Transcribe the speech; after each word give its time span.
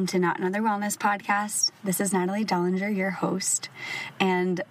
welcome 0.00 0.06
to 0.06 0.18
Not 0.18 0.38
Another 0.38 0.60
Wellness 0.62 0.96
Podcast. 0.96 1.72
This 1.84 2.00
is 2.00 2.10
Natalie 2.10 2.42
Dellinger, 2.42 2.96
your 2.96 3.10
host, 3.10 3.68
and 4.18 4.62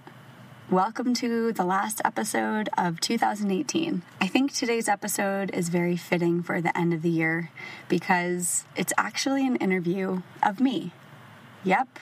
welcome 0.72 1.14
to 1.14 1.54
the 1.54 1.64
last 1.64 2.02
episode 2.04 2.68
of 2.76 3.00
2018. 3.00 4.02
I 4.20 4.26
think 4.26 4.52
today's 4.52 4.90
episode 4.90 5.52
is 5.54 5.70
very 5.70 5.96
fitting 5.96 6.42
for 6.42 6.62
the 6.62 6.76
end 6.76 6.96
of 6.96 7.04
the 7.04 7.12
year 7.12 7.52
because 7.88 8.66
it's 8.76 8.92
actually 8.98 9.46
an 9.46 9.58
interview 9.58 10.24
of 10.42 10.60
me. 10.60 10.94
Yep, 11.64 12.00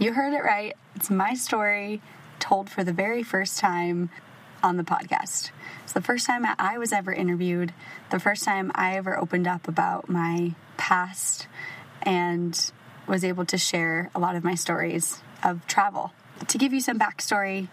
you 0.00 0.14
heard 0.14 0.34
it 0.34 0.42
right. 0.42 0.76
It's 0.96 1.10
my 1.10 1.34
story 1.34 2.02
told 2.40 2.68
for 2.68 2.82
the 2.82 2.92
very 2.92 3.22
first 3.22 3.60
time 3.60 4.10
on 4.64 4.78
the 4.78 4.82
podcast. 4.82 5.52
It's 5.84 5.92
the 5.92 6.02
first 6.02 6.26
time 6.26 6.44
I 6.58 6.76
was 6.76 6.92
ever 6.92 7.12
interviewed, 7.12 7.72
the 8.10 8.18
first 8.18 8.42
time 8.42 8.72
I 8.74 8.96
ever 8.96 9.16
opened 9.16 9.46
up 9.46 9.68
about 9.68 10.08
my 10.08 10.56
past 10.76 11.46
and 12.02 12.70
was 13.06 13.24
able 13.24 13.44
to 13.46 13.58
share 13.58 14.10
a 14.14 14.18
lot 14.18 14.36
of 14.36 14.44
my 14.44 14.54
stories 14.54 15.22
of 15.42 15.66
travel. 15.66 16.12
To 16.46 16.58
give 16.58 16.72
you 16.72 16.80
some 16.80 16.98
backstory, 16.98 17.68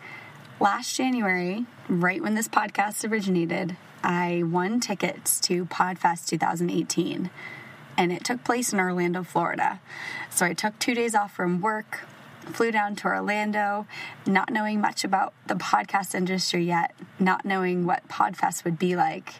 last 0.59 0.95
January, 0.95 1.65
right 1.89 2.21
when 2.21 2.35
this 2.35 2.47
podcast 2.47 3.09
originated, 3.09 3.77
I 4.03 4.43
won 4.43 4.79
tickets 4.79 5.39
to 5.41 5.65
PodFest 5.65 6.27
2018 6.27 7.29
and 7.97 8.11
it 8.11 8.23
took 8.23 8.43
place 8.43 8.73
in 8.73 8.79
Orlando, 8.79 9.23
Florida. 9.23 9.79
So 10.29 10.45
I 10.45 10.53
took 10.53 10.77
two 10.79 10.93
days 10.93 11.15
off 11.15 11.33
from 11.33 11.61
work, 11.61 12.01
flew 12.45 12.71
down 12.71 12.95
to 12.97 13.07
Orlando, 13.07 13.87
not 14.25 14.51
knowing 14.51 14.81
much 14.81 15.03
about 15.03 15.33
the 15.47 15.55
podcast 15.55 16.13
industry 16.13 16.65
yet, 16.65 16.93
not 17.19 17.45
knowing 17.45 17.85
what 17.85 18.07
PodFest 18.07 18.63
would 18.63 18.77
be 18.77 18.95
like, 18.95 19.35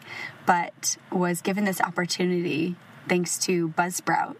but 0.45 0.97
was 1.11 1.41
given 1.41 1.65
this 1.65 1.81
opportunity 1.81 2.75
thanks 3.07 3.37
to 3.37 3.69
Buzzsprout, 3.69 4.37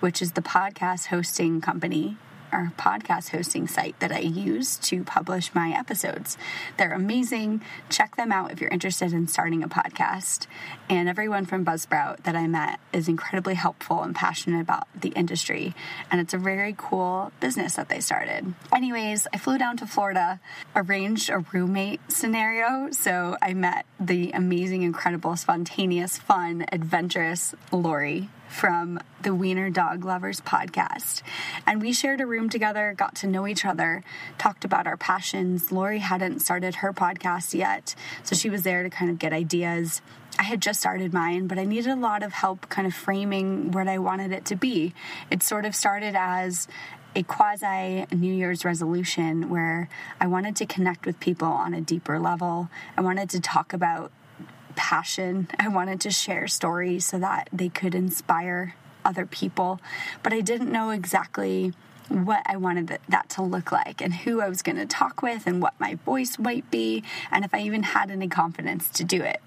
which 0.00 0.22
is 0.22 0.32
the 0.32 0.42
podcast 0.42 1.06
hosting 1.06 1.60
company 1.60 2.16
our 2.52 2.72
podcast 2.78 3.30
hosting 3.30 3.66
site 3.66 3.98
that 4.00 4.12
I 4.12 4.20
use 4.20 4.76
to 4.76 5.04
publish 5.04 5.54
my 5.54 5.70
episodes. 5.70 6.38
They're 6.76 6.92
amazing. 6.92 7.62
Check 7.90 8.16
them 8.16 8.32
out 8.32 8.52
if 8.52 8.60
you're 8.60 8.70
interested 8.70 9.12
in 9.12 9.28
starting 9.28 9.62
a 9.62 9.68
podcast. 9.68 10.46
And 10.88 11.08
everyone 11.08 11.46
from 11.46 11.64
Buzzsprout 11.64 12.24
that 12.24 12.36
I 12.36 12.46
met 12.46 12.80
is 12.92 13.08
incredibly 13.08 13.54
helpful 13.54 14.02
and 14.02 14.14
passionate 14.14 14.60
about 14.60 14.86
the 14.98 15.10
industry. 15.10 15.74
And 16.10 16.20
it's 16.20 16.34
a 16.34 16.38
very 16.38 16.74
cool 16.76 17.32
business 17.40 17.74
that 17.74 17.88
they 17.88 18.00
started. 18.00 18.54
Anyways, 18.72 19.26
I 19.32 19.38
flew 19.38 19.58
down 19.58 19.76
to 19.78 19.86
Florida, 19.86 20.40
arranged 20.74 21.30
a 21.30 21.44
roommate 21.52 22.00
scenario. 22.08 22.90
So 22.92 23.36
I 23.42 23.54
met 23.54 23.86
the 24.00 24.32
amazing, 24.32 24.82
incredible, 24.82 25.36
spontaneous, 25.36 26.18
fun, 26.18 26.64
adventurous 26.72 27.54
Lori 27.72 28.28
from 28.48 29.00
the 29.22 29.34
Wiener 29.34 29.70
Dog 29.70 30.04
Lovers 30.04 30.40
podcast. 30.40 31.22
And 31.66 31.80
we 31.80 31.92
shared 31.92 32.20
a 32.20 32.26
room 32.26 32.48
together, 32.48 32.94
got 32.96 33.14
to 33.16 33.26
know 33.26 33.46
each 33.46 33.64
other, 33.64 34.02
talked 34.38 34.64
about 34.64 34.86
our 34.86 34.96
passions. 34.96 35.70
Lori 35.70 35.98
hadn't 35.98 36.40
started 36.40 36.76
her 36.76 36.92
podcast 36.92 37.54
yet, 37.54 37.94
so 38.22 38.34
she 38.34 38.50
was 38.50 38.62
there 38.62 38.82
to 38.82 38.90
kind 38.90 39.10
of 39.10 39.18
get 39.18 39.32
ideas. 39.32 40.00
I 40.38 40.44
had 40.44 40.62
just 40.62 40.80
started 40.80 41.12
mine, 41.12 41.48
but 41.48 41.58
I 41.58 41.64
needed 41.64 41.90
a 41.90 41.96
lot 41.96 42.22
of 42.22 42.32
help 42.32 42.68
kind 42.68 42.86
of 42.86 42.94
framing 42.94 43.72
what 43.72 43.88
I 43.88 43.98
wanted 43.98 44.32
it 44.32 44.44
to 44.46 44.56
be. 44.56 44.94
It 45.30 45.42
sort 45.42 45.64
of 45.64 45.74
started 45.74 46.14
as 46.14 46.68
a 47.16 47.22
quasi 47.24 48.06
New 48.14 48.32
Year's 48.32 48.64
resolution 48.64 49.48
where 49.48 49.88
I 50.20 50.26
wanted 50.26 50.54
to 50.56 50.66
connect 50.66 51.06
with 51.06 51.18
people 51.18 51.48
on 51.48 51.74
a 51.74 51.80
deeper 51.80 52.20
level. 52.20 52.68
I 52.96 53.00
wanted 53.00 53.30
to 53.30 53.40
talk 53.40 53.72
about 53.72 54.12
passion. 54.78 55.48
I 55.58 55.66
wanted 55.66 56.00
to 56.02 56.10
share 56.12 56.46
stories 56.46 57.04
so 57.04 57.18
that 57.18 57.48
they 57.52 57.68
could 57.68 57.96
inspire 57.96 58.76
other 59.04 59.26
people, 59.26 59.80
but 60.22 60.32
I 60.32 60.40
didn't 60.40 60.70
know 60.70 60.90
exactly 60.90 61.72
what 62.08 62.42
I 62.46 62.56
wanted 62.56 63.00
that 63.08 63.28
to 63.30 63.42
look 63.42 63.72
like 63.72 64.00
and 64.00 64.14
who 64.14 64.40
I 64.40 64.48
was 64.48 64.62
going 64.62 64.76
to 64.76 64.86
talk 64.86 65.20
with 65.20 65.48
and 65.48 65.60
what 65.60 65.74
my 65.80 65.96
voice 65.96 66.38
might 66.38 66.70
be 66.70 67.02
and 67.30 67.44
if 67.44 67.52
I 67.52 67.60
even 67.62 67.82
had 67.82 68.10
any 68.10 68.28
confidence 68.28 68.88
to 68.90 69.04
do 69.04 69.20
it. 69.20 69.42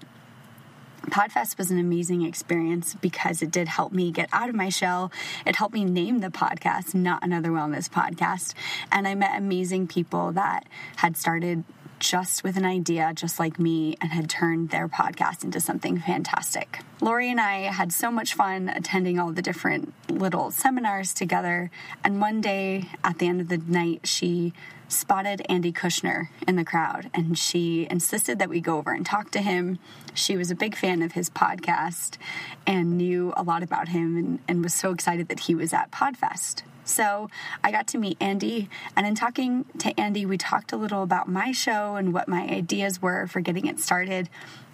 Podfest 1.06 1.58
was 1.58 1.70
an 1.70 1.78
amazing 1.78 2.22
experience 2.22 2.94
because 2.94 3.42
it 3.42 3.50
did 3.50 3.68
help 3.68 3.92
me 3.92 4.12
get 4.12 4.28
out 4.32 4.50
of 4.50 4.54
my 4.54 4.68
shell. 4.68 5.10
It 5.46 5.56
helped 5.56 5.74
me 5.74 5.84
name 5.84 6.20
the 6.20 6.28
podcast, 6.28 6.94
Not 6.94 7.24
Another 7.24 7.48
Wellness 7.48 7.88
Podcast. 7.88 8.54
And 8.92 9.08
I 9.08 9.14
met 9.14 9.36
amazing 9.36 9.88
people 9.88 10.30
that 10.32 10.66
had 10.96 11.16
started 11.16 11.64
just 12.02 12.42
with 12.42 12.56
an 12.56 12.64
idea, 12.64 13.12
just 13.14 13.38
like 13.38 13.60
me, 13.60 13.96
and 14.00 14.10
had 14.10 14.28
turned 14.28 14.70
their 14.70 14.88
podcast 14.88 15.44
into 15.44 15.60
something 15.60 16.00
fantastic. 16.00 16.80
Lori 17.00 17.30
and 17.30 17.40
I 17.40 17.60
had 17.72 17.92
so 17.92 18.10
much 18.10 18.34
fun 18.34 18.68
attending 18.68 19.20
all 19.20 19.30
the 19.30 19.40
different 19.40 19.94
little 20.10 20.50
seminars 20.50 21.14
together. 21.14 21.70
And 22.02 22.20
one 22.20 22.40
day 22.40 22.88
at 23.04 23.18
the 23.18 23.28
end 23.28 23.40
of 23.40 23.48
the 23.48 23.58
night, 23.58 24.00
she 24.04 24.52
spotted 24.88 25.42
Andy 25.48 25.72
Kushner 25.72 26.28
in 26.46 26.56
the 26.56 26.64
crowd 26.64 27.08
and 27.14 27.38
she 27.38 27.86
insisted 27.88 28.38
that 28.40 28.50
we 28.50 28.60
go 28.60 28.78
over 28.78 28.92
and 28.92 29.06
talk 29.06 29.30
to 29.30 29.40
him. 29.40 29.78
She 30.12 30.36
was 30.36 30.50
a 30.50 30.56
big 30.56 30.76
fan 30.76 31.02
of 31.02 31.12
his 31.12 31.30
podcast 31.30 32.18
and 32.66 32.98
knew 32.98 33.32
a 33.36 33.44
lot 33.44 33.62
about 33.62 33.88
him 33.88 34.16
and, 34.16 34.38
and 34.48 34.62
was 34.62 34.74
so 34.74 34.90
excited 34.90 35.28
that 35.28 35.40
he 35.40 35.54
was 35.54 35.72
at 35.72 35.92
Podfest. 35.92 36.62
So 36.84 37.30
I 37.62 37.70
got 37.70 37.86
to 37.88 37.98
meet 37.98 38.16
Andy, 38.20 38.68
and 38.96 39.06
in 39.06 39.14
talking 39.14 39.64
to 39.78 39.98
Andy, 39.98 40.26
we 40.26 40.36
talked 40.36 40.72
a 40.72 40.76
little 40.76 41.02
about 41.02 41.28
my 41.28 41.52
show 41.52 41.96
and 41.96 42.12
what 42.12 42.28
my 42.28 42.42
ideas 42.42 43.00
were 43.00 43.26
for 43.26 43.40
getting 43.40 43.66
it 43.66 43.78
started. 43.78 44.28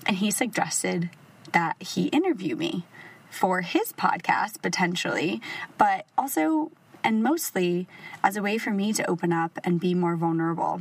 And 0.07 0.17
he 0.17 0.31
suggested 0.31 1.11
that 1.53 1.77
he 1.81 2.07
interview 2.07 2.57
me 2.57 2.85
for 3.31 3.61
his 3.61 3.93
podcast 3.93 4.63
potentially, 4.63 5.41
but 5.77 6.07
also 6.17 6.71
and 7.05 7.23
mostly 7.23 7.87
as 8.25 8.37
a 8.37 8.43
way 8.43 8.59
for 8.59 8.71
me 8.71 8.93
to 8.93 9.09
open 9.09 9.33
up 9.33 9.59
and 9.65 9.81
be 9.81 9.95
more 9.95 10.17
vulnerable. 10.17 10.81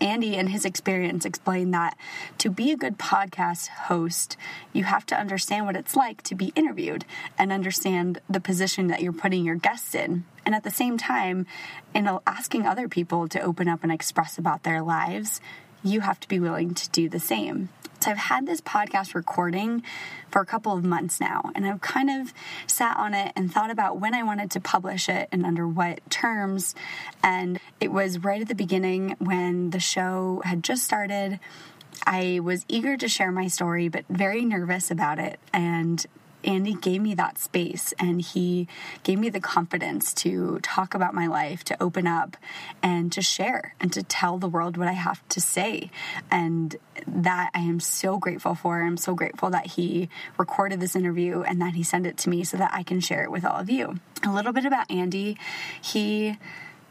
Andy 0.00 0.36
and 0.36 0.48
his 0.48 0.64
experience 0.64 1.24
explained 1.24 1.74
that 1.74 1.96
to 2.38 2.50
be 2.50 2.70
a 2.70 2.76
good 2.76 2.98
podcast 2.98 3.68
host, 3.68 4.36
you 4.72 4.84
have 4.84 5.04
to 5.06 5.18
understand 5.18 5.66
what 5.66 5.76
it's 5.76 5.94
like 5.94 6.22
to 6.22 6.34
be 6.34 6.52
interviewed 6.56 7.04
and 7.38 7.52
understand 7.52 8.20
the 8.28 8.40
position 8.40 8.86
that 8.86 9.02
you're 9.02 9.12
putting 9.12 9.44
your 9.44 9.56
guests 9.56 9.94
in. 9.94 10.24
And 10.46 10.54
at 10.54 10.64
the 10.64 10.70
same 10.70 10.96
time, 10.96 11.46
in 11.94 12.08
asking 12.26 12.66
other 12.66 12.88
people 12.88 13.28
to 13.28 13.40
open 13.40 13.68
up 13.68 13.82
and 13.82 13.92
express 13.92 14.38
about 14.38 14.62
their 14.62 14.82
lives, 14.82 15.40
you 15.82 16.00
have 16.00 16.20
to 16.20 16.28
be 16.28 16.40
willing 16.40 16.74
to 16.74 16.88
do 16.90 17.08
the 17.08 17.20
same. 17.20 17.68
So 18.00 18.10
I've 18.10 18.16
had 18.16 18.46
this 18.46 18.62
podcast 18.62 19.14
recording 19.14 19.82
for 20.30 20.40
a 20.40 20.46
couple 20.46 20.72
of 20.72 20.82
months 20.82 21.20
now, 21.20 21.50
and 21.54 21.66
I've 21.66 21.82
kind 21.82 22.08
of 22.08 22.32
sat 22.66 22.96
on 22.96 23.12
it 23.12 23.32
and 23.36 23.52
thought 23.52 23.70
about 23.70 24.00
when 24.00 24.14
I 24.14 24.22
wanted 24.22 24.50
to 24.52 24.60
publish 24.60 25.10
it 25.10 25.28
and 25.30 25.44
under 25.44 25.68
what 25.68 26.00
terms. 26.08 26.74
And 27.22 27.60
it 27.78 27.92
was 27.92 28.18
right 28.20 28.40
at 28.40 28.48
the 28.48 28.54
beginning 28.54 29.16
when 29.18 29.68
the 29.68 29.80
show 29.80 30.40
had 30.46 30.64
just 30.64 30.82
started. 30.82 31.40
I 32.06 32.40
was 32.42 32.64
eager 32.68 32.96
to 32.96 33.06
share 33.06 33.30
my 33.30 33.48
story, 33.48 33.88
but 33.88 34.06
very 34.08 34.46
nervous 34.46 34.90
about 34.90 35.18
it. 35.18 35.38
And 35.52 36.06
Andy 36.44 36.74
gave 36.74 37.02
me 37.02 37.14
that 37.14 37.38
space 37.38 37.92
and 37.98 38.20
he 38.20 38.68
gave 39.02 39.18
me 39.18 39.28
the 39.28 39.40
confidence 39.40 40.14
to 40.14 40.58
talk 40.62 40.94
about 40.94 41.14
my 41.14 41.26
life, 41.26 41.64
to 41.64 41.82
open 41.82 42.06
up 42.06 42.36
and 42.82 43.12
to 43.12 43.22
share 43.22 43.74
and 43.80 43.92
to 43.92 44.02
tell 44.02 44.38
the 44.38 44.48
world 44.48 44.76
what 44.76 44.88
I 44.88 44.92
have 44.92 45.26
to 45.30 45.40
say. 45.40 45.90
And 46.30 46.76
that 47.06 47.50
I 47.54 47.60
am 47.60 47.80
so 47.80 48.18
grateful 48.18 48.54
for. 48.54 48.82
I'm 48.82 48.96
so 48.96 49.14
grateful 49.14 49.50
that 49.50 49.66
he 49.66 50.08
recorded 50.38 50.80
this 50.80 50.96
interview 50.96 51.42
and 51.42 51.60
that 51.60 51.74
he 51.74 51.82
sent 51.82 52.06
it 52.06 52.16
to 52.18 52.30
me 52.30 52.44
so 52.44 52.56
that 52.56 52.72
I 52.72 52.82
can 52.82 53.00
share 53.00 53.24
it 53.24 53.30
with 53.30 53.44
all 53.44 53.58
of 53.58 53.70
you. 53.70 53.98
A 54.24 54.32
little 54.32 54.52
bit 54.52 54.64
about 54.64 54.90
Andy. 54.90 55.36
He 55.80 56.38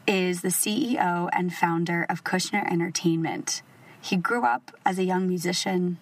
is 0.06 0.42
the 0.42 0.48
CEO 0.48 1.28
and 1.32 1.54
founder 1.54 2.06
of 2.08 2.24
Kushner 2.24 2.70
Entertainment. 2.70 3.62
He 4.00 4.16
grew 4.16 4.44
up 4.44 4.72
as 4.84 4.98
a 4.98 5.04
young 5.04 5.28
musician 5.28 5.98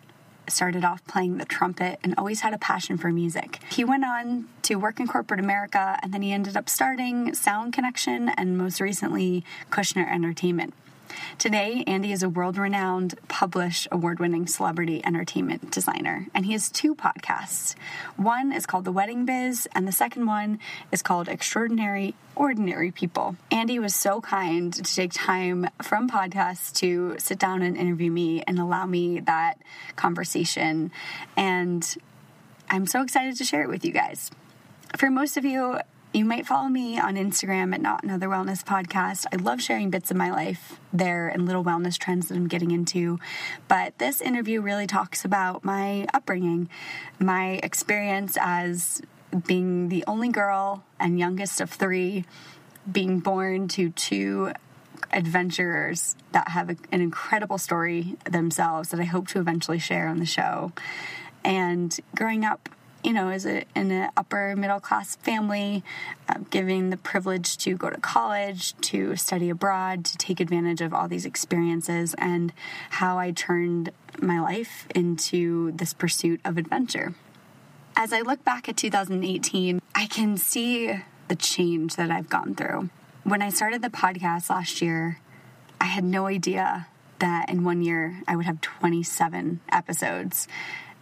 started 0.53 0.85
off 0.85 1.05
playing 1.07 1.39
the 1.39 1.45
trumpet 1.45 1.99
and 2.03 2.15
always 2.17 2.41
had 2.41 2.55
a 2.55 2.59
passion 2.59 2.99
for 2.99 3.11
music. 3.11 3.61
He 3.71 3.85
went 3.85 4.05
on 4.05 4.49
to 4.63 4.77
work 4.77 5.01
in 5.01 5.07
corporate 5.07 5.41
America 5.41 5.99
and 6.03 6.13
then 6.13 6.23
he 6.23 6.33
ended 6.33 6.57
up 6.57 6.69
starting 6.69 7.35
Sound 7.35 7.73
Connection 7.73 8.29
and 8.31 8.59
most 8.59 8.81
recently 8.81 9.45
Kushner 9.71 10.11
Entertainment. 10.11 10.75
Today, 11.39 11.85
Andy 11.87 12.13
is 12.13 12.23
a 12.23 12.29
world 12.29 12.59
renowned, 12.59 13.15
published, 13.29 13.89
award 13.91 14.21
winning 14.21 14.47
celebrity 14.47 15.05
entertainment 15.05 15.71
designer, 15.71 16.27
and 16.35 16.47
he 16.47 16.53
has 16.53 16.71
two 16.71 16.95
podcasts. 16.95 17.75
One 18.17 18.53
is 18.53 18.67
called 18.67 18.85
The 18.85 18.93
Wedding 18.93 19.25
Biz, 19.25 19.69
and 19.75 19.87
the 19.87 19.93
second 19.93 20.27
one 20.27 20.59
is 20.93 21.03
called 21.03 21.29
Extraordinary 21.29 22.15
Ordinary 22.35 22.91
People. 22.91 23.37
Andy 23.51 23.79
was 23.79 23.95
so 23.95 24.21
kind 24.21 24.73
to 24.73 24.83
take 24.83 25.13
time 25.13 25.69
from 25.83 26.09
podcasts 26.09 26.73
to 26.77 27.17
sit 27.19 27.39
down 27.39 27.63
and 27.63 27.77
interview 27.77 28.11
me 28.11 28.43
and 28.43 28.59
allow 28.59 28.87
me 28.87 29.21
that 29.21 29.55
conversation. 29.97 30.91
And 31.37 31.97
I'm 32.71 32.87
so 32.87 33.03
excited 33.03 33.37
to 33.37 33.45
share 33.45 33.63
it 33.63 33.69
with 33.69 33.85
you 33.85 33.93
guys. 33.93 34.31
For 34.97 35.11
most 35.11 35.37
of 35.37 35.45
you, 35.45 35.79
you 36.13 36.25
might 36.25 36.47
follow 36.47 36.69
me 36.69 36.99
on 36.99 37.17
Instagram 37.17 37.75
at 37.75 37.81
Not 37.83 38.03
Another 38.03 38.29
Wellness 38.29 38.65
Podcast. 38.65 39.27
I 39.33 39.37
love 39.37 39.61
sharing 39.61 39.91
bits 39.91 40.11
of 40.11 40.17
my 40.17 40.31
life 40.31 40.81
there 40.93 41.29
and 41.29 41.45
little 41.45 41.63
wellness 41.63 41.99
trends 41.99 42.29
that 42.29 42.37
I'm 42.37 42.49
getting 42.49 42.71
into. 42.71 43.19
But 43.69 43.99
this 43.99 44.21
interview 44.21 44.61
really 44.61 44.87
talks 44.87 45.25
about 45.25 45.65
my 45.65 46.07
upbringing, 46.15 46.71
my 47.19 47.61
experience 47.63 48.39
as 48.41 49.03
being 49.47 49.91
the 49.91 50.03
only 50.07 50.31
girl 50.31 50.83
and 50.99 51.19
youngest 51.19 51.61
of 51.61 51.71
three, 51.71 52.25
being 52.91 53.21
born 53.21 53.69
to 53.69 53.91
two 53.91 54.53
adventurers 55.13 56.17
that 56.33 56.49
have 56.49 56.71
an 56.71 56.79
incredible 56.91 57.59
story 57.59 58.17
themselves 58.25 58.89
that 58.91 59.01
I 59.01 59.05
hope 59.05 59.29
to 59.29 59.41
eventually 59.41 59.79
share 59.79 60.09
on 60.09 60.19
the 60.19 60.27
show. 60.27 60.73
And 61.45 61.99
growing 62.17 62.45
up, 62.45 62.71
you 63.09 63.15
know, 63.15 63.31
as 63.31 63.47
a, 63.47 63.65
in 63.75 63.91
an 63.91 64.11
upper 64.19 64.55
middle 64.55 64.81
class 64.81 65.17
family, 65.17 65.83
uh, 66.29 66.35
giving 66.51 66.91
the 66.91 66.97
privilege 66.99 67.57
to 67.57 67.75
go 67.75 67.89
to 67.89 67.99
college, 67.99 68.79
to 68.83 69.17
study 69.17 69.49
abroad, 69.49 70.05
to 70.05 70.19
take 70.19 70.41
advantage 70.41 70.83
of 70.83 70.93
all 70.93 71.09
these 71.09 71.25
experiences, 71.25 72.15
and 72.19 72.53
how 72.91 73.17
I 73.17 73.31
turned 73.31 73.93
my 74.21 74.39
life 74.39 74.87
into 74.95 75.73
this 75.73 75.95
pursuit 75.95 76.43
of 76.45 76.59
adventure. 76.59 77.15
As 77.97 78.13
I 78.13 78.21
look 78.21 78.45
back 78.45 78.69
at 78.69 78.77
2018, 78.77 79.81
I 79.95 80.05
can 80.05 80.37
see 80.37 81.01
the 81.29 81.35
change 81.35 81.97
that 81.97 82.11
I've 82.11 82.29
gone 82.29 82.55
through. 82.55 82.91
When 83.25 83.41
I 83.41 83.49
started 83.49 83.81
the 83.81 83.89
podcast 83.89 84.51
last 84.51 84.83
year, 84.83 85.19
I 85.81 85.87
had 85.87 86.05
no 86.05 86.27
idea 86.27 86.89
that 87.21 87.49
in 87.49 87.65
one 87.65 87.81
year 87.81 88.21
I 88.29 88.37
would 88.37 88.45
have 88.45 88.61
27 88.61 89.61
episodes. 89.73 90.47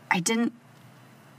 I 0.08 0.20
didn't 0.20 0.52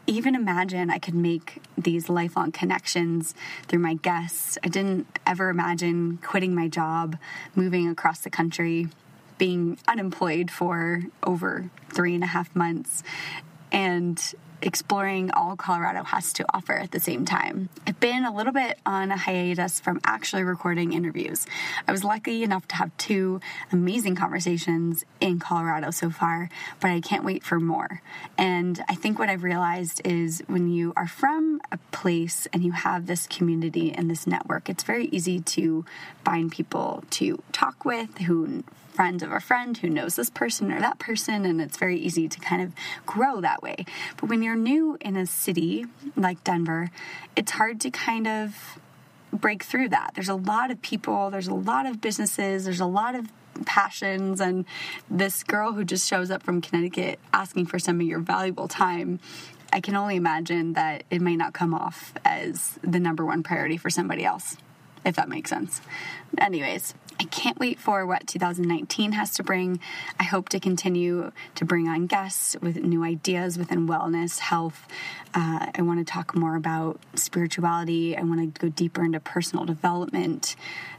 even 0.07 0.33
imagine 0.35 0.89
I 0.89 0.97
could 0.97 1.13
make 1.13 1.61
these 1.77 2.09
lifelong 2.09 2.51
connections 2.51 3.35
through 3.67 3.79
my 3.79 3.95
guests. 3.95 4.57
I 4.63 4.69
didn't 4.69 5.19
ever 5.27 5.49
imagine 5.49 6.17
quitting 6.23 6.55
my 6.55 6.69
job, 6.69 7.17
moving 7.55 7.89
across 7.89 8.21
the 8.21 8.29
country, 8.29 8.87
being 9.37 9.77
unemployed 9.87 10.49
for 10.49 11.03
over 11.23 11.69
three 11.93 12.15
and 12.15 12.23
a 12.23 12.27
half 12.27 12.55
months, 12.55 13.03
and 13.71 14.33
exploring 14.61 15.31
all 15.31 15.55
Colorado 15.55 16.03
has 16.03 16.33
to 16.33 16.45
offer 16.53 16.73
at 16.73 16.91
the 16.91 16.99
same 16.99 17.25
time. 17.25 17.69
I've 17.85 17.99
been 17.99 18.25
a 18.25 18.33
little 18.33 18.53
bit 18.53 18.79
on 18.85 19.11
a 19.11 19.17
hiatus 19.17 19.79
from 19.79 19.99
actually 20.03 20.43
recording 20.43 20.93
interviews. 20.93 21.45
I 21.87 21.91
was 21.91 22.03
lucky 22.03 22.43
enough 22.43 22.67
to 22.69 22.75
have 22.75 22.95
two 22.97 23.39
amazing 23.71 24.15
conversations 24.15 25.05
in 25.19 25.39
Colorado 25.39 25.91
so 25.91 26.09
far, 26.09 26.49
but 26.79 26.91
I 26.91 27.01
can't 27.01 27.23
wait 27.23 27.43
for 27.43 27.59
more. 27.59 28.01
And 28.37 28.83
I 28.89 28.95
think 28.95 29.19
what 29.19 29.29
I've 29.29 29.43
realized 29.43 30.01
is 30.05 30.43
when 30.47 30.67
you 30.69 30.93
are 30.95 31.07
from 31.07 31.61
a 31.71 31.77
place 31.91 32.47
and 32.51 32.63
you 32.63 32.71
have 32.71 33.05
this 33.05 33.27
community 33.27 33.91
and 33.91 34.09
this 34.09 34.25
network, 34.25 34.69
it's 34.69 34.83
very 34.83 35.05
easy 35.07 35.39
to 35.39 35.85
find 36.25 36.51
people 36.51 37.03
to 37.11 37.41
talk 37.51 37.85
with 37.85 38.17
who 38.19 38.63
friend 38.97 39.21
of 39.21 39.31
a 39.31 39.39
friend 39.39 39.77
who 39.77 39.89
knows 39.91 40.15
this 40.15 40.31
person 40.31 40.73
or 40.73 40.79
that 40.79 40.97
person, 40.97 41.45
and 41.45 41.61
it's 41.61 41.77
very 41.77 41.99
easy 41.99 42.27
to 42.27 42.39
kind 42.39 42.63
of 42.63 42.73
grow 43.05 43.39
that 43.41 43.61
way. 43.61 43.85
But 44.17 44.27
when 44.27 44.41
you're 44.41 44.55
new 44.55 44.97
in 44.99 45.15
a 45.15 45.27
city 45.27 45.85
like 46.15 46.43
Denver, 46.43 46.89
it's 47.35 47.51
hard 47.51 47.79
to 47.81 47.91
kind 47.91 48.27
of 48.27 48.79
break 49.31 49.61
through 49.61 49.89
that. 49.89 50.13
There's 50.15 50.29
a 50.29 50.35
lot 50.53 50.71
of 50.71 50.81
people, 50.81 51.29
there's 51.29 51.47
a 51.47 51.53
lot 51.53 51.85
of 51.85 52.01
businesses, 52.01 52.65
there's 52.65 52.79
a 52.79 52.87
lot 52.87 53.13
of 53.13 53.27
passions, 53.65 54.41
and 54.41 54.65
this 55.11 55.43
girl 55.43 55.73
who 55.73 55.83
just 55.83 56.09
shows 56.09 56.31
up 56.31 56.41
from 56.41 56.59
Connecticut 56.59 57.19
asking 57.31 57.67
for 57.67 57.77
some 57.77 58.01
of 58.01 58.07
your 58.07 58.19
valuable 58.19 58.67
time. 58.67 59.19
I 59.71 59.79
can 59.79 59.95
only 59.95 60.15
imagine 60.15 60.73
that 60.73 61.03
it 61.11 61.21
may 61.21 61.35
not 61.35 61.53
come 61.53 61.75
off 61.75 62.13
as 62.25 62.79
the 62.81 62.99
number 62.99 63.23
one 63.23 63.43
priority 63.43 63.77
for 63.77 63.91
somebody 63.91 64.25
else, 64.25 64.57
if 65.05 65.15
that 65.17 65.29
makes 65.29 65.51
sense. 65.51 65.81
Anyways, 66.39 66.95
I 67.19 67.23
can't 67.25 67.59
wait 67.59 67.79
for 67.79 68.05
what 68.05 68.27
2019 68.27 69.13
has 69.13 69.31
to 69.35 69.43
bring. 69.43 69.79
I 70.19 70.23
hope 70.23 70.49
to 70.49 70.59
continue 70.59 71.31
to 71.55 71.65
bring 71.65 71.87
on 71.87 72.05
guests 72.05 72.55
with 72.61 72.77
new 72.77 73.03
ideas 73.03 73.57
within 73.57 73.87
wellness, 73.87 74.39
health. 74.39 74.87
Uh, 75.33 75.67
I 75.73 75.81
want 75.81 75.99
to 75.99 76.05
talk 76.05 76.35
more 76.35 76.55
about 76.55 76.99
spirituality. 77.15 78.15
I 78.15 78.21
want 78.21 78.53
to 78.53 78.59
go 78.59 78.69
deeper 78.69 79.03
into 79.03 79.19
personal 79.19 79.65
development 79.65 80.55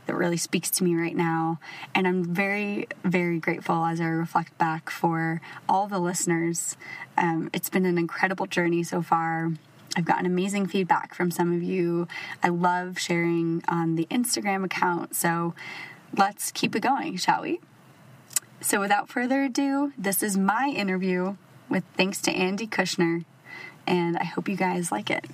that 0.07 0.15
really 0.15 0.37
speaks 0.37 0.71
to 0.71 0.85
me 0.85 0.97
right 0.97 1.15
now. 1.15 1.61
And 1.95 2.09
I'm 2.09 2.25
very, 2.25 2.89
very 3.05 3.39
grateful 3.39 3.85
as 3.85 4.01
I 4.01 4.07
reflect 4.07 4.57
back 4.59 4.91
for 4.91 5.41
all 5.69 5.87
the 5.87 5.99
listeners. 5.99 6.77
Um, 7.17 7.51
it's 7.53 7.69
been 7.69 7.87
an 7.87 7.99
incredible 7.99 8.47
journey 8.47 8.83
so 8.83 9.03
far. 9.03 9.53
I've 9.97 10.05
gotten 10.05 10.27
amazing 10.27 10.67
feedback 10.67 11.15
from 11.15 11.31
some 11.31 11.53
of 11.53 11.63
you. 11.63 12.09
I 12.43 12.49
love 12.49 12.99
sharing 12.99 13.63
on 13.69 13.97
the 13.97 14.07
Instagram 14.11 14.65
account. 14.65 15.15
So 15.15 15.55
let's 16.17 16.51
keep 16.53 16.75
it 16.75 16.81
going, 16.81 17.17
shall 17.17 17.43
we? 17.43 17.61
So, 18.61 18.81
without 18.81 19.09
further 19.09 19.45
ado, 19.45 19.93
this 19.97 20.23
is 20.23 20.37
my 20.37 20.73
interview 20.75 21.37
with 21.69 21.85
thanks 21.97 22.21
to 22.23 22.33
Andy 22.33 22.67
Kushner, 22.67 23.25
and 23.87 24.17
I 24.17 24.25
hope 24.25 24.49
you 24.49 24.57
guys 24.57 24.91
like 24.91 25.11
it. 25.11 25.27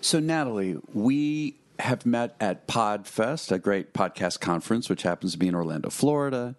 So, 0.00 0.20
Natalie, 0.20 0.78
we 0.94 1.56
have 1.80 2.06
met 2.06 2.34
at 2.40 2.66
PodFest, 2.66 3.52
a 3.52 3.58
great 3.58 3.92
podcast 3.92 4.40
conference, 4.40 4.88
which 4.88 5.02
happens 5.02 5.32
to 5.32 5.38
be 5.38 5.48
in 5.48 5.54
Orlando, 5.54 5.90
Florida. 5.90 6.56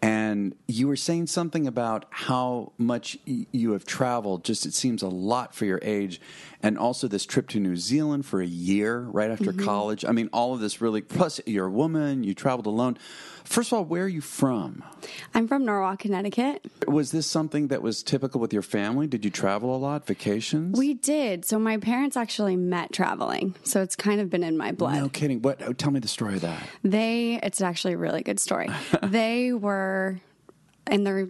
And 0.00 0.54
you 0.68 0.86
were 0.86 0.96
saying 0.96 1.26
something 1.26 1.66
about 1.66 2.04
how 2.10 2.72
much 2.78 3.18
you 3.24 3.72
have 3.72 3.84
traveled. 3.84 4.44
Just 4.44 4.64
it 4.64 4.74
seems 4.74 5.02
a 5.02 5.08
lot 5.08 5.54
for 5.54 5.64
your 5.64 5.80
age, 5.82 6.20
and 6.62 6.76
also 6.76 7.06
this 7.08 7.24
trip 7.24 7.48
to 7.48 7.60
New 7.60 7.76
Zealand 7.76 8.26
for 8.26 8.40
a 8.40 8.46
year 8.46 9.00
right 9.00 9.30
after 9.30 9.52
mm-hmm. 9.52 9.64
college. 9.64 10.04
I 10.04 10.12
mean, 10.12 10.28
all 10.32 10.54
of 10.54 10.60
this 10.60 10.80
really. 10.80 11.02
Plus, 11.02 11.40
you're 11.46 11.66
a 11.66 11.70
woman. 11.70 12.24
You 12.24 12.34
traveled 12.34 12.66
alone. 12.66 12.98
First 13.44 13.72
of 13.72 13.78
all, 13.78 13.84
where 13.84 14.04
are 14.04 14.08
you 14.08 14.20
from? 14.20 14.84
I'm 15.34 15.48
from 15.48 15.64
Norwalk, 15.64 16.00
Connecticut. 16.00 16.66
Was 16.86 17.12
this 17.12 17.26
something 17.26 17.68
that 17.68 17.80
was 17.80 18.02
typical 18.02 18.40
with 18.40 18.52
your 18.52 18.62
family? 18.62 19.06
Did 19.06 19.24
you 19.24 19.30
travel 19.30 19.74
a 19.74 19.78
lot, 19.78 20.06
vacations? 20.06 20.78
We 20.78 20.94
did. 20.94 21.46
So 21.46 21.58
my 21.58 21.78
parents 21.78 22.16
actually 22.16 22.56
met 22.56 22.92
traveling. 22.92 23.54
So 23.62 23.80
it's 23.80 23.96
kind 23.96 24.20
of 24.20 24.28
been 24.28 24.42
in 24.44 24.58
my 24.58 24.72
blood. 24.72 24.96
No 24.96 25.08
kidding. 25.08 25.40
What? 25.40 25.62
Oh, 25.62 25.72
tell 25.72 25.90
me 25.90 26.00
the 26.00 26.08
story 26.08 26.34
of 26.34 26.42
that. 26.42 26.62
They. 26.82 27.40
It's 27.42 27.60
actually 27.60 27.94
a 27.94 27.98
really 27.98 28.22
good 28.22 28.40
story. 28.40 28.68
they 29.02 29.52
were 29.52 30.20
in 30.90 31.04
their 31.04 31.28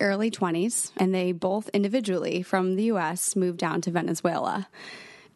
early 0.00 0.30
20s, 0.30 0.92
and 0.96 1.14
they 1.14 1.32
both 1.32 1.68
individually 1.70 2.42
from 2.42 2.76
the 2.76 2.84
US 2.84 3.36
moved 3.36 3.58
down 3.58 3.80
to 3.82 3.90
Venezuela. 3.90 4.68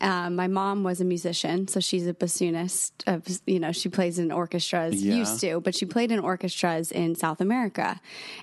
Um, 0.01 0.37
my 0.37 0.49
mom 0.49 0.83
was 0.83 1.01
a 1.01 1.05
musician, 1.05 1.69
so 1.69 1.81
she's 1.81 2.07
a 2.07 2.13
bassoonist. 2.13 2.91
Of, 3.07 3.41
you 3.47 3.59
know, 3.59 3.73
she 3.73 3.89
plays 3.89 4.19
in 4.19 4.33
orchestras, 4.33 5.03
yeah. 5.03 5.15
used 5.15 5.41
to, 5.41 5.61
but 5.61 5.75
she 5.75 5.87
played 5.87 6.11
in 6.11 6.19
orchestras 6.19 6.93
in 6.93 7.15
South 7.15 7.41
America. 7.41 8.01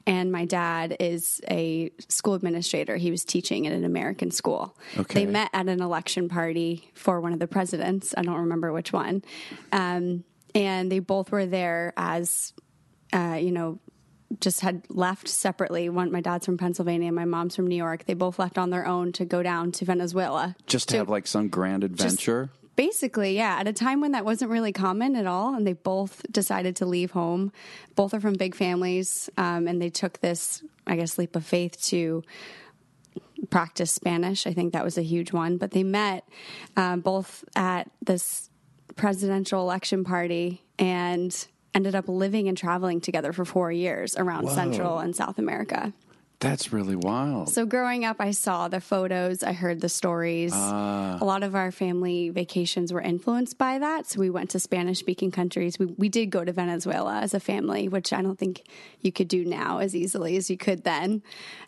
And 0.07 0.31
my 0.31 0.45
dad 0.45 0.95
is 0.99 1.41
a 1.49 1.91
school 2.07 2.33
administrator. 2.33 2.97
He 2.97 3.11
was 3.11 3.23
teaching 3.23 3.67
at 3.67 3.73
an 3.73 3.83
American 3.83 4.31
school. 4.31 4.77
Okay. 4.97 5.25
They 5.25 5.31
met 5.31 5.49
at 5.53 5.67
an 5.67 5.81
election 5.81 6.29
party 6.29 6.89
for 6.95 7.19
one 7.19 7.33
of 7.33 7.39
the 7.39 7.47
presidents. 7.47 8.13
I 8.17 8.23
don't 8.23 8.39
remember 8.39 8.71
which 8.71 8.91
one. 8.91 9.23
Um, 9.71 10.23
and 10.55 10.91
they 10.91 10.99
both 10.99 11.31
were 11.31 11.45
there 11.45 11.93
as 11.95 12.53
uh, 13.13 13.37
you 13.39 13.51
know, 13.51 13.79
just 14.39 14.61
had 14.61 14.83
left 14.89 15.27
separately. 15.27 15.89
One, 15.89 16.11
my 16.11 16.21
dad's 16.21 16.45
from 16.45 16.57
Pennsylvania, 16.57 17.07
and 17.07 17.15
my 17.15 17.25
mom's 17.25 17.55
from 17.55 17.67
New 17.67 17.75
York. 17.75 18.05
They 18.05 18.13
both 18.13 18.39
left 18.39 18.57
on 18.57 18.69
their 18.69 18.85
own 18.85 19.11
to 19.13 19.25
go 19.25 19.43
down 19.43 19.71
to 19.73 19.85
Venezuela. 19.85 20.55
Just 20.67 20.89
to, 20.89 20.93
to 20.93 20.97
have 20.99 21.09
like 21.09 21.27
some 21.27 21.49
grand 21.49 21.83
adventure? 21.83 22.49
Basically, 22.75 23.35
yeah. 23.35 23.57
At 23.59 23.67
a 23.67 23.73
time 23.73 24.01
when 24.01 24.13
that 24.13 24.23
wasn't 24.25 24.49
really 24.49 24.71
common 24.71 25.15
at 25.15 25.27
all, 25.27 25.53
and 25.53 25.67
they 25.67 25.73
both 25.73 26.25
decided 26.31 26.75
to 26.77 26.85
leave 26.85 27.11
home. 27.11 27.51
Both 27.95 28.13
are 28.13 28.21
from 28.21 28.33
big 28.33 28.55
families, 28.55 29.29
um, 29.37 29.67
and 29.67 29.81
they 29.81 29.89
took 29.89 30.19
this, 30.21 30.63
I 30.87 30.95
guess, 30.95 31.17
leap 31.17 31.35
of 31.35 31.45
faith 31.45 31.81
to 31.87 32.23
practice 33.49 33.91
Spanish. 33.91 34.47
I 34.47 34.53
think 34.53 34.73
that 34.73 34.83
was 34.83 34.97
a 34.97 35.03
huge 35.03 35.33
one. 35.33 35.57
But 35.57 35.71
they 35.71 35.83
met 35.83 36.27
um, 36.77 37.01
both 37.01 37.43
at 37.55 37.91
this 38.01 38.49
presidential 38.95 39.61
election 39.61 40.03
party 40.03 40.63
and 40.77 41.47
ended 41.73 41.95
up 41.95 42.07
living 42.07 42.47
and 42.47 42.57
traveling 42.57 43.01
together 43.01 43.33
for 43.33 43.45
four 43.45 43.71
years 43.71 44.15
around 44.17 44.45
Whoa. 44.45 44.55
Central 44.55 44.99
and 44.99 45.15
South 45.15 45.39
America. 45.39 45.93
That's 46.41 46.73
really 46.73 46.95
wild. 46.95 47.49
So, 47.49 47.67
growing 47.67 48.03
up, 48.03 48.17
I 48.19 48.31
saw 48.31 48.67
the 48.67 48.81
photos, 48.81 49.43
I 49.43 49.53
heard 49.53 49.79
the 49.79 49.87
stories. 49.87 50.51
Uh, 50.51 51.19
a 51.21 51.23
lot 51.23 51.43
of 51.43 51.53
our 51.53 51.71
family 51.71 52.29
vacations 52.29 52.91
were 52.91 52.99
influenced 52.99 53.59
by 53.59 53.77
that. 53.77 54.07
So, 54.07 54.19
we 54.19 54.31
went 54.31 54.49
to 54.49 54.59
Spanish 54.59 54.97
speaking 54.97 55.29
countries. 55.29 55.77
We, 55.77 55.85
we 55.85 56.09
did 56.09 56.31
go 56.31 56.43
to 56.43 56.51
Venezuela 56.51 57.19
as 57.19 57.35
a 57.35 57.39
family, 57.39 57.87
which 57.87 58.11
I 58.11 58.23
don't 58.23 58.39
think 58.39 58.63
you 59.01 59.11
could 59.11 59.27
do 59.27 59.45
now 59.45 59.77
as 59.77 59.95
easily 59.95 60.35
as 60.35 60.49
you 60.49 60.57
could 60.57 60.83
then. 60.83 61.21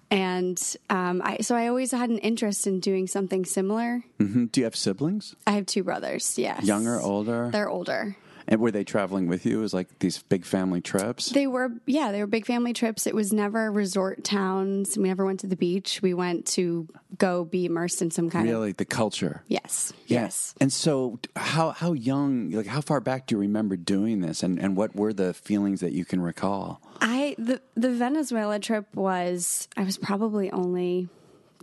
And 0.10 0.60
um, 0.90 1.22
I, 1.24 1.38
so, 1.42 1.56
I 1.56 1.68
always 1.68 1.92
had 1.92 2.10
an 2.10 2.18
interest 2.18 2.66
in 2.66 2.80
doing 2.80 3.06
something 3.06 3.46
similar. 3.46 4.04
Mm-hmm. 4.18 4.46
Do 4.46 4.62
you 4.62 4.66
have 4.66 4.76
siblings? 4.76 5.36
I 5.46 5.52
have 5.52 5.68
two 5.68 5.84
brothers, 5.84 6.40
yes. 6.40 6.66
Younger, 6.66 7.00
older? 7.00 7.52
They're 7.54 7.70
older. 7.70 8.18
And 8.48 8.60
were 8.60 8.72
they 8.72 8.84
traveling 8.84 9.28
with 9.28 9.46
you? 9.46 9.60
It 9.60 9.62
was 9.62 9.74
like 9.74 10.00
these 10.00 10.22
big 10.24 10.46
family 10.46 10.82
trips? 10.82 11.30
They 11.30 11.48
were, 11.48 11.72
yeah, 11.86 12.12
they 12.12 12.20
were 12.20 12.28
big 12.28 12.46
family 12.46 12.74
trips. 12.74 13.08
It 13.08 13.16
was 13.16 13.32
never 13.32 13.72
resort 13.72 14.24
towns. 14.24 14.98
We 14.98 15.08
never 15.08 15.26
went 15.26 15.42
to 15.42 15.48
the 15.48 15.56
beach. 15.56 16.02
We 16.02 16.14
went 16.14 16.46
to 16.48 16.88
go 17.18 17.46
be 17.46 17.66
immersed 17.66 18.02
in 18.02 18.12
some 18.12 18.30
kind 18.30 18.48
really, 18.48 18.72
of. 18.72 18.78
the 18.78 18.86
culture. 18.86 19.44
Yes. 19.48 19.94
Yeah. 20.08 20.22
Yes. 20.22 20.56
And 20.60 20.72
so, 20.72 21.20
how 21.36 21.72
how 21.72 21.94
young, 21.94 22.52
like 22.52 22.68
how 22.68 22.82
far 22.82 23.00
back 23.00 23.28
do 23.28 23.36
you 23.36 23.40
remember 23.40 23.76
doing 23.76 24.22
this, 24.22 24.44
and 24.44 24.60
and 24.60 24.76
what 24.76 24.96
were 24.96 25.14
the 25.14 25.34
feelings 25.34 25.82
that 25.82 25.94
you 25.94 26.06
can 26.06 26.22
recall? 26.22 26.82
I 27.02 27.36
the 27.38 27.62
the 27.76 27.92
Venezuela 27.92 28.60
trip 28.60 28.94
was 28.96 29.68
I 29.78 29.84
was 29.84 29.98
probably 29.98 30.52
only 30.52 31.10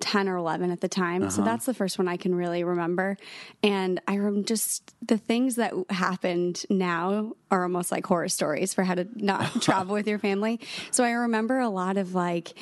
10 0.01 0.29
or 0.29 0.37
11 0.37 0.71
at 0.71 0.81
the 0.81 0.89
time. 0.89 1.29
So 1.31 1.43
uh-huh. 1.43 1.51
that's 1.51 1.67
the 1.67 1.75
first 1.75 1.99
one 1.99 2.09
I 2.09 2.17
can 2.17 2.35
really 2.35 2.65
remember. 2.65 3.17
And 3.63 4.01
I 4.09 4.19
rem 4.19 4.45
just 4.45 4.95
the 5.07 5.19
things 5.19 5.57
that 5.57 5.73
happened 5.91 6.65
now 6.69 7.33
are 7.51 7.63
almost 7.63 7.93
like 7.93 8.07
horror 8.07 8.29
stories 8.29 8.75
for 8.75 8.85
how 8.85 8.95
to 8.95 9.07
not 9.15 9.63
travel 9.63 9.95
with 9.95 10.07
your 10.07 10.19
family. 10.19 10.61
So 10.91 11.05
I 11.05 11.11
remember 11.11 11.59
a 11.59 11.69
lot 11.69 11.97
of 11.97 12.15
like 12.15 12.55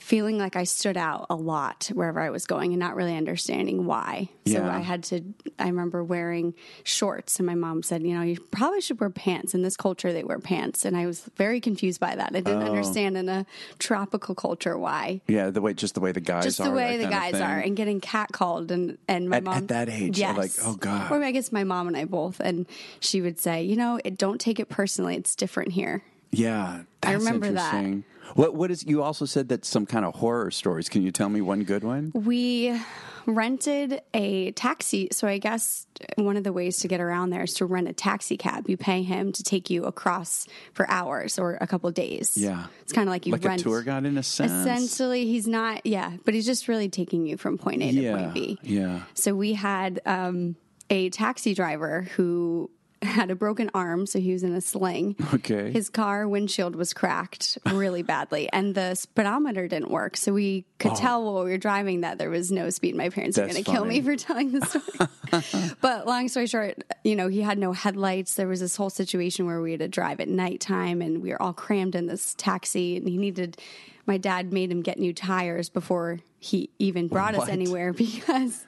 feeling 0.00 0.38
like 0.38 0.54
I 0.54 0.64
stood 0.64 0.96
out 0.96 1.26
a 1.28 1.34
lot 1.34 1.90
wherever 1.92 2.20
I 2.20 2.30
was 2.30 2.46
going 2.46 2.72
and 2.72 2.78
not 2.78 2.94
really 2.94 3.16
understanding 3.16 3.84
why. 3.84 4.28
So 4.46 4.52
Yeah. 4.52 4.74
I 4.76 4.80
had 4.80 5.02
to 5.04 5.22
I 5.58 5.66
remember 5.66 6.04
wearing 6.04 6.54
shorts 6.84 7.38
and 7.38 7.46
my 7.46 7.56
mom 7.56 7.82
said, 7.82 8.02
you 8.02 8.14
know, 8.14 8.22
you 8.22 8.38
probably 8.52 8.80
should 8.80 9.00
wear 9.00 9.10
pants. 9.10 9.54
In 9.54 9.62
this 9.62 9.76
culture 9.76 10.12
they 10.12 10.22
wear 10.22 10.38
pants 10.38 10.84
and 10.84 10.96
I 10.96 11.06
was 11.06 11.28
very 11.36 11.60
confused 11.60 12.00
by 12.00 12.14
that. 12.14 12.28
I 12.28 12.40
didn't 12.40 12.62
oh. 12.62 12.66
understand 12.66 13.16
in 13.16 13.28
a 13.28 13.44
tropical 13.78 14.34
culture 14.34 14.78
why. 14.78 15.20
Yeah, 15.26 15.50
the 15.50 15.60
way 15.60 15.74
just 15.74 15.94
the 15.94 16.00
way 16.00 16.12
the 16.12 16.20
guys 16.20 16.44
Just 16.44 16.60
are. 16.60 16.68
the 16.68 16.72
way 16.72 16.96
the 16.96 17.08
guys 17.08 17.34
are 17.34 17.58
and 17.58 17.76
getting 17.76 18.00
catcalled 18.00 18.70
and 18.70 18.98
and 19.08 19.28
my 19.28 19.38
At- 19.38 19.44
mom 19.44 19.56
at 19.56 19.68
that 19.68 19.88
age, 19.88 20.18
yes. 20.18 20.36
like, 20.36 20.52
oh, 20.64 20.76
God. 20.76 21.10
Or 21.10 21.22
I 21.22 21.32
guess 21.32 21.50
my 21.50 21.64
mom 21.64 21.88
and 21.88 21.96
I 21.96 22.04
both 22.04 22.40
and 22.40 22.66
she 23.00 23.20
would 23.20 23.40
say, 23.40 23.62
you 23.62 23.76
know, 23.76 23.98
it, 24.04 24.16
don't 24.16 24.40
take 24.40 24.60
it 24.60 24.68
personally. 24.68 25.16
It's 25.16 25.34
different 25.34 25.72
here. 25.72 26.02
Yeah, 26.30 26.82
that's 27.00 27.24
remember 27.24 27.50
that. 27.52 28.02
What 28.34 28.54
what 28.54 28.70
is? 28.70 28.84
You 28.86 29.02
also 29.02 29.24
said 29.24 29.48
that 29.48 29.64
some 29.64 29.86
kind 29.86 30.04
of 30.04 30.14
horror 30.16 30.50
stories. 30.50 30.88
Can 30.88 31.02
you 31.02 31.10
tell 31.12 31.28
me 31.28 31.40
one 31.40 31.64
good 31.64 31.84
one? 31.84 32.12
We 32.14 32.78
rented 33.26 34.00
a 34.14 34.52
taxi. 34.52 35.08
So 35.12 35.28
I 35.28 35.36
guess 35.38 35.86
one 36.16 36.36
of 36.38 36.44
the 36.44 36.52
ways 36.52 36.78
to 36.78 36.88
get 36.88 36.98
around 37.00 37.28
there 37.30 37.42
is 37.42 37.52
to 37.54 37.66
rent 37.66 37.86
a 37.86 37.92
taxi 37.92 38.38
cab. 38.38 38.68
You 38.70 38.78
pay 38.78 39.02
him 39.02 39.32
to 39.32 39.42
take 39.42 39.68
you 39.68 39.84
across 39.84 40.46
for 40.72 40.88
hours 40.90 41.38
or 41.38 41.58
a 41.60 41.66
couple 41.66 41.90
days. 41.90 42.36
Yeah. 42.38 42.66
It's 42.80 42.92
kind 42.92 43.06
of 43.06 43.12
like 43.12 43.26
you 43.26 43.32
Like 43.32 43.44
rent 43.44 43.60
a 43.60 43.64
tour 43.64 43.82
guide 43.82 44.06
in 44.06 44.16
a 44.16 44.22
sense. 44.22 44.50
Essentially, 44.50 45.26
he's 45.26 45.46
not, 45.46 45.84
yeah, 45.84 46.12
but 46.24 46.32
he's 46.32 46.46
just 46.46 46.68
really 46.68 46.88
taking 46.88 47.26
you 47.26 47.36
from 47.36 47.58
point 47.58 47.82
A 47.82 47.92
to 47.92 48.00
Yeah, 48.00 48.16
point 48.16 48.34
B. 48.34 48.58
yeah. 48.62 49.02
So 49.12 49.34
we 49.34 49.52
had 49.52 50.00
um, 50.06 50.56
a 50.88 51.10
taxi 51.10 51.52
driver 51.52 52.08
who 52.16 52.70
had 53.02 53.30
a 53.30 53.34
broken 53.34 53.70
arm, 53.74 54.06
so 54.06 54.18
he 54.18 54.32
was 54.32 54.42
in 54.42 54.52
a 54.54 54.60
sling. 54.60 55.16
Okay. 55.34 55.70
His 55.70 55.88
car 55.88 56.26
windshield 56.26 56.74
was 56.76 56.92
cracked 56.92 57.58
really 57.72 58.02
badly, 58.02 58.48
and 58.52 58.74
the 58.74 58.94
speedometer 58.94 59.68
didn't 59.68 59.90
work. 59.90 60.16
So 60.16 60.32
we 60.32 60.64
could 60.78 60.94
tell 60.96 61.24
while 61.24 61.44
we 61.44 61.50
were 61.50 61.58
driving 61.58 62.00
that 62.02 62.18
there 62.18 62.30
was 62.30 62.50
no 62.50 62.70
speed. 62.70 62.94
My 62.96 63.08
parents 63.08 63.36
were 63.38 63.44
Oh. 63.44 63.48
Going 63.48 63.64
to 63.64 63.70
kill 63.70 63.84
me 63.84 64.00
for 64.02 64.16
telling 64.16 64.52
the 64.52 64.66
story. 64.66 65.74
but 65.80 66.06
long 66.06 66.28
story 66.28 66.46
short, 66.46 66.82
you 67.04 67.14
know, 67.16 67.28
he 67.28 67.40
had 67.42 67.58
no 67.58 67.72
headlights. 67.72 68.34
There 68.34 68.48
was 68.48 68.60
this 68.60 68.76
whole 68.76 68.90
situation 68.90 69.46
where 69.46 69.60
we 69.60 69.70
had 69.72 69.80
to 69.80 69.88
drive 69.88 70.20
at 70.20 70.28
nighttime, 70.28 71.00
and 71.02 71.22
we 71.22 71.30
were 71.30 71.40
all 71.40 71.52
crammed 71.52 71.94
in 71.94 72.06
this 72.06 72.34
taxi, 72.36 72.96
and 72.96 73.08
he 73.08 73.16
needed. 73.16 73.58
My 74.06 74.16
dad 74.16 74.52
made 74.54 74.72
him 74.72 74.80
get 74.80 74.98
new 74.98 75.12
tires 75.12 75.68
before 75.68 76.20
he 76.40 76.70
even 76.78 77.08
brought 77.08 77.34
us 77.34 77.46
anywhere 77.48 77.92
because 77.94 78.64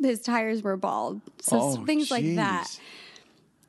his 0.00 0.20
tires 0.20 0.62
were 0.62 0.76
bald. 0.76 1.20
So 1.40 1.58
Oh, 1.60 1.84
things 1.84 2.10
like 2.10 2.24
that. 2.34 2.66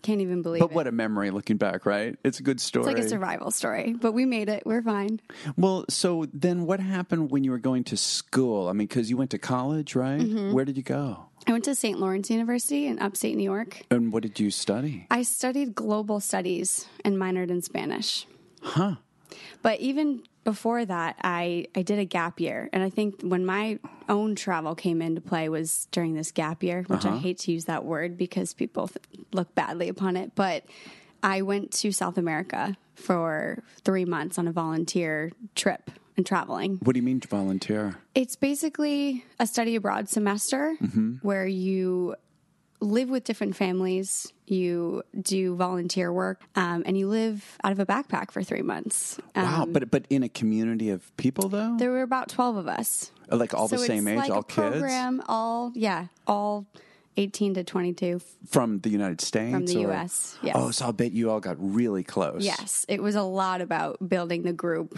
Can't 0.02 0.22
even 0.22 0.42
believe 0.42 0.60
But 0.62 0.72
it. 0.72 0.76
what 0.76 0.88
a 0.88 0.92
memory 0.92 1.30
looking 1.32 1.58
back, 1.58 1.86
right? 1.86 2.18
It's 2.24 2.40
a 2.40 2.44
good 2.44 2.60
story. 2.60 2.86
it's 2.88 2.96
like 2.96 3.06
a 3.06 3.08
survival 3.08 3.52
story, 3.52 3.94
but 3.94 4.14
we 4.14 4.26
made 4.26 4.50
it. 4.50 4.64
We're 4.66 4.82
fine. 4.82 5.22
Well, 5.58 5.86
so 5.90 6.26
then 6.34 6.66
what 6.66 6.80
happened 6.80 7.30
when 7.32 7.44
you 7.44 7.52
were 7.52 7.60
going 7.60 7.84
to 7.86 7.98
school? 7.98 8.68
I 8.68 8.74
mean, 8.74 8.88
because 8.88 9.10
you 9.10 9.18
went 9.18 9.32
to 9.32 9.38
college, 9.38 9.96
right? 9.96 10.20
Mm-hmm. 10.20 10.54
Where 10.54 10.66
did 10.66 10.78
you 10.78 10.84
go? 10.84 11.26
I 11.48 11.52
went 11.52 11.66
to 11.66 11.76
St. 11.76 12.00
Lawrence 12.00 12.30
University 12.30 12.86
in 12.88 13.00
upstate 13.00 13.36
New 13.36 13.44
York. 13.44 13.82
And 13.92 14.12
what 14.14 14.24
did 14.24 14.40
you 14.40 14.52
study? 14.52 15.08
I 15.10 15.24
studied 15.24 15.74
global 15.76 16.20
studies 16.20 16.88
and 17.06 17.18
minored 17.18 17.50
in 17.50 17.62
Spanish. 17.62 18.28
Huh. 18.62 18.96
But 19.62 19.80
even 19.80 20.24
before 20.44 20.84
that, 20.86 21.18
I, 21.24 21.68
I 21.76 21.82
did 21.84 22.00
a 22.00 22.06
gap 22.06 22.40
year. 22.40 22.70
And 22.74 22.82
I 22.84 22.90
think 22.90 23.22
when 23.22 23.46
my 23.46 23.80
own 24.10 24.36
travel 24.36 24.76
came 24.76 25.02
into 25.02 25.22
play 25.22 25.50
was 25.50 25.88
during 25.92 26.14
this 26.16 26.32
gap 26.32 26.64
year, 26.64 26.84
which 26.88 27.06
Uh-huh. 27.06 27.16
I 27.16 27.20
hate 27.20 27.38
to 27.40 27.52
use 27.52 27.66
that 27.66 27.86
word 27.86 28.18
because 28.18 28.54
people 28.54 28.88
th- 28.88 29.04
look 29.34 29.54
badly 29.56 29.88
upon 29.90 30.18
it. 30.18 30.34
But 30.36 30.66
I 31.24 31.42
went 31.44 31.72
to 31.74 31.92
South 31.92 32.18
America 32.18 32.76
for 32.96 33.64
three 33.84 34.06
months 34.06 34.38
on 34.40 34.48
a 34.48 34.52
volunteer 34.52 35.32
trip 35.56 35.92
and 36.18 36.26
traveling. 36.26 36.78
What 36.84 36.94
do 36.94 37.00
you 37.00 37.04
mean 37.06 37.20
to 37.22 37.28
volunteer? 37.28 37.96
It's 38.16 38.36
basically 38.36 39.24
a 39.40 39.46
study 39.48 39.76
abroad 39.76 40.10
semester 40.10 40.76
Mm-hmm. 40.82 41.16
where 41.22 41.46
you 41.48 42.16
live 42.82 43.10
with 43.10 43.24
different 43.24 43.56
families, 43.56 44.34
you 44.48 45.04
do 45.22 45.56
volunteer 45.56 46.12
work, 46.12 46.42
um, 46.56 46.84
and 46.86 46.98
you 46.98 47.08
live 47.08 47.58
out 47.64 47.72
of 47.72 47.80
a 47.80 47.86
backpack 47.86 48.32
for 48.32 48.44
three 48.44 48.62
months. 48.64 49.20
Um, 49.36 49.44
Wow, 49.46 49.66
but 49.70 49.90
but 49.92 50.06
in 50.10 50.24
a 50.24 50.30
community 50.30 50.90
of 50.90 51.16
people 51.16 51.48
though, 51.48 51.78
there 51.78 51.92
were 51.92 52.02
about 52.02 52.28
12 52.30 52.58
of 52.58 52.68
us. 52.68 53.12
like 53.30 53.54
all 53.54 53.68
the 53.68 53.78
so 53.78 53.86
same 53.86 54.08
age, 54.08 54.18
like 54.18 54.32
all 54.32 54.44
kids 54.44 54.72
program, 54.72 55.22
all, 55.30 55.72
yeah, 55.76 56.08
all 56.28 56.66
18 57.18 57.54
to 57.56 57.64
22. 57.64 58.20
from 58.50 58.80
the 58.80 58.90
United 58.90 59.22
States, 59.22 59.54
From 59.54 59.66
the 59.68 59.86
or- 59.86 59.92
US, 59.94 60.38
yes. 60.42 60.56
Oh, 60.58 60.72
so 60.72 60.86
I'll 60.86 60.94
bet 60.94 61.12
you 61.12 61.30
all 61.30 61.40
got 61.40 61.56
really 61.60 62.04
close. 62.04 62.44
Yes, 62.44 62.86
it 62.90 63.02
was 63.02 63.16
a 63.16 63.22
lot 63.24 63.62
about 63.62 63.98
building 64.10 64.44
the 64.44 64.54
group 64.54 64.98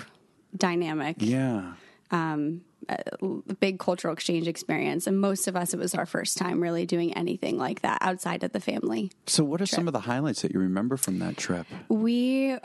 dynamic. 0.55 1.17
Yeah. 1.19 1.73
Um, 2.13 2.61
a 2.89 3.53
big 3.59 3.79
cultural 3.79 4.13
exchange 4.13 4.47
experience. 4.47 5.07
And 5.07 5.19
most 5.19 5.47
of 5.47 5.55
us, 5.55 5.73
it 5.73 5.79
was 5.79 5.95
our 5.95 6.05
first 6.05 6.37
time 6.37 6.61
really 6.61 6.85
doing 6.85 7.13
anything 7.13 7.57
like 7.57 7.81
that 7.81 7.99
outside 8.01 8.43
of 8.43 8.51
the 8.51 8.59
family. 8.59 9.11
So, 9.27 9.43
what 9.43 9.61
are 9.61 9.65
some 9.65 9.87
of 9.87 9.93
the 9.93 10.01
highlights 10.01 10.41
that 10.41 10.53
you 10.53 10.59
remember 10.59 10.97
from 10.97 11.19
that 11.19 11.37
trip? 11.37 11.65
We, 11.89 12.57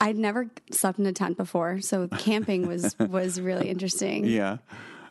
I'd 0.00 0.16
never 0.16 0.50
slept 0.70 0.98
in 0.98 1.06
a 1.06 1.12
tent 1.12 1.36
before, 1.36 1.80
so 1.80 2.08
camping 2.18 2.66
was 2.66 2.96
was 2.98 3.40
really 3.40 3.68
interesting. 3.68 4.24
Yeah. 4.24 4.58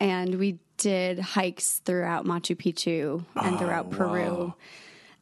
And 0.00 0.34
we 0.34 0.58
did 0.76 1.18
hikes 1.18 1.80
throughout 1.84 2.26
Machu 2.26 2.54
Picchu 2.54 3.24
and 3.34 3.54
oh, 3.54 3.58
throughout 3.58 3.90
Peru, 3.90 4.54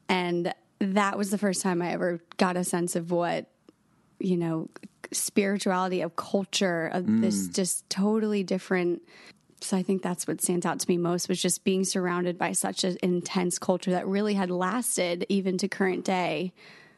and 0.08 0.52
that 0.80 1.16
was 1.16 1.30
the 1.30 1.38
first 1.38 1.62
time 1.62 1.80
I 1.80 1.92
ever 1.92 2.20
got 2.36 2.56
a 2.56 2.64
sense 2.64 2.96
of 2.96 3.12
what 3.12 3.46
you 4.18 4.36
know 4.36 4.68
spirituality 5.12 6.00
of 6.00 6.16
culture 6.16 6.86
of 6.92 7.04
this 7.20 7.48
mm. 7.48 7.54
just 7.54 7.88
totally 7.90 8.42
different 8.42 9.02
so 9.60 9.76
i 9.76 9.82
think 9.82 10.02
that's 10.02 10.26
what 10.26 10.40
stands 10.42 10.64
out 10.66 10.78
to 10.80 10.88
me 10.88 10.96
most 10.96 11.28
was 11.28 11.40
just 11.40 11.64
being 11.64 11.84
surrounded 11.84 12.36
by 12.38 12.52
such 12.52 12.84
an 12.84 12.96
intense 13.02 13.58
culture 13.58 13.90
that 13.90 14.06
really 14.06 14.34
had 14.34 14.50
lasted 14.50 15.24
even 15.28 15.56
to 15.58 15.68
current 15.68 16.04
day 16.04 16.52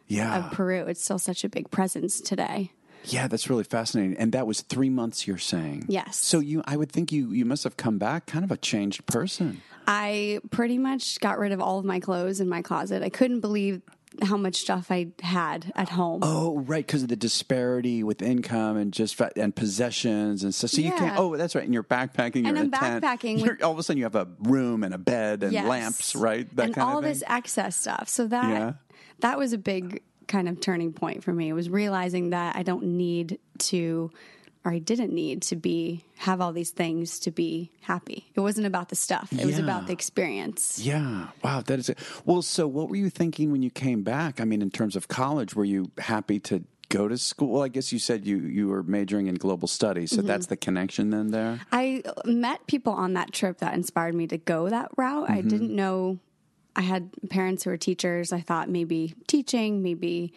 Yeah. 0.09 0.47
of 0.47 0.53
peru 0.53 0.85
it's 0.87 1.03
still 1.03 1.19
such 1.19 1.45
a 1.45 1.49
big 1.49 1.71
presence 1.71 2.21
today 2.21 2.71
Yeah, 3.09 3.29
that's 3.29 3.49
really 3.49 3.63
fascinating. 3.63 4.17
And 4.19 4.33
that 4.33 4.49
was 4.49 4.63
three 4.63 4.91
months. 4.91 5.29
You're 5.29 5.39
saying, 5.39 5.85
Yes. 5.87 6.17
So 6.17 6.41
you, 6.41 6.63
I 6.67 6.77
would 6.77 6.91
think 6.91 7.13
you, 7.13 7.31
you 7.31 7.45
must 7.45 7.63
have 7.63 7.77
come 7.77 7.99
back 7.99 8.27
kind 8.27 8.45
of 8.45 8.51
a 8.51 8.57
changed 8.57 9.07
person. 9.07 9.63
i 9.87 10.41
pretty 10.51 10.77
much 10.79 11.21
got 11.21 11.39
rid 11.39 11.53
of 11.53 11.61
all 11.61 11.79
of 11.79 11.85
my 11.85 12.01
clothes 12.01 12.41
in 12.41 12.49
my 12.49 12.63
closet 12.63 13.05
i 13.05 13.09
couldn't 13.09 13.39
believe 13.41 13.81
how 14.23 14.37
much 14.37 14.57
stuff 14.57 14.91
i 14.91 15.07
had 15.23 15.73
at 15.77 15.91
home 15.91 16.21
Oh, 16.23 16.59
right, 16.61 16.87
because 16.87 17.03
of 17.03 17.09
the 17.09 17.17
disparity 17.17 18.03
with 18.03 18.23
income 18.23 18.77
and 18.77 18.93
just 18.93 19.21
and 19.37 19.55
possessions 19.55 20.43
and 20.45 20.55
stuff. 20.55 20.71
So 20.71 20.81
you 20.81 20.93
can't. 20.93 21.19
Oh, 21.19 21.37
that's 21.37 21.55
right. 21.55 21.65
And 21.65 21.75
you're 21.75 21.83
backpacking. 21.83 22.37
You're 22.47 22.49
And 22.57 22.59
in 22.59 22.75
I'm 22.75 22.99
a 22.99 23.01
tent. 23.01 23.05
backpacking 23.05 23.39
You're, 23.45 23.55
with- 23.55 23.63
all 23.63 23.73
of 23.73 23.79
a 23.79 23.83
sudden, 23.83 23.99
you 23.99 24.05
have 24.05 24.15
a 24.15 24.27
room 24.41 24.83
and 24.85 24.95
a 24.95 24.99
bed 24.99 25.43
and 25.43 25.53
Yes. 25.53 25.67
lamps, 25.69 26.15
right? 26.17 26.49
That 26.57 26.67
and 26.67 26.75
kind 26.75 26.89
all 26.89 26.99
of 26.99 27.05
thing. 27.05 27.13
this 27.13 27.23
excess 27.27 27.77
stuff. 27.77 28.09
So 28.09 28.27
that 28.29 28.49
Yeah. 28.49 28.73
that 29.21 29.39
was 29.39 29.53
a 29.53 29.59
big 29.59 30.03
kind 30.29 30.49
of 30.49 30.61
turning 30.61 30.93
point 30.93 31.23
for 31.23 31.33
me. 31.33 31.49
It 31.49 31.53
was 31.53 31.69
realizing 31.71 32.31
that 32.31 32.57
I 32.57 32.63
don't 32.63 32.85
need 32.97 33.39
to 33.59 34.11
or 34.67 34.73
I 34.73 34.81
didn't 34.81 35.13
need 35.13 35.43
to 35.43 35.55
be 35.57 36.05
have 36.17 36.41
all 36.41 36.53
these 36.53 36.71
things 36.71 37.21
to 37.21 37.31
be 37.31 37.71
happy. 37.83 38.27
It 38.35 38.41
wasn't 38.41 38.67
about 38.67 38.89
the 38.89 38.97
stuff. 38.97 39.33
It 39.33 39.47
was 39.47 39.61
about 39.61 39.87
the 39.87 39.93
experience. 39.93 40.81
Yeah. 40.81 41.29
Wow. 41.45 41.61
That 41.63 41.79
is 41.79 41.89
it. 41.89 41.99
Well, 42.25 42.43
so 42.43 42.67
what 42.67 42.89
were 42.89 42.97
you 42.97 43.09
thinking 43.09 43.53
when 43.53 43.63
you 43.63 43.71
came 43.71 44.03
back? 44.03 44.41
I 44.41 44.45
mean, 44.45 44.63
in 44.63 44.71
terms 44.71 44.97
of 44.97 45.07
college, 45.07 45.55
were 45.55 45.65
you 45.65 45.93
happy 45.99 46.41
to 46.41 46.65
go 46.89 47.07
to 47.07 47.17
school? 47.17 47.53
Well, 47.55 47.63
I 47.63 47.69
guess 47.69 47.93
you 47.93 48.01
said 48.01 48.27
you, 48.27 48.39
you 48.39 48.67
were 48.69 48.83
majoring 48.83 49.29
in 49.29 49.37
global 49.37 49.69
studies. 49.69 50.11
So 50.11 50.19
Mm-hmm. 50.19 50.27
that's 50.27 50.47
the 50.47 50.57
connection 50.57 51.11
then 51.11 51.31
there? 51.31 51.61
I 51.71 52.03
met 52.25 52.67
people 52.67 52.93
on 52.93 53.13
that 53.15 53.33
trip 53.33 53.59
that 53.59 53.73
inspired 53.75 54.15
me 54.17 54.27
to 54.29 54.39
go 54.39 54.69
that 54.69 54.91
route. 54.97 55.31
I 55.31 55.43
didn't 55.43 55.75
know 55.75 56.19
I 56.75 56.83
had 56.83 57.11
parents 57.31 57.63
who 57.65 57.71
were 57.71 57.77
teachers. 57.77 58.33
I 58.33 58.41
thought 58.41 58.69
maybe 58.69 59.15
teaching, 59.29 59.83
maybe 59.83 60.33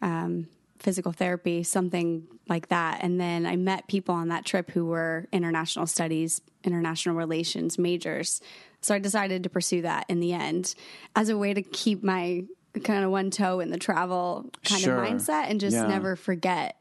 um, 0.00 0.46
physical 0.82 1.12
therapy, 1.12 1.62
something 1.62 2.26
like 2.48 2.68
that. 2.68 3.02
And 3.02 3.20
then 3.20 3.46
I 3.46 3.56
met 3.56 3.86
people 3.88 4.14
on 4.14 4.28
that 4.28 4.44
trip 4.44 4.70
who 4.70 4.84
were 4.86 5.26
international 5.32 5.86
studies, 5.86 6.40
international 6.64 7.14
relations 7.16 7.78
majors. 7.78 8.40
So 8.80 8.94
I 8.94 8.98
decided 8.98 9.44
to 9.44 9.48
pursue 9.48 9.82
that 9.82 10.06
in 10.08 10.20
the 10.20 10.32
end 10.32 10.74
as 11.14 11.28
a 11.28 11.38
way 11.38 11.54
to 11.54 11.62
keep 11.62 12.02
my 12.02 12.44
kind 12.84 13.04
of 13.04 13.10
one 13.10 13.30
toe 13.30 13.60
in 13.60 13.70
the 13.70 13.78
travel 13.78 14.50
kind 14.64 14.80
Sure. 14.80 14.96
of 15.04 15.04
mindset 15.12 15.50
and 15.50 15.60
just 15.60 15.76
Yeah. 15.76 15.86
never 15.86 16.16
forget 16.16 16.76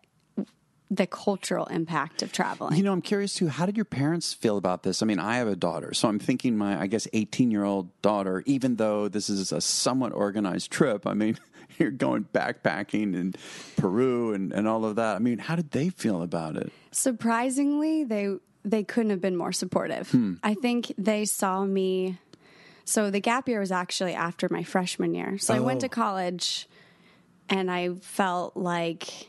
the 0.89 1.08
cultural 1.08 1.65
impact 1.67 2.22
of 2.22 2.34
traveling. 2.34 2.75
You 2.75 2.84
know, 2.84 2.91
I'm 2.91 3.01
curious 3.01 3.34
too. 3.34 3.48
How 3.48 3.65
did 3.65 3.77
your 3.77 3.86
parents 3.86 4.34
feel 4.34 4.58
about 4.58 4.84
this? 4.84 5.01
I 5.01 5.05
mean, 5.05 5.20
I 5.20 5.38
have 5.38 5.48
a 5.48 5.55
daughter, 5.55 5.93
so 5.93 6.10
I'm 6.10 6.20
thinking 6.20 6.58
my, 6.58 6.77
I 6.81 6.88
guess, 6.88 7.08
18 7.13 7.50
year 7.50 7.63
old 7.63 7.89
daughter. 8.01 8.43
Even 8.46 8.75
though 8.75 9.08
this 9.08 9.29
is 9.29 9.53
a 9.53 9.62
somewhat 9.62 10.12
organized 10.12 10.70
trip, 10.70 11.08
I 11.08 11.13
mean, 11.13 11.38
you're 11.80 11.92
going 11.92 12.25
backpacking 12.34 13.16
in 13.16 13.34
Peru 13.78 14.34
and, 14.34 14.51
and 14.54 14.68
all 14.68 14.86
of 14.86 14.96
that. 14.98 15.16
I 15.16 15.20
mean, 15.20 15.40
how 15.40 15.56
did 15.56 15.72
they 15.72 15.90
feel 15.90 16.22
about 16.22 16.56
it? 16.58 16.72
Surprisingly, 16.92 18.04
they 18.04 18.36
they 18.63 18.84
couldn't 18.84 19.10
have 19.10 19.22
been 19.22 19.36
more 19.36 19.51
supportive. 19.51 20.10
Hmm. 20.12 20.36
I 20.44 20.54
think 20.54 20.94
they 20.98 21.25
saw 21.25 21.63
me. 21.66 22.20
So 22.86 23.10
the 23.10 23.20
gap 23.20 23.48
year 23.48 23.60
was 23.60 23.72
actually 23.72 24.13
after 24.13 24.48
my 24.51 24.63
freshman 24.63 25.13
year. 25.16 25.38
So 25.40 25.54
I 25.54 25.60
went 25.60 25.78
Oh. 25.78 25.88
to 25.88 25.90
college, 25.90 26.68
and 27.50 27.72
I 27.72 27.90
felt 27.96 28.56
like, 28.56 29.28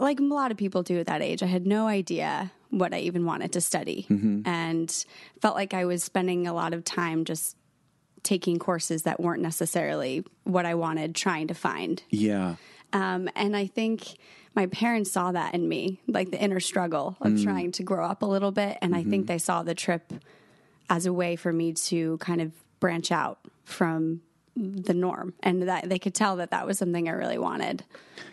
like 0.00 0.18
a 0.20 0.24
lot 0.24 0.50
of 0.50 0.56
people 0.56 0.82
do 0.82 0.98
at 0.98 1.06
that 1.06 1.22
age, 1.22 1.42
I 1.42 1.46
had 1.46 1.66
no 1.66 1.86
idea 1.86 2.50
what 2.70 2.92
I 2.92 2.98
even 3.00 3.24
wanted 3.26 3.52
to 3.52 3.60
study, 3.60 4.06
mm-hmm. 4.10 4.42
and 4.44 5.04
felt 5.40 5.54
like 5.54 5.74
I 5.74 5.84
was 5.84 6.02
spending 6.02 6.46
a 6.48 6.52
lot 6.54 6.74
of 6.74 6.82
time 6.84 7.24
just 7.24 7.56
taking 8.24 8.58
courses 8.58 9.04
that 9.04 9.20
weren't 9.20 9.42
necessarily 9.42 10.24
what 10.44 10.66
I 10.66 10.74
wanted, 10.74 11.14
trying 11.14 11.48
to 11.48 11.54
find. 11.54 12.02
Yeah. 12.10 12.56
Um, 12.92 13.28
and 13.36 13.56
I 13.56 13.66
think 13.66 14.16
my 14.54 14.66
parents 14.66 15.12
saw 15.12 15.32
that 15.32 15.54
in 15.54 15.68
me, 15.68 16.00
like 16.06 16.30
the 16.30 16.40
inner 16.40 16.60
struggle 16.60 17.16
of 17.20 17.42
trying 17.42 17.72
to 17.72 17.82
grow 17.82 18.04
up 18.04 18.22
a 18.22 18.26
little 18.26 18.52
bit. 18.52 18.78
And 18.80 18.94
I 18.94 19.02
think 19.02 19.26
they 19.26 19.38
saw 19.38 19.62
the 19.62 19.74
trip 19.74 20.12
as 20.88 21.06
a 21.06 21.12
way 21.12 21.36
for 21.36 21.52
me 21.52 21.72
to 21.72 22.18
kind 22.18 22.40
of 22.40 22.52
branch 22.78 23.10
out 23.10 23.38
from 23.64 24.20
the 24.56 24.94
norm 24.94 25.34
and 25.42 25.66
that 25.68 25.88
they 25.88 25.98
could 25.98 26.14
tell 26.14 26.36
that 26.36 26.50
that 26.52 26.66
was 26.66 26.78
something 26.78 27.08
I 27.08 27.12
really 27.12 27.38
wanted. 27.38 27.84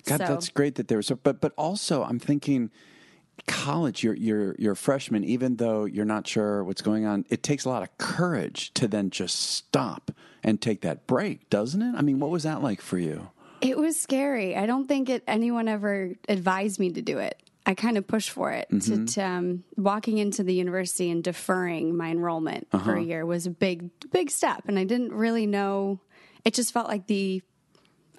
God, 0.06 0.20
so, 0.20 0.26
that's 0.26 0.50
great 0.50 0.76
that 0.76 0.88
there 0.88 0.98
was, 0.98 1.10
a, 1.10 1.16
but 1.16 1.42
but 1.42 1.54
also 1.58 2.04
I'm 2.04 2.20
thinking, 2.20 2.70
college. 3.48 4.04
You're 4.04 4.16
you're 4.16 4.56
you're 4.58 4.74
a 4.74 4.78
freshman, 4.78 5.24
even 5.24 5.58
though 5.58 5.86
you're 5.86 6.06
not 6.06 6.28
sure 6.28 6.64
what's 6.64 6.82
going 6.82 7.06
on. 7.06 7.26
It 7.30 7.44
takes 7.44 7.66
a 7.66 7.70
lot 7.70 7.84
of 7.84 7.98
courage 7.98 8.74
to 8.76 8.88
then 8.88 9.10
just 9.10 9.40
stop 9.40 10.12
and 10.44 10.62
take 10.62 10.82
that 10.82 11.08
break, 11.08 11.50
doesn't 11.50 11.82
it? 11.82 11.96
I 11.96 12.02
mean, 12.02 12.20
what 12.20 12.30
was 12.30 12.44
that 12.44 12.62
like 12.62 12.82
for 12.82 12.98
you? 12.98 13.30
It 13.62 13.78
was 13.78 14.00
scary. 14.00 14.56
I 14.56 14.66
don't 14.66 14.88
think 14.88 15.10
it, 15.10 15.24
anyone 15.28 15.68
ever 15.68 16.14
advised 16.28 16.80
me 16.80 16.92
to 16.94 17.02
do 17.02 17.20
it. 17.20 17.42
I 17.64 17.76
kind 17.76 17.96
of 17.96 18.08
pushed 18.08 18.32
for 18.32 18.52
it. 18.52 18.68
To, 18.72 19.06
to 19.06 19.22
um, 19.22 19.64
walking 19.78 20.18
into 20.18 20.42
the 20.42 20.54
university 20.54 21.12
and 21.12 21.24
deferring 21.24 21.96
my 21.96 22.10
enrollment 22.10 22.68
for 22.72 22.96
a 22.96 23.02
year 23.02 23.24
was 23.24 23.46
a 23.46 23.52
big, 23.52 23.92
big 24.12 24.32
step, 24.32 24.64
and 24.68 24.80
I 24.80 24.84
didn't 24.84 25.14
really 25.14 25.46
know. 25.46 26.00
It 26.44 26.56
just 26.56 26.74
felt 26.74 26.88
like 26.88 27.06
the 27.06 27.44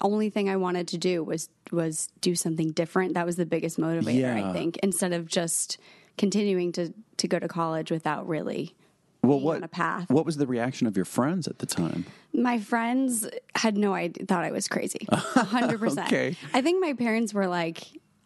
only 0.02 0.30
thing 0.30 0.48
I 0.48 0.56
wanted 0.56 0.88
to 0.88 0.98
do 0.98 1.22
was 1.24 1.48
was 1.70 2.08
do 2.20 2.34
something 2.34 2.70
different. 2.72 3.14
That 3.14 3.24
was 3.26 3.36
the 3.36 3.46
biggest 3.46 3.78
motivator, 3.78 4.20
Yeah. 4.20 4.50
I 4.50 4.52
think, 4.52 4.76
instead 4.82 5.12
of 5.12 5.26
just 5.26 5.78
continuing 6.18 6.72
to 6.72 6.92
to 7.18 7.28
go 7.28 7.38
to 7.38 7.48
college 7.48 7.90
without 7.90 8.28
really 8.28 8.74
Well, 9.22 9.38
being 9.38 9.44
what 9.46 9.56
on 9.56 9.62
a 9.64 9.68
path. 9.68 10.10
what 10.10 10.26
was 10.26 10.36
the 10.36 10.46
reaction 10.46 10.86
of 10.86 10.96
your 10.96 11.04
friends 11.06 11.46
at 11.48 11.58
the 11.60 11.66
time? 11.66 12.04
My 12.34 12.58
friends 12.58 13.26
had 13.54 13.76
no 13.76 13.94
idea, 13.94 14.26
thought 14.26 14.44
I 14.44 14.50
was 14.50 14.68
crazy. 14.68 15.06
A 15.08 15.16
hundred 15.44 15.78
percent. 15.80 16.08
Okay. 16.08 16.36
I 16.52 16.60
think 16.62 16.80
my 16.82 16.92
parents 16.94 17.32
were 17.32 17.46
like, 17.46 17.84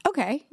okay, 0.09 0.47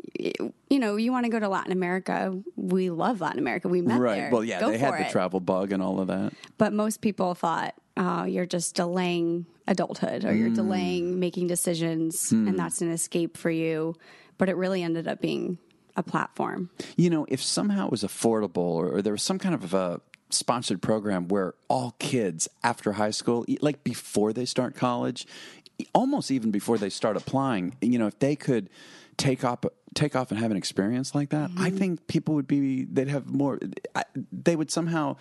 you 0.69 0.79
know, 0.79 0.95
you 0.95 1.11
want 1.11 1.25
to 1.25 1.29
go 1.29 1.39
to 1.39 1.47
Latin 1.47 1.71
America. 1.71 2.37
We 2.55 2.89
love 2.89 3.21
Latin 3.21 3.39
America. 3.39 3.67
We 3.69 3.81
met 3.81 3.99
Right. 3.99 4.15
there. 4.15 4.29
Well, 4.31 4.43
yeah, 4.43 4.59
Go 4.59 4.71
they 4.71 4.77
had 4.79 4.91
for 4.93 4.97
the 4.99 5.07
it. 5.07 5.11
travel 5.11 5.39
bug 5.39 5.71
and 5.71 5.81
all 5.81 5.99
of 5.99 6.07
that. 6.07 6.33
But 6.57 6.73
most 6.73 7.01
people 7.01 7.33
thought, 7.35 7.75
oh, 7.97 8.23
you're 8.25 8.45
just 8.47 8.75
delaying 8.75 9.45
adulthood 9.67 10.25
or 10.25 10.33
you're 10.35 10.49
Mm. 10.49 10.55
delaying 10.55 11.19
making 11.19 11.47
decisions 11.47 12.29
Hmm. 12.29 12.47
and 12.47 12.59
that's 12.59 12.81
an 12.81 12.91
escape 12.91 13.37
for 13.37 13.49
you. 13.51 13.95
But 14.37 14.49
it 14.49 14.57
really 14.57 14.83
ended 14.83 15.07
up 15.07 15.21
being 15.21 15.57
a 15.95 16.03
platform. 16.03 16.69
You 16.97 17.09
know, 17.09 17.25
if 17.29 17.41
somehow 17.41 17.85
it 17.85 17.91
was 17.91 18.03
affordable 18.03 18.57
or, 18.57 18.95
or 18.97 19.01
there 19.01 19.13
was 19.13 19.23
some 19.23 19.39
kind 19.39 19.53
of 19.55 19.73
a 19.73 20.01
sponsored 20.31 20.81
program 20.81 21.27
where 21.27 21.53
all 21.67 21.95
kids 21.99 22.47
after 22.63 22.93
high 22.93 23.11
school, 23.11 23.45
like 23.61 23.83
before 23.83 24.33
they 24.33 24.45
start 24.45 24.75
college, 24.75 25.27
almost 25.93 26.31
even 26.31 26.49
before 26.51 26.77
they 26.77 26.89
start 26.89 27.15
applying, 27.15 27.75
you 27.81 27.99
know, 27.99 28.07
if 28.07 28.17
they 28.19 28.35
could 28.35 28.69
take 29.17 29.43
off 29.45 29.59
take 29.93 30.15
off 30.15 30.31
and 30.31 30.39
have 30.39 30.49
an 30.49 30.57
experience 30.57 31.13
like 31.13 31.29
that, 31.29 31.51
I 31.57 31.69
think 31.69 32.07
people 32.07 32.33
would 32.33 32.47
be 32.47 32.83
they'd 32.85 33.07
have 33.09 33.27
more 33.27 33.59
I, 33.95 34.03
they 34.31 34.55
would 34.55 34.71
somehow 34.71 35.17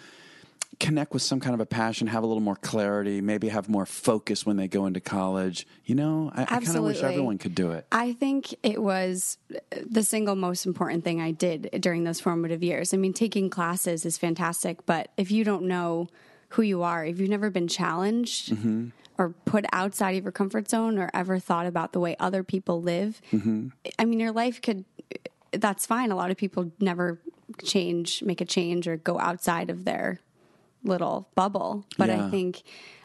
connect 0.82 1.12
with 1.12 1.22
some 1.22 1.38
kind 1.38 1.54
of 1.54 1.60
a 1.60 1.66
passion, 1.66 2.08
have 2.08 2.24
a 2.24 2.26
little 2.26 2.42
more 2.42 2.56
clarity, 2.56 3.20
maybe 3.20 3.48
have 3.48 3.68
more 3.68 3.86
focus 3.86 4.44
when 4.44 4.56
they 4.56 4.66
go 4.66 4.86
into 4.86 5.00
college. 5.00 5.64
You 5.84 5.94
know, 5.94 6.32
I, 6.34 6.42
I 6.42 6.44
kind 6.44 6.76
of 6.76 6.82
wish 6.82 7.02
everyone 7.02 7.38
could 7.38 7.54
do 7.54 7.70
it. 7.70 7.86
I 7.92 8.14
think 8.14 8.52
it 8.64 8.82
was 8.82 9.38
the 9.86 10.02
single 10.02 10.34
most 10.34 10.66
important 10.66 11.04
thing 11.04 11.20
I 11.20 11.30
did 11.30 11.70
during 11.80 12.02
those 12.02 12.20
formative 12.20 12.64
years. 12.64 12.92
I 12.92 12.96
mean, 12.96 13.12
taking 13.12 13.48
classes 13.48 14.04
is 14.04 14.18
fantastic, 14.18 14.84
but 14.84 15.10
if 15.16 15.30
you 15.30 15.44
don't 15.44 15.64
know 15.64 16.08
who 16.50 16.62
you 16.62 16.82
are, 16.82 17.04
if 17.04 17.20
you've 17.20 17.30
never 17.30 17.48
been 17.48 17.68
challenged 17.68 18.52
mm-hmm. 18.52 18.88
or 19.18 19.30
put 19.44 19.64
outside 19.72 20.16
of 20.16 20.24
your 20.24 20.32
comfort 20.32 20.68
zone 20.68 20.98
or 20.98 21.10
ever 21.14 21.38
thought 21.38 21.66
about 21.66 21.92
the 21.92 22.00
way 22.00 22.16
other 22.18 22.42
people 22.42 22.82
live, 22.82 23.22
mm-hmm. 23.32 23.68
I 24.00 24.04
mean, 24.04 24.18
your 24.18 24.32
life 24.32 24.60
could, 24.60 24.84
that's 25.52 25.86
fine. 25.86 26.10
A 26.10 26.16
lot 26.16 26.32
of 26.32 26.36
people 26.36 26.72
never 26.80 27.20
change, 27.62 28.20
make 28.24 28.40
a 28.40 28.44
change, 28.44 28.88
or 28.88 28.96
go 28.96 29.20
outside 29.20 29.70
of 29.70 29.84
their 29.84 30.18
little 30.84 31.28
bubble. 31.34 31.84
But 31.98 32.08
Yeah. 32.08 32.26
I 32.26 32.30
think 32.30 32.62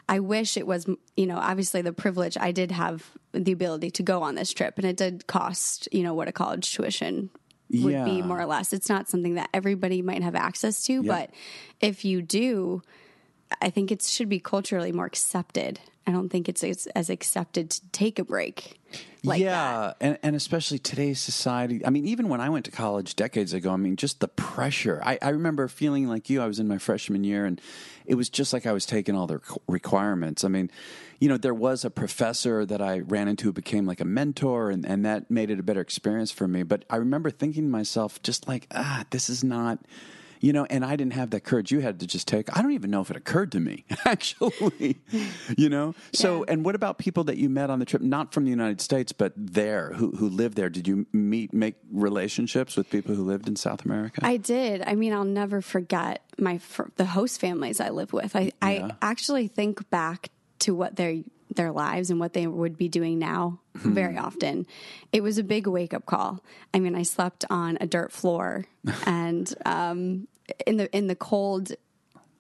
I 0.10 0.20
wish 0.20 0.56
it 0.56 0.66
was, 0.66 0.86
you 1.18 1.26
know, 1.26 1.38
obviously 1.38 1.82
the 1.82 1.92
privilege 1.94 2.38
I 2.40 2.52
did 2.52 2.72
have 2.72 3.12
the 3.34 3.52
ability 3.52 3.92
to 3.92 4.04
go 4.04 4.24
on 4.24 4.36
this 4.36 4.54
trip, 4.54 4.78
and 4.78 4.86
it 4.86 4.96
did 4.98 5.28
cost, 5.28 5.90
you 5.92 6.02
know, 6.04 6.14
what 6.14 6.28
a 6.30 6.32
college 6.32 6.74
tuition 6.74 7.30
would 7.70 7.92
Yeah. 7.94 8.06
be 8.06 8.22
more 8.22 8.40
or 8.40 8.46
less. 8.46 8.72
It's 8.72 8.88
not 8.88 9.10
something 9.10 9.36
that 9.36 9.50
everybody 9.54 10.02
might 10.02 10.24
have 10.24 10.36
access 10.36 10.82
to, 10.84 11.04
but 11.04 11.30
if 11.82 12.06
you 12.06 12.22
do, 12.22 12.82
I 13.62 13.70
think 13.70 13.92
it 13.92 14.02
should 14.02 14.30
be 14.30 14.40
culturally 14.40 14.92
more 14.92 15.06
accepted. 15.06 15.80
I 16.06 16.12
don't 16.12 16.30
think 16.30 16.48
it's, 16.48 16.64
it's 16.64 16.86
as 16.88 17.10
accepted 17.10 17.70
to 17.72 17.82
take 17.92 18.18
a 18.18 18.24
break 18.24 18.80
like 19.24 19.40
that. 19.40 19.46
yeah, 19.46 19.94
and 20.00 20.18
and 20.24 20.36
especially 20.36 20.80
today's 20.80 21.20
society. 21.20 21.86
I 21.86 21.90
mean, 21.90 22.06
even 22.06 22.30
when 22.30 22.40
I 22.40 22.50
went 22.50 22.66
to 22.66 22.72
college 22.72 23.16
decades 23.16 23.54
ago, 23.54 23.72
I 23.72 23.76
mean, 23.76 23.96
just 23.96 24.20
the 24.20 24.28
pressure. 24.28 25.02
I, 25.04 25.20
I 25.22 25.30
remember 25.30 25.68
feeling 25.68 26.08
like 26.08 26.30
you. 26.30 26.42
I 26.42 26.48
was 26.48 26.60
in 26.60 26.68
my 26.68 26.78
freshman 26.78 27.24
year, 27.24 27.46
and 27.46 27.60
it 28.06 28.16
was 28.16 28.30
just 28.30 28.54
like 28.54 28.66
I 28.66 28.72
was 28.72 28.86
taking 28.86 29.16
all 29.16 29.28
the 29.28 29.42
requirements. 29.68 30.44
I 30.44 30.48
mean, 30.48 30.72
you 31.20 31.28
know, 31.30 31.38
there 31.38 31.54
was 31.54 31.84
a 31.84 31.90
professor 31.90 32.66
that 32.66 32.82
I 32.82 33.00
ran 33.00 33.28
into 33.28 33.46
who 33.46 33.54
became 33.54 33.86
like 33.86 34.00
a 34.00 34.06
mentor, 34.06 34.70
and 34.70 34.86
and 34.86 35.06
that 35.06 35.30
made 35.30 35.50
it 35.50 35.60
a 35.60 35.64
better 35.64 35.82
experience 35.82 36.32
for 36.32 36.48
me. 36.48 36.64
But 36.64 36.86
I 36.90 36.98
remember 36.98 37.30
thinking 37.30 37.64
to 37.64 37.70
myself, 37.70 38.22
just 38.22 38.48
like, 38.48 38.68
ah, 38.74 39.06
this 39.10 39.30
is 39.30 39.44
not. 39.44 39.80
You 40.40 40.54
know, 40.54 40.66
and 40.70 40.86
I 40.86 40.96
didn't 40.96 41.14
have 41.14 41.32
that 41.32 41.42
courage 41.44 41.72
you 41.72 41.80
had 41.80 42.00
to 42.02 42.08
just 42.08 42.28
take. 42.28 42.56
I 42.56 42.62
don't 42.62 42.72
even 42.74 42.92
know 42.92 43.02
if 43.02 43.10
it 43.10 43.18
occurred 43.18 43.52
to 43.54 43.60
me, 43.60 43.86
actually. 44.06 44.98
you 45.58 45.70
know? 45.70 45.96
So, 46.14 46.40
Yeah. 46.40 46.54
and 46.54 46.66
what 46.66 46.76
about 46.76 46.98
people 46.98 47.24
that 47.26 47.38
you 47.38 47.50
met 47.50 47.70
on 47.70 47.80
the 47.80 47.86
trip, 47.86 48.02
not 48.02 48.34
from 48.34 48.44
the 48.46 48.50
United 48.52 48.82
States, 48.82 49.12
but 49.12 49.34
there, 49.36 49.94
who, 49.94 50.12
who 50.12 50.30
lived 50.30 50.56
there? 50.58 50.70
Did 50.70 50.88
you 50.88 51.08
meet, 51.14 51.54
make 51.54 51.76
relationships 51.92 52.76
with 52.76 52.90
people 52.90 53.16
who 53.16 53.24
lived 53.24 53.48
in 53.48 53.56
South 53.56 53.86
America? 53.86 54.22
I 54.24 54.38
did. 54.38 54.82
I 54.86 54.96
mean, 54.96 55.14
I'll 55.14 55.24
never 55.24 55.62
forget 55.62 56.24
my 56.38 56.58
fr- 56.58 56.90
the 56.98 57.06
host 57.06 57.40
families 57.40 57.80
I 57.80 57.90
live 57.90 58.14
with. 58.14 58.36
I, 58.36 58.52
Yeah. 58.62 58.62
I 58.62 58.92
actually 59.02 59.48
think 59.48 59.90
back 59.90 60.30
to 60.60 60.74
what 60.76 60.96
their 60.96 61.16
their 61.56 61.72
lives 61.72 62.10
and 62.10 62.20
what 62.20 62.34
they 62.34 62.46
would 62.48 62.78
be 62.78 62.88
doing 62.90 63.20
now 63.20 63.60
Hmm. 63.82 63.94
very 63.94 64.18
often. 64.18 64.66
It 65.14 65.22
was 65.22 65.38
a 65.38 65.44
big 65.44 65.68
wake 65.68 65.94
up 65.94 66.06
call. 66.08 66.44
I 66.74 66.80
mean, 66.80 66.96
I 66.96 67.04
slept 67.04 67.46
on 67.50 67.78
a 67.80 67.86
dirt 67.86 68.12
floor 68.12 68.66
and 69.06 69.54
um, 69.66 70.28
in 70.66 70.78
the 70.78 70.96
in 70.98 71.08
the 71.08 71.16
cold 71.16 71.74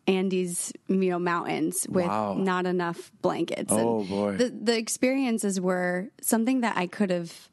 Andes, 0.08 0.72
you 0.88 0.96
know, 0.96 1.20
mountains 1.20 1.86
with 1.89 2.08
Wow. 2.08 2.36
not 2.36 2.65
enough 2.65 3.12
blankets. 3.22 3.74
Oh, 3.74 4.00
And 4.00 4.10
boy. 4.10 4.38
The 4.38 4.50
the 4.50 4.78
experiences 4.78 5.60
were 5.60 6.10
something 6.22 6.62
that 6.62 6.78
I 6.78 6.88
could 6.88 7.10
have 7.10 7.50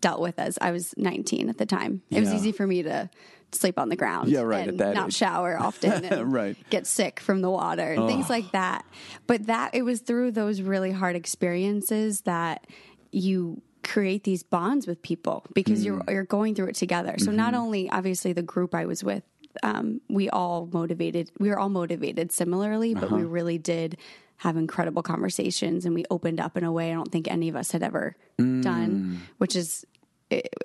dealt 0.00 0.20
with 0.20 0.38
as 0.38 0.58
I 0.60 0.70
was 0.70 0.94
19 0.96 1.48
at 1.48 1.58
the 1.58 1.66
time. 1.66 2.02
It 2.10 2.20
was 2.20 2.32
easy 2.32 2.52
for 2.52 2.66
me 2.66 2.82
to 2.82 3.10
sleep 3.52 3.78
on 3.78 3.88
the 3.90 3.96
ground 3.96 4.30
Yeah, 4.30 4.40
right, 4.40 4.60
and 4.66 4.80
at 4.80 4.86
that 4.86 4.94
not 4.94 5.08
age. 5.08 5.14
shower 5.14 5.58
often 5.60 6.04
and 6.10 6.32
Right. 6.32 6.56
get 6.70 6.86
sick 6.86 7.20
from 7.20 7.42
the 7.42 7.50
water 7.50 7.92
and 7.92 8.06
things 8.06 8.30
like 8.30 8.52
that. 8.52 8.84
But 9.26 9.46
that 9.48 9.74
it 9.74 9.82
was 9.82 10.00
through 10.00 10.32
those 10.32 10.62
really 10.62 10.90
hard 10.92 11.16
experiences 11.16 12.22
that 12.22 12.66
you 13.10 13.60
create 13.82 14.24
these 14.24 14.42
bonds 14.42 14.86
with 14.86 15.02
people 15.02 15.44
because 15.54 15.84
you're 15.84 15.98
Mm. 16.00 16.12
you're 16.12 16.24
going 16.24 16.54
through 16.54 16.68
it 16.68 16.76
together. 16.76 17.16
So 17.18 17.30
not 17.32 17.52
Mm-hmm. 17.52 17.62
only 17.62 17.90
obviously 17.90 18.32
the 18.32 18.42
group 18.42 18.74
I 18.74 18.86
was 18.86 19.02
with, 19.04 19.24
um, 19.62 20.00
we 20.08 20.30
all 20.30 20.68
motivated. 20.72 21.30
We 21.38 21.48
were 21.50 21.58
all 21.58 21.68
motivated 21.68 22.32
similarly, 22.32 22.94
but 22.94 23.04
Uh-huh. 23.04 23.16
we 23.16 23.24
really 23.24 23.58
did 23.58 23.98
have 24.44 24.56
incredible 24.56 25.02
conversations 25.02 25.84
and 25.86 25.94
we 25.94 26.04
opened 26.10 26.40
up 26.40 26.56
in 26.56 26.64
a 26.64 26.72
way 26.72 26.90
I 26.90 26.94
don't 26.94 27.12
think 27.12 27.26
any 27.30 27.48
of 27.48 27.56
us 27.56 27.70
had 27.72 27.82
ever 27.82 28.16
Mm. 28.38 28.62
done, 28.62 29.20
which 29.38 29.54
is 29.56 29.84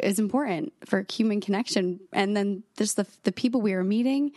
is 0.02 0.18
important 0.18 0.72
for 0.86 1.06
human 1.12 1.42
connection. 1.42 2.00
And 2.14 2.38
then 2.38 2.64
there's 2.78 2.94
the 2.94 3.06
the 3.24 3.34
people 3.34 3.60
we 3.62 3.74
were 3.76 3.84
meeting, 3.84 4.32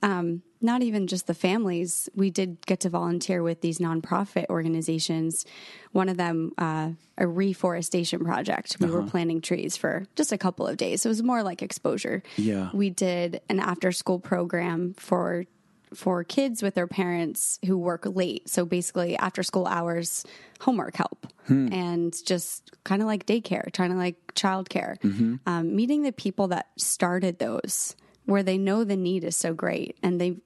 um, 0.00 0.42
not 0.60 0.82
even 0.84 1.08
just 1.08 1.26
the 1.26 1.34
families. 1.34 2.08
We 2.14 2.30
did 2.30 2.64
get 2.66 2.78
to 2.80 2.88
volunteer 2.88 3.42
with 3.42 3.60
these 3.62 3.78
nonprofit 3.80 4.46
organizations. 4.48 5.44
One 5.90 6.08
of 6.08 6.16
them, 6.16 6.52
uh, 6.56 6.90
a 7.18 7.26
reforestation 7.26 8.20
project. 8.24 8.76
We 8.78 8.86
were 8.88 9.00
Uh-huh. 9.00 9.10
planting 9.10 9.40
trees 9.40 9.76
for 9.76 10.06
just 10.14 10.30
a 10.32 10.38
couple 10.38 10.66
of 10.68 10.76
days. 10.76 11.02
So 11.02 11.08
it 11.08 11.14
was 11.16 11.22
more 11.22 11.42
like 11.42 11.62
exposure. 11.62 12.22
Yeah. 12.36 12.70
We 12.72 12.90
did 12.90 13.40
an 13.48 13.58
after 13.58 13.90
school 13.90 14.20
program 14.20 14.94
for 14.96 15.46
for 15.94 16.24
kids 16.24 16.62
with 16.62 16.74
their 16.74 16.86
parents 16.86 17.58
who 17.64 17.78
work 17.78 18.04
late. 18.06 18.48
So 18.48 18.64
basically 18.64 19.16
after 19.16 19.42
school 19.42 19.66
hours 19.66 20.24
homework 20.60 20.96
help 20.96 21.26
Hmm. 21.46 21.72
and 21.72 22.14
just 22.26 22.72
kind 22.82 23.02
of 23.02 23.06
like 23.06 23.24
daycare, 23.24 23.70
trying 23.72 23.90
to 23.90 23.96
like 23.96 24.16
childcare. 24.34 24.98
Mm-hmm. 25.00 25.36
Um, 25.46 25.76
meeting 25.76 26.02
the 26.02 26.10
people 26.12 26.48
that 26.48 26.66
started 26.76 27.38
those 27.38 27.94
where 28.24 28.42
they 28.42 28.58
know 28.58 28.82
the 28.82 28.96
need 28.96 29.22
is 29.22 29.36
so 29.36 29.54
great 29.54 29.96
and 30.02 30.20
they 30.20 30.36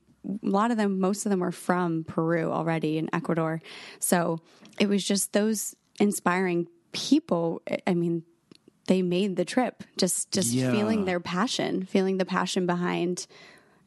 a 0.45 0.47
lot 0.47 0.71
of 0.71 0.77
them 0.77 1.01
most 1.01 1.25
of 1.25 1.31
them 1.31 1.41
were 1.41 1.51
from 1.53 2.05
Peru 2.05 2.51
already 2.53 2.99
in 2.99 3.09
Ecuador. 3.15 3.63
So 3.99 4.41
it 4.79 4.87
was 4.91 5.03
just 5.03 5.33
those 5.33 5.75
inspiring 5.99 6.67
people. 6.93 7.63
I 7.87 7.95
mean, 7.95 8.25
they 8.87 9.01
made 9.01 9.37
the 9.37 9.47
trip 9.47 9.83
just 9.97 10.31
just 10.31 10.53
Yeah. 10.53 10.71
feeling 10.73 11.07
their 11.07 11.21
passion, 11.21 11.85
feeling 11.87 12.19
the 12.19 12.27
passion 12.27 12.67
behind 12.67 13.27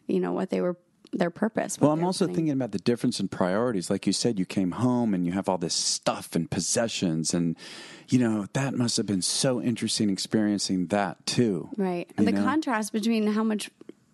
you 0.07 0.19
know 0.19 0.33
what 0.33 0.49
they 0.49 0.59
were 0.59 0.75
their 1.13 1.29
purpose. 1.29 1.79
Well, 1.79 1.91
I'm 1.91 2.03
also 2.03 2.25
thinking 2.25 2.51
about 2.51 2.71
the 2.71 2.79
difference 2.79 3.19
in 3.19 3.27
priorities. 3.27 3.89
Like 3.89 4.07
you 4.07 4.13
said, 4.13 4.39
you 4.39 4.45
came 4.45 4.71
home 4.71 5.13
and 5.13 5.25
you 5.25 5.31
have 5.31 5.47
all 5.47 5.57
this 5.57 5.73
stuff 5.73 6.35
and 6.35 6.49
possessions, 6.49 7.33
and 7.33 7.55
you 8.09 8.19
know 8.19 8.47
that 8.53 8.73
must 8.73 8.97
have 8.97 9.05
been 9.05 9.21
so 9.21 9.61
interesting 9.61 10.09
experiencing 10.09 10.87
that 10.87 11.25
too. 11.25 11.69
Right. 11.77 12.09
And 12.17 12.27
the 12.27 12.31
know? 12.31 12.43
contrast 12.43 12.93
between 12.93 13.27
how 13.27 13.43
much 13.43 13.69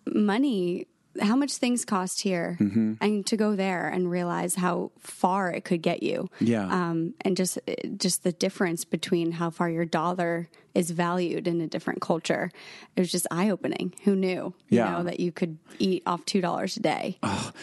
money, 0.06 0.86
how 1.20 1.34
much 1.36 1.54
things 1.56 1.84
cost 1.84 2.20
here, 2.20 2.56
Mm-hmm. 2.60 2.94
and 3.00 3.26
to 3.26 3.36
go 3.36 3.56
there 3.56 3.88
and 3.88 4.10
realize 4.10 4.54
how 4.54 4.92
far 4.98 5.50
it 5.50 5.64
could 5.64 5.82
get 5.82 6.02
you. 6.02 6.28
Yeah. 6.40 6.66
Um, 6.66 7.14
and 7.22 7.36
just 7.36 7.58
just 7.96 8.22
the 8.22 8.32
difference 8.32 8.84
between 8.84 9.32
how 9.32 9.50
far 9.50 9.68
your 9.68 9.84
dollar 9.84 10.48
is 10.72 10.92
valued 10.92 11.48
in 11.48 11.60
a 11.60 11.66
different 11.66 12.00
culture. 12.00 12.48
It 12.94 13.00
was 13.00 13.10
just 13.10 13.26
eye 13.32 13.50
opening. 13.50 13.92
Who 14.04 14.14
knew? 14.14 14.54
You 14.68 14.78
Yeah. 14.78 14.90
know 14.92 15.02
that 15.02 15.18
you 15.18 15.32
could 15.32 15.58
eat 15.80 16.04
off 16.06 16.24
two 16.24 16.40
dollars 16.40 16.76
a 16.76 16.80
day. 16.80 17.18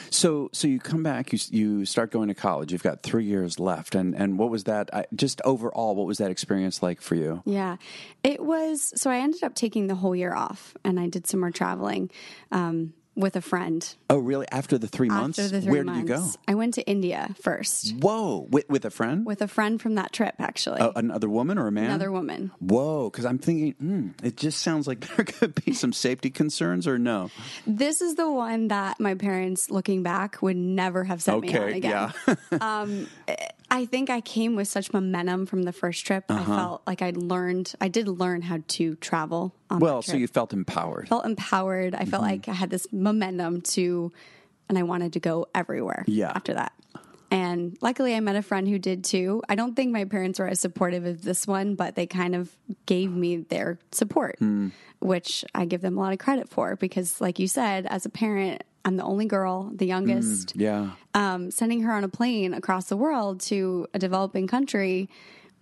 So, 0.10 0.50
so 0.52 0.68
you 0.68 0.80
come 0.80 1.04
back, 1.04 1.32
you 1.32 1.40
you 1.50 1.86
start 1.86 2.12
going 2.12 2.28
to 2.28 2.34
college. 2.36 2.72
You've 2.74 2.84
got 2.84 3.04
three 3.04 3.24
years 3.26 3.60
left, 3.60 3.96
and 3.96 4.14
and 4.14 4.38
what 4.38 4.50
was 4.50 4.66
that? 4.66 4.90
I, 4.94 5.06
just 5.16 5.42
overall, 5.46 5.96
what 5.96 6.06
was 6.06 6.18
that 6.18 6.32
experience 6.32 6.84
like 6.84 7.00
for 7.02 7.16
you? 7.16 7.42
Yeah, 7.46 7.78
it 8.24 8.44
was. 8.44 8.92
So 9.00 9.10
I 9.10 9.20
ended 9.20 9.44
up 9.44 9.56
taking 9.56 9.88
the 9.88 9.96
whole 9.96 10.16
year 10.16 10.34
off, 10.36 10.76
and 10.84 11.00
I 11.00 11.08
did 11.08 11.28
some 11.28 11.40
more 11.40 11.52
traveling 11.52 12.10
um, 12.52 12.94
with 13.18 13.36
a 13.36 13.42
friend. 13.42 13.96
Oh, 14.10 14.20
really? 14.20 14.46
After 14.52 14.78
the 14.78 14.88
three 14.88 15.10
months, 15.10 15.40
After 15.40 15.50
the 15.52 15.62
three 15.62 15.72
where 15.72 15.84
months, 15.84 16.02
did 16.08 16.10
you 16.10 16.16
go? 16.16 16.32
I 16.48 16.56
went 16.56 16.76
to 16.76 16.88
India 16.88 17.36
first 17.42 17.96
Whoa, 17.98 18.48
with, 18.50 18.70
with 18.70 18.86
a 18.86 18.90
friend, 18.90 19.26
with 19.26 19.42
a 19.42 19.48
friend 19.48 19.82
from 19.82 19.96
that 19.96 20.14
trip. 20.14 20.36
Actually, 20.40 20.80
Uh, 20.82 20.92
another 20.96 21.28
woman 21.28 21.58
or 21.58 21.68
a 21.68 21.72
man? 21.72 21.86
another 21.86 22.12
woman. 22.12 22.52
Whoa, 22.60 23.10
because 23.10 23.26
I'm 23.26 23.40
thinking, 23.40 23.74
mm, 23.84 24.26
it 24.26 24.38
just 24.38 24.62
sounds 24.62 24.88
like 24.88 25.00
there 25.16 25.26
could 25.26 25.54
be 25.66 25.74
some 25.74 25.92
safety 25.92 26.30
concerns, 26.30 26.88
or 26.88 26.98
no? 27.00 27.30
This 27.66 28.02
is 28.02 28.16
the 28.16 28.30
one 28.32 28.70
that 28.70 29.00
my 29.00 29.16
parents, 29.16 29.70
looking 29.72 30.04
back, 30.04 30.42
would 30.42 30.56
never 30.56 31.04
have 31.04 31.22
sent 31.22 31.42
me 31.42 31.50
on 31.50 31.56
Okay, 31.64 31.78
again. 31.78 32.14
yeah. 32.52 33.06
I 33.70 33.86
think 33.86 34.10
I 34.10 34.22
came 34.22 34.56
with 34.56 34.68
such 34.68 34.94
momentum 34.94 35.46
from 35.46 35.64
the 35.64 35.74
first 35.74 36.06
trip. 36.06 36.26
I 36.30 36.36
Uh-huh. 36.36 36.56
felt 36.56 36.82
like 36.88 37.02
I'd 37.02 37.18
learned. 37.18 37.74
I 37.82 37.90
did 37.90 38.08
learn 38.08 38.42
how 38.44 38.60
to 38.80 38.96
travel. 38.96 39.54
On 39.70 39.80
well, 39.80 40.02
so 40.02 40.16
you 40.16 40.28
felt 40.28 40.54
empowered. 40.54 41.10
felt 41.10 41.26
empowered. 41.26 41.94
I 41.94 42.00
Mm-hmm. 42.00 42.10
felt 42.10 42.24
like 42.24 42.48
I 42.48 42.54
had 42.54 42.70
this 42.70 42.88
momentum 42.94 43.62
to, 43.76 44.12
and 44.70 44.78
I 44.78 44.84
wanted 44.84 45.14
to 45.14 45.20
go 45.20 45.48
everywhere. 45.54 46.06
Yeah. 46.08 46.32
After 46.34 46.54
that. 46.54 46.72
And 47.30 47.78
luckily, 47.82 48.16
I 48.16 48.20
met 48.22 48.36
a 48.36 48.42
friend 48.42 48.68
who 48.68 48.80
did 48.80 49.04
too. 49.04 49.42
I 49.50 49.56
don't 49.56 49.76
think 49.76 49.92
my 49.92 50.06
parents 50.06 50.40
were 50.40 50.48
as 50.48 50.60
supportive 50.60 51.06
of 51.06 51.22
this 51.24 51.46
one, 51.46 51.76
but 51.76 51.96
they 51.96 52.08
kind 52.08 52.36
of 52.36 52.56
gave 52.86 53.12
me 53.12 53.38
their 53.38 53.80
support, 53.92 54.38
Hmm. 54.40 54.70
which 55.00 55.44
I 55.54 55.66
give 55.66 55.82
them 55.82 55.98
a 55.98 56.02
lot 56.02 56.14
of 56.14 56.20
credit 56.20 56.48
for 56.50 56.76
because, 56.78 57.20
like 57.20 57.38
you 57.40 57.48
said, 57.48 57.86
as 57.86 58.06
a 58.06 58.10
parent, 58.10 58.64
I'm 58.86 58.96
the 58.96 59.04
only 59.04 59.26
girl, 59.26 59.70
the 59.76 59.86
youngest. 59.86 60.54
yeah. 60.56 60.92
Um, 61.14 61.52
sending 61.52 61.82
her 61.82 61.92
on 61.92 62.06
a 62.06 62.08
plane 62.08 62.54
across 62.54 62.86
the 62.86 62.96
world 62.96 63.42
to 63.42 63.88
a 63.94 64.00
developing 64.00 64.48
country 64.48 65.10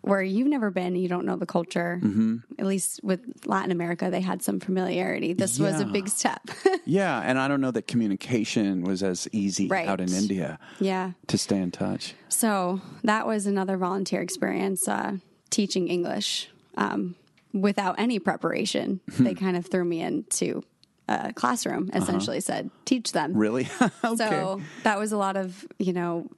where 0.05 0.21
you've 0.21 0.47
never 0.47 0.69
been, 0.69 0.95
you 0.95 1.07
don't 1.07 1.25
know 1.25 1.35
the 1.35 1.47
culture. 1.47 1.99
Mm-hmm. 2.03 2.37
At 2.59 2.67
least 2.67 2.99
with 3.03 3.21
Latin 3.45 3.71
America, 3.71 4.09
they 4.11 4.21
had 4.21 4.43
some 4.43 4.59
familiarity. 4.59 5.33
This 5.33 5.59
was 5.59 5.81
a 5.81 5.85
big 5.85 6.07
step. 6.07 6.41
Yeah, 6.87 7.19
and 7.19 7.39
I 7.39 7.47
don't 7.47 7.61
know 7.61 7.71
that 7.71 7.87
communication 7.87 8.83
was 8.83 9.01
as 9.01 9.27
easy 9.31 9.67
Right. 9.67 9.87
out 9.87 9.99
in 9.99 10.13
India 10.13 10.59
yeah. 10.79 11.13
to 11.25 11.37
stay 11.37 11.57
in 11.57 11.71
touch. 11.71 12.13
So 12.29 12.79
that 13.03 13.25
was 13.25 13.47
another 13.47 13.75
volunteer 13.75 14.21
experience, 14.21 14.87
uh, 14.87 15.17
teaching 15.49 15.87
English 15.87 16.49
um, 16.77 17.15
without 17.53 17.95
any 17.97 18.19
preparation. 18.19 18.99
they 19.07 19.33
kind 19.33 19.57
of 19.57 19.65
threw 19.65 19.83
me 19.83 20.01
into 20.01 20.61
a 21.07 21.33
classroom, 21.33 21.89
essentially 21.93 22.39
said, 22.39 22.69
teach 22.85 23.13
them. 23.13 23.31
Uh-huh. 23.31 23.39
Really? 23.39 23.67
okay. 24.03 24.15
So 24.15 24.61
that 24.83 24.99
was 24.99 25.11
a 25.11 25.17
lot 25.17 25.37
of, 25.37 25.65
you 25.79 25.93
know, 25.93 26.29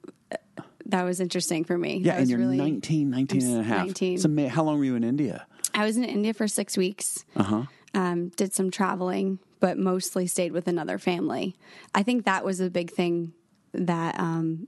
that 0.88 1.02
was 1.04 1.20
interesting 1.20 1.64
for 1.64 1.76
me. 1.78 1.98
yeah, 1.98 2.12
That 2.14 2.20
and 2.22 2.30
you're 2.30 2.38
really, 2.38 2.56
19, 2.56 3.10
19 3.10 3.42
and 3.42 3.60
a 3.60 3.62
half. 3.62 3.86
19. 3.86 4.14
It's 4.14 4.24
ama- 4.24 4.48
how 4.48 4.62
long 4.64 4.78
were 4.78 4.84
you 4.84 4.96
in 4.96 5.04
India? 5.04 5.46
I 5.74 5.84
was 5.84 5.96
in 5.96 6.04
India 6.04 6.34
for 6.34 6.48
six 6.48 6.76
weeks. 6.76 7.24
Uh-huh. 7.36 7.64
Um, 7.94 8.28
did 8.30 8.52
some 8.52 8.70
traveling, 8.70 9.38
but 9.60 9.78
mostly 9.78 10.26
stayed 10.26 10.52
with 10.52 10.66
another 10.68 10.98
family. 10.98 11.56
I 11.94 12.02
think 12.02 12.24
that 12.24 12.44
was 12.44 12.60
a 12.60 12.68
big 12.70 12.90
thing 12.90 13.32
that 13.72 14.18
um, 14.18 14.66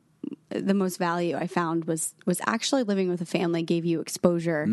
the 0.50 0.74
most 0.74 0.98
value 0.98 1.36
I 1.36 1.46
found 1.46 1.84
was 1.84 2.14
was 2.26 2.40
actually 2.46 2.82
living 2.82 3.08
with 3.08 3.20
a 3.20 3.26
family 3.26 3.62
gave 3.62 3.84
you 3.84 4.00
exposure 4.00 4.64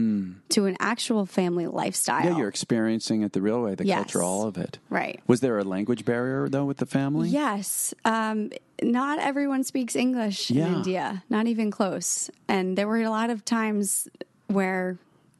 to 0.49 0.65
an 0.65 0.75
actual 0.79 1.25
family 1.25 1.67
lifestyle. 1.67 2.25
Yeah, 2.25 2.37
you're 2.37 2.47
experiencing 2.47 3.21
it 3.21 3.33
the 3.33 3.41
real 3.41 3.61
way, 3.61 3.75
the 3.75 3.85
Yes. 3.85 3.97
culture, 4.11 4.23
all 4.23 4.47
of 4.47 4.57
it. 4.57 4.79
Right. 4.89 5.19
Was 5.27 5.39
there 5.41 5.57
a 5.59 5.63
language 5.63 6.03
barrier 6.03 6.49
though 6.49 6.65
with 6.65 6.77
the 6.77 6.85
family? 6.85 7.29
Yes. 7.29 7.93
Um, 8.05 8.51
not 8.81 9.19
everyone 9.19 9.63
speaks 9.63 9.95
English 9.95 10.51
in 10.51 10.57
India, 10.57 11.23
not 11.29 11.47
even 11.47 11.71
close. 11.71 12.29
And 12.47 12.77
there 12.77 12.87
were 12.87 13.01
a 13.01 13.09
lot 13.09 13.29
of 13.29 13.45
times 13.45 14.07
where, 14.47 14.97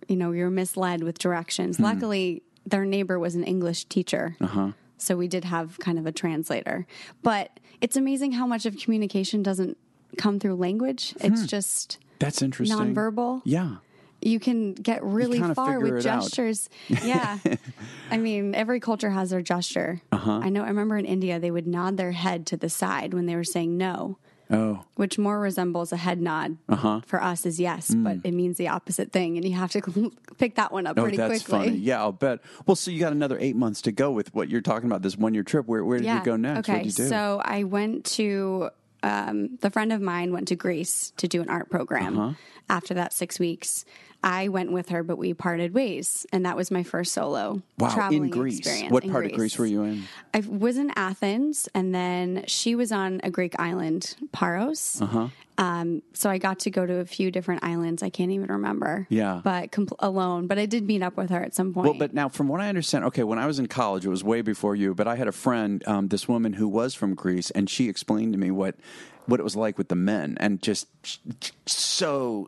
you 0.08 0.16
know, 0.16 0.32
you're 0.32 0.50
misled 0.50 1.04
with 1.04 1.18
directions. 1.20 1.80
Luckily, 1.80 2.44
their 2.66 2.86
neighbor 2.86 3.18
was 3.18 3.36
an 3.36 3.44
English 3.44 3.86
teacher. 3.86 4.36
Uh-huh. 4.42 4.72
So 4.98 5.16
we 5.16 5.28
did 5.28 5.46
have 5.46 5.78
kind 5.80 6.00
of 6.00 6.06
a 6.06 6.12
translator. 6.12 6.86
But 7.24 7.60
it's 7.82 7.96
amazing 7.96 8.34
how 8.34 8.48
much 8.48 8.66
of 8.66 8.78
communication 8.78 9.44
doesn't 9.44 9.78
come 10.18 10.40
through 10.40 10.56
language. 10.56 11.14
It's 11.22 11.46
just 11.46 12.00
That's 12.20 12.42
interesting. 12.42 12.78
nonverbal. 12.78 13.42
Yeah. 13.46 13.78
You 14.22 14.40
can 14.40 14.74
get 14.74 15.04
really 15.04 15.40
far 15.54 15.80
with 15.80 15.94
it 15.94 16.06
out. 16.08 16.24
gestures. 16.24 16.70
Yeah. 16.90 17.38
I 18.12 18.18
mean, 18.18 18.56
every 18.56 18.80
culture 18.80 19.12
has 19.12 19.30
their 19.30 19.42
gesture. 19.44 20.02
Uh-huh. 20.12 20.40
I 20.44 20.50
know, 20.50 20.64
I 20.64 20.68
remember 20.70 20.98
in 20.98 21.06
India, 21.06 21.40
they 21.40 21.52
would 21.52 21.68
nod 21.68 21.98
their 21.98 22.12
head 22.14 22.48
to 22.48 22.58
the 22.58 22.68
side 22.70 23.14
when 23.14 23.28
they 23.28 23.36
were 23.36 23.44
saying 23.44 23.78
no, 23.78 24.18
Oh. 24.50 24.86
which 24.96 25.20
more 25.20 25.40
resembles 25.40 25.92
a 25.92 25.98
head 25.98 26.20
nod. 26.20 26.58
Uh-huh. 26.68 27.02
For 27.06 27.22
us 27.22 27.46
is 27.46 27.60
yes, 27.60 27.94
but 27.94 28.18
it 28.24 28.34
means 28.34 28.58
the 28.58 28.70
opposite 28.70 29.12
thing. 29.12 29.38
And 29.38 29.48
you 29.48 29.56
have 29.56 29.72
to 29.74 30.12
pick 30.40 30.56
that 30.56 30.72
one 30.72 30.88
up 30.88 30.96
Mm. 30.96 31.00
Oh, 31.00 31.04
pretty 31.04 31.18
that's 31.18 31.44
quickly. 31.44 31.68
funny. 31.68 31.78
Yeah, 31.78 32.00
I'll 32.00 32.12
bet. 32.12 32.40
Well, 32.66 32.76
so 32.76 32.90
you 32.90 33.00
got 33.00 33.12
another 33.12 33.38
eight 33.40 33.56
months 33.56 33.84
to 33.84 33.92
go 33.92 34.10
with 34.10 34.34
what 34.34 34.50
you're 34.50 34.62
talking 34.62 34.88
about. 34.90 35.04
This 35.04 35.16
one 35.16 35.36
year 35.36 35.44
trip. 35.44 35.68
Where 35.68 35.86
where 35.86 36.00
did 36.00 36.08
you 36.08 36.24
go 36.24 36.38
next? 36.38 36.60
Okay, 36.68 36.74
what 36.80 36.84
did 36.86 36.98
you 36.98 37.04
do? 37.04 37.10
so 37.10 37.40
I 37.46 37.66
went 37.66 38.06
to 38.16 38.70
um, 39.04 39.58
the 39.62 39.70
friend 39.70 39.94
of 39.94 40.02
mine 40.02 40.32
went 40.34 40.50
to 40.50 40.56
Greece 40.56 41.12
to 41.18 41.28
do 41.28 41.42
an 41.42 41.50
art 41.50 41.70
program. 41.70 42.18
Uh-huh. 42.18 42.34
After 42.70 42.94
that 42.96 43.14
six 43.14 43.40
weeks, 43.40 43.86
I 44.24 44.48
went 44.50 44.72
with 44.72 44.90
her, 44.90 45.04
but 45.04 45.18
we 45.18 45.34
parted 45.34 45.74
ways, 45.74 46.26
and 46.34 46.46
that 46.46 46.58
was 46.58 46.72
my 46.72 46.84
first 46.84 47.14
solo 47.14 47.62
wow, 47.78 47.94
traveling 47.94 48.26
in 48.26 48.30
Greece. 48.30 48.60
experience. 48.60 48.92
What 48.92 49.08
part 49.10 49.26
of 49.26 49.34
Greece 49.34 49.58
were 49.58 49.66
you 49.66 49.84
in? 49.84 50.04
I 50.34 50.40
was 50.40 50.78
in 50.78 50.92
Athens, 50.96 51.70
and 51.74 51.94
then 51.94 52.44
she 52.48 52.76
was 52.76 52.92
on 52.92 53.22
a 53.24 53.30
Greek 53.30 53.58
island, 53.60 54.16
Paros. 54.32 55.02
Uh-huh. 55.02 55.28
Um, 55.60 56.04
so 56.14 56.30
I 56.30 56.38
got 56.38 56.60
to 56.60 56.70
go 56.70 56.86
to 56.86 56.96
a 56.96 57.06
few 57.06 57.32
different 57.32 57.64
islands. 57.64 58.04
I 58.04 58.10
can't 58.10 58.32
even 58.32 58.48
remember. 58.48 59.08
Yeah. 59.10 59.42
but 59.44 59.72
compl- 59.72 59.96
alone. 60.00 60.48
But 60.48 60.60
I 60.60 60.66
did 60.66 60.86
meet 60.86 61.02
up 61.02 61.18
with 61.18 61.30
her 61.32 61.42
at 61.42 61.56
some 61.56 61.74
point. 61.74 61.86
Well, 61.86 61.98
but 61.98 62.14
now, 62.14 62.30
from 62.30 62.48
what 62.48 62.62
I 62.62 62.70
understand, 62.70 63.06
okay, 63.06 63.24
when 63.24 63.40
I 63.40 63.48
was 63.48 63.58
in 63.60 63.68
college, 63.68 64.06
it 64.06 64.10
was 64.10 64.24
way 64.24 64.42
before 64.42 64.76
you, 64.76 64.94
but 64.94 65.08
I 65.08 65.16
had 65.16 65.28
a 65.28 65.32
friend, 65.32 65.84
um, 65.88 66.10
this 66.10 66.28
woman 66.28 66.54
who 66.54 66.68
was 66.68 66.94
from 66.94 67.16
Greece, 67.16 67.50
and 67.52 67.70
she 67.70 67.90
explained 67.90 68.34
to 68.34 68.40
me 68.40 68.52
what 68.52 68.76
what 69.28 69.40
it 69.40 69.44
was 69.44 69.56
like 69.56 69.78
with 69.78 69.90
the 69.90 69.96
men, 69.96 70.38
and 70.40 70.62
just 70.62 70.88
so 71.66 72.48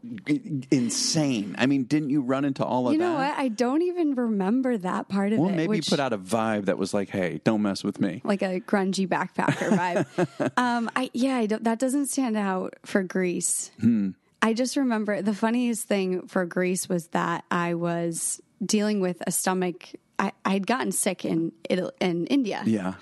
insane. 0.71 1.55
I 1.57 1.65
mean, 1.65 1.83
didn't 1.83 2.09
you 2.09 2.21
run 2.21 2.45
into 2.45 2.63
all 2.63 2.87
of 2.87 2.91
that? 2.91 2.93
you 2.93 2.99
that? 2.99 3.05
know 3.05 3.13
what? 3.15 3.37
I 3.37 3.47
don't 3.49 3.81
even 3.83 4.15
remember 4.15 4.77
that 4.77 5.07
part 5.09 5.33
of 5.33 5.39
Well, 5.39 5.49
it. 5.49 5.51
Well, 5.51 5.57
maybe 5.57 5.69
which, 5.69 5.87
you 5.87 5.97
put 5.97 5.99
out 5.99 6.13
a 6.13 6.17
vibe 6.17 6.65
that 6.65 6.77
was 6.77 6.93
like, 6.93 7.09
"Hey, 7.09 7.41
don't 7.43 7.61
mess 7.61 7.83
with 7.83 7.99
me." 7.99 8.21
like 8.23 8.41
a 8.41 8.59
grungy 8.61 9.07
backpacker 9.07 9.69
vibe. 10.09 10.51
um, 10.57 10.89
I 10.95 11.09
yeah, 11.13 11.37
I 11.37 11.45
don't, 11.45 11.63
that 11.63 11.79
doesn't 11.79 12.07
stand 12.07 12.37
out 12.37 12.75
for 12.85 13.03
Greece. 13.03 13.71
Hmm. 13.79 14.11
I 14.41 14.53
just 14.53 14.77
remember 14.77 15.21
the 15.21 15.33
funniest 15.33 15.87
thing 15.87 16.27
for 16.27 16.45
Greece 16.45 16.87
was 16.87 17.07
that 17.07 17.43
I 17.51 17.73
was 17.73 18.41
dealing 18.65 19.01
with 19.01 19.21
a 19.27 19.31
stomach. 19.31 19.89
I 20.17 20.31
I'd 20.45 20.65
gotten 20.67 20.91
sick 20.91 21.25
in 21.25 21.51
Italy, 21.69 21.91
in 21.99 22.25
India, 22.27 22.61
Yeah. 22.65 22.93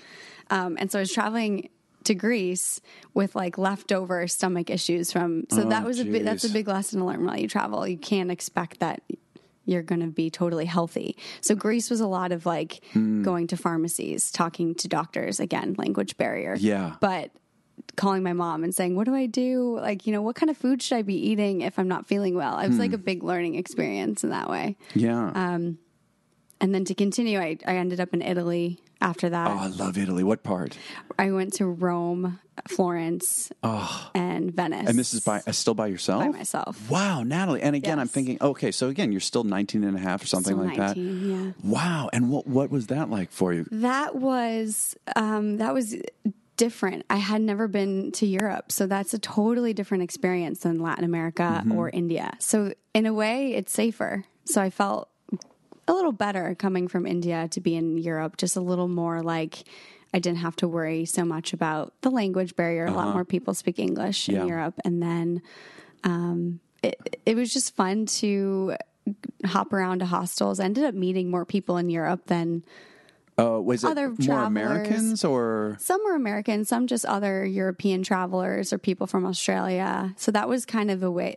um, 0.50 0.76
and 0.80 0.90
so 0.90 0.98
I 0.98 1.02
was 1.02 1.12
traveling 1.12 1.68
to 2.04 2.14
Greece 2.14 2.80
with 3.14 3.34
like 3.34 3.58
leftover 3.58 4.26
stomach 4.28 4.70
issues 4.70 5.12
from. 5.12 5.44
So 5.50 5.62
Oh, 5.62 5.68
that 5.68 5.84
was 5.84 6.00
a 6.00 6.04
big, 6.04 6.24
that's 6.24 6.44
a 6.44 6.48
big 6.50 6.68
lesson 6.68 7.00
to 7.00 7.04
learn 7.06 7.24
while 7.24 7.38
you 7.38 7.48
travel. 7.48 7.86
You 7.86 7.98
can't 7.98 8.30
expect 8.30 8.80
that 8.80 9.02
you're 9.66 9.82
going 9.82 10.00
to 10.00 10.06
be 10.06 10.30
totally 10.30 10.64
healthy. 10.64 11.16
So 11.42 11.54
Greece 11.54 11.90
was 11.90 12.00
a 12.00 12.06
lot 12.06 12.32
of 12.32 12.46
like 12.46 12.82
Hmm. 12.92 13.22
going 13.22 13.46
to 13.48 13.56
pharmacies, 13.56 14.30
talking 14.30 14.74
to 14.76 14.88
doctors. 14.88 15.40
Again, 15.40 15.74
language 15.76 16.16
barrier. 16.16 16.56
Yeah. 16.58 16.94
but 17.00 17.30
calling 17.96 18.22
my 18.22 18.32
mom 18.32 18.64
and 18.64 18.74
saying, 18.74 18.94
"What 18.96 19.04
do 19.06 19.14
I 19.14 19.26
do? 19.26 19.76
Like, 19.80 20.06
you 20.06 20.12
know, 20.12 20.22
what 20.22 20.36
kind 20.36 20.50
of 20.50 20.56
food 20.56 20.80
should 20.82 20.96
I 20.98 21.02
be 21.02 21.14
eating 21.30 21.62
if 21.62 21.78
I'm 21.78 21.88
not 21.88 22.06
feeling 22.06 22.34
well?" 22.34 22.58
It 22.60 22.68
was 22.68 22.76
Hmm. 22.76 22.82
like 22.82 22.92
a 22.92 22.98
big 22.98 23.22
learning 23.24 23.56
experience 23.56 24.22
in 24.24 24.30
that 24.30 24.48
way. 24.48 24.76
Yeah. 24.94 25.30
Um, 25.34 25.78
And 26.60 26.74
then 26.74 26.84
to 26.86 26.94
continue, 26.94 27.38
I, 27.38 27.56
I 27.66 27.76
ended 27.76 28.00
up 28.00 28.12
in 28.14 28.20
Italy 28.22 28.80
after 29.00 29.28
that. 29.30 29.50
oh, 29.50 29.58
I 29.58 29.66
love 29.68 29.96
Italy. 29.98 30.24
What 30.24 30.42
part? 30.42 30.76
I 31.18 31.30
went 31.32 31.52
to 31.54 31.66
Rome, 31.66 32.38
Florence, 32.68 33.50
and 33.62 34.52
Venice. 34.54 34.84
Oh. 34.86 34.88
And 34.90 34.98
this 34.98 35.14
is 35.14 35.20
by 35.20 35.42
uh, 35.46 35.52
still 35.52 35.74
by 35.74 35.86
yourself? 35.88 36.22
by 36.22 36.28
myself. 36.28 36.90
Wow, 36.90 37.22
Natalie. 37.22 37.62
And 37.62 37.74
again, 37.76 37.98
I'm 37.98 38.08
thinking, 38.08 38.38
okay, 38.40 38.70
so 38.70 38.88
again, 38.88 39.10
you're 39.12 39.20
still 39.20 39.44
19 39.44 39.84
and 39.84 39.96
a 39.96 40.00
half 40.00 40.22
or 40.22 40.26
something 40.26 40.54
Still 40.56 40.64
like 40.66 40.76
19, 40.78 41.22
that. 41.22 41.28
yeah. 41.46 41.52
Wow. 41.62 42.10
And 42.12 42.30
what 42.30 42.46
what 42.46 42.70
was 42.70 42.88
that 42.88 43.10
like 43.10 43.30
for 43.32 43.52
you? 43.52 43.66
That 43.70 44.14
was 44.16 44.96
um, 45.16 45.58
that 45.58 45.74
was 45.74 45.96
different. 46.56 47.04
I 47.08 47.16
had 47.16 47.40
never 47.40 47.68
been 47.68 48.10
to 48.12 48.26
Europe, 48.26 48.72
so 48.72 48.86
that's 48.86 49.14
a 49.14 49.18
totally 49.18 49.72
different 49.74 50.02
experience 50.02 50.60
than 50.60 50.80
Latin 50.80 51.04
America 51.04 51.62
Mm-hmm. 51.64 51.72
or 51.72 51.88
India. 51.90 52.34
So 52.40 52.74
in 52.94 53.06
a 53.06 53.12
way, 53.14 53.54
it's 53.54 53.72
safer. 53.72 54.24
So 54.44 54.60
I 54.62 54.70
felt 54.70 55.08
a 55.88 55.92
little 55.92 56.12
better 56.12 56.54
coming 56.54 56.86
from 56.88 57.06
India 57.06 57.48
to 57.50 57.60
be 57.60 57.74
in 57.74 57.98
Europe, 57.98 58.36
just 58.36 58.56
a 58.56 58.60
little 58.60 58.88
more 58.88 59.22
like 59.22 59.64
I 60.14 60.18
didn't 60.20 60.38
have 60.38 60.56
to 60.56 60.68
worry 60.68 61.04
so 61.04 61.24
much 61.24 61.52
about 61.52 61.92
the 62.02 62.10
language 62.10 62.54
barrier. 62.56 62.86
A 62.86 62.92
lot 62.92 63.12
more 63.12 63.24
people 63.24 63.52
speak 63.54 63.78
English 63.78 64.28
Uh-huh. 64.28 64.36
Yeah. 64.36 64.42
in 64.42 64.48
Europe, 64.48 64.74
and 64.84 65.02
then 65.02 65.42
um, 66.04 66.60
it 66.82 66.96
it 67.26 67.34
was 67.36 67.52
just 67.52 67.74
fun 67.74 68.06
to 68.20 68.76
hop 69.44 69.72
around 69.72 69.98
to 70.00 70.06
hostels. 70.06 70.60
I 70.60 70.64
ended 70.64 70.84
up 70.84 70.94
meeting 70.94 71.30
more 71.30 71.44
people 71.44 71.76
in 71.78 71.88
Europe 71.90 72.26
than 72.26 72.62
Uh, 73.38 73.60
was 73.60 73.84
it 73.84 73.90
Other 73.90 74.08
more 74.08 74.16
travelers. 74.16 74.46
Americans 74.46 75.24
or 75.24 75.76
some 75.80 76.02
were 76.04 76.14
American, 76.14 76.64
some 76.64 76.86
just 76.88 77.04
other 77.04 77.44
European 77.46 78.02
travelers 78.02 78.72
or 78.72 78.78
people 78.78 79.06
from 79.06 79.24
Australia. 79.24 80.12
So 80.16 80.32
that 80.32 80.48
was 80.48 80.66
kind 80.66 80.90
of 80.90 80.98
the 81.00 81.10
way 81.10 81.36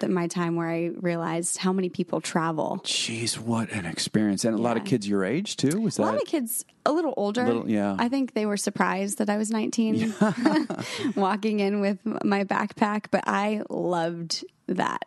that 0.00 0.10
my 0.10 0.28
time 0.28 0.56
where 0.56 0.70
I 0.70 0.92
realized 0.96 1.58
how 1.58 1.72
many 1.72 1.90
people 1.90 2.20
travel. 2.22 2.80
Jeez, 2.84 3.38
what 3.38 3.70
an 3.70 3.84
experience. 3.84 4.44
And 4.44 4.58
a 4.58 4.62
lot 4.62 4.76
of 4.78 4.84
kids 4.84 5.06
your 5.06 5.24
age 5.24 5.56
too? 5.56 5.80
Was 5.80 5.98
A 5.98 6.02
lot 6.02 6.14
of 6.14 6.24
kids 6.24 6.64
a 6.86 6.92
little 6.92 7.14
older. 7.16 7.44
Little- 7.44 7.70
yeah. 7.70 7.96
I 7.98 8.08
think 8.08 8.32
they 8.32 8.46
were 8.46 8.56
surprised 8.56 9.18
that 9.18 9.28
I 9.28 9.36
was 9.36 9.50
19 9.50 10.14
walking 11.16 11.60
in 11.60 11.80
with 11.80 11.98
my 12.04 12.44
backpack, 12.44 13.06
but 13.10 13.24
I 13.26 13.62
loved 13.68 14.44
that. 14.68 15.04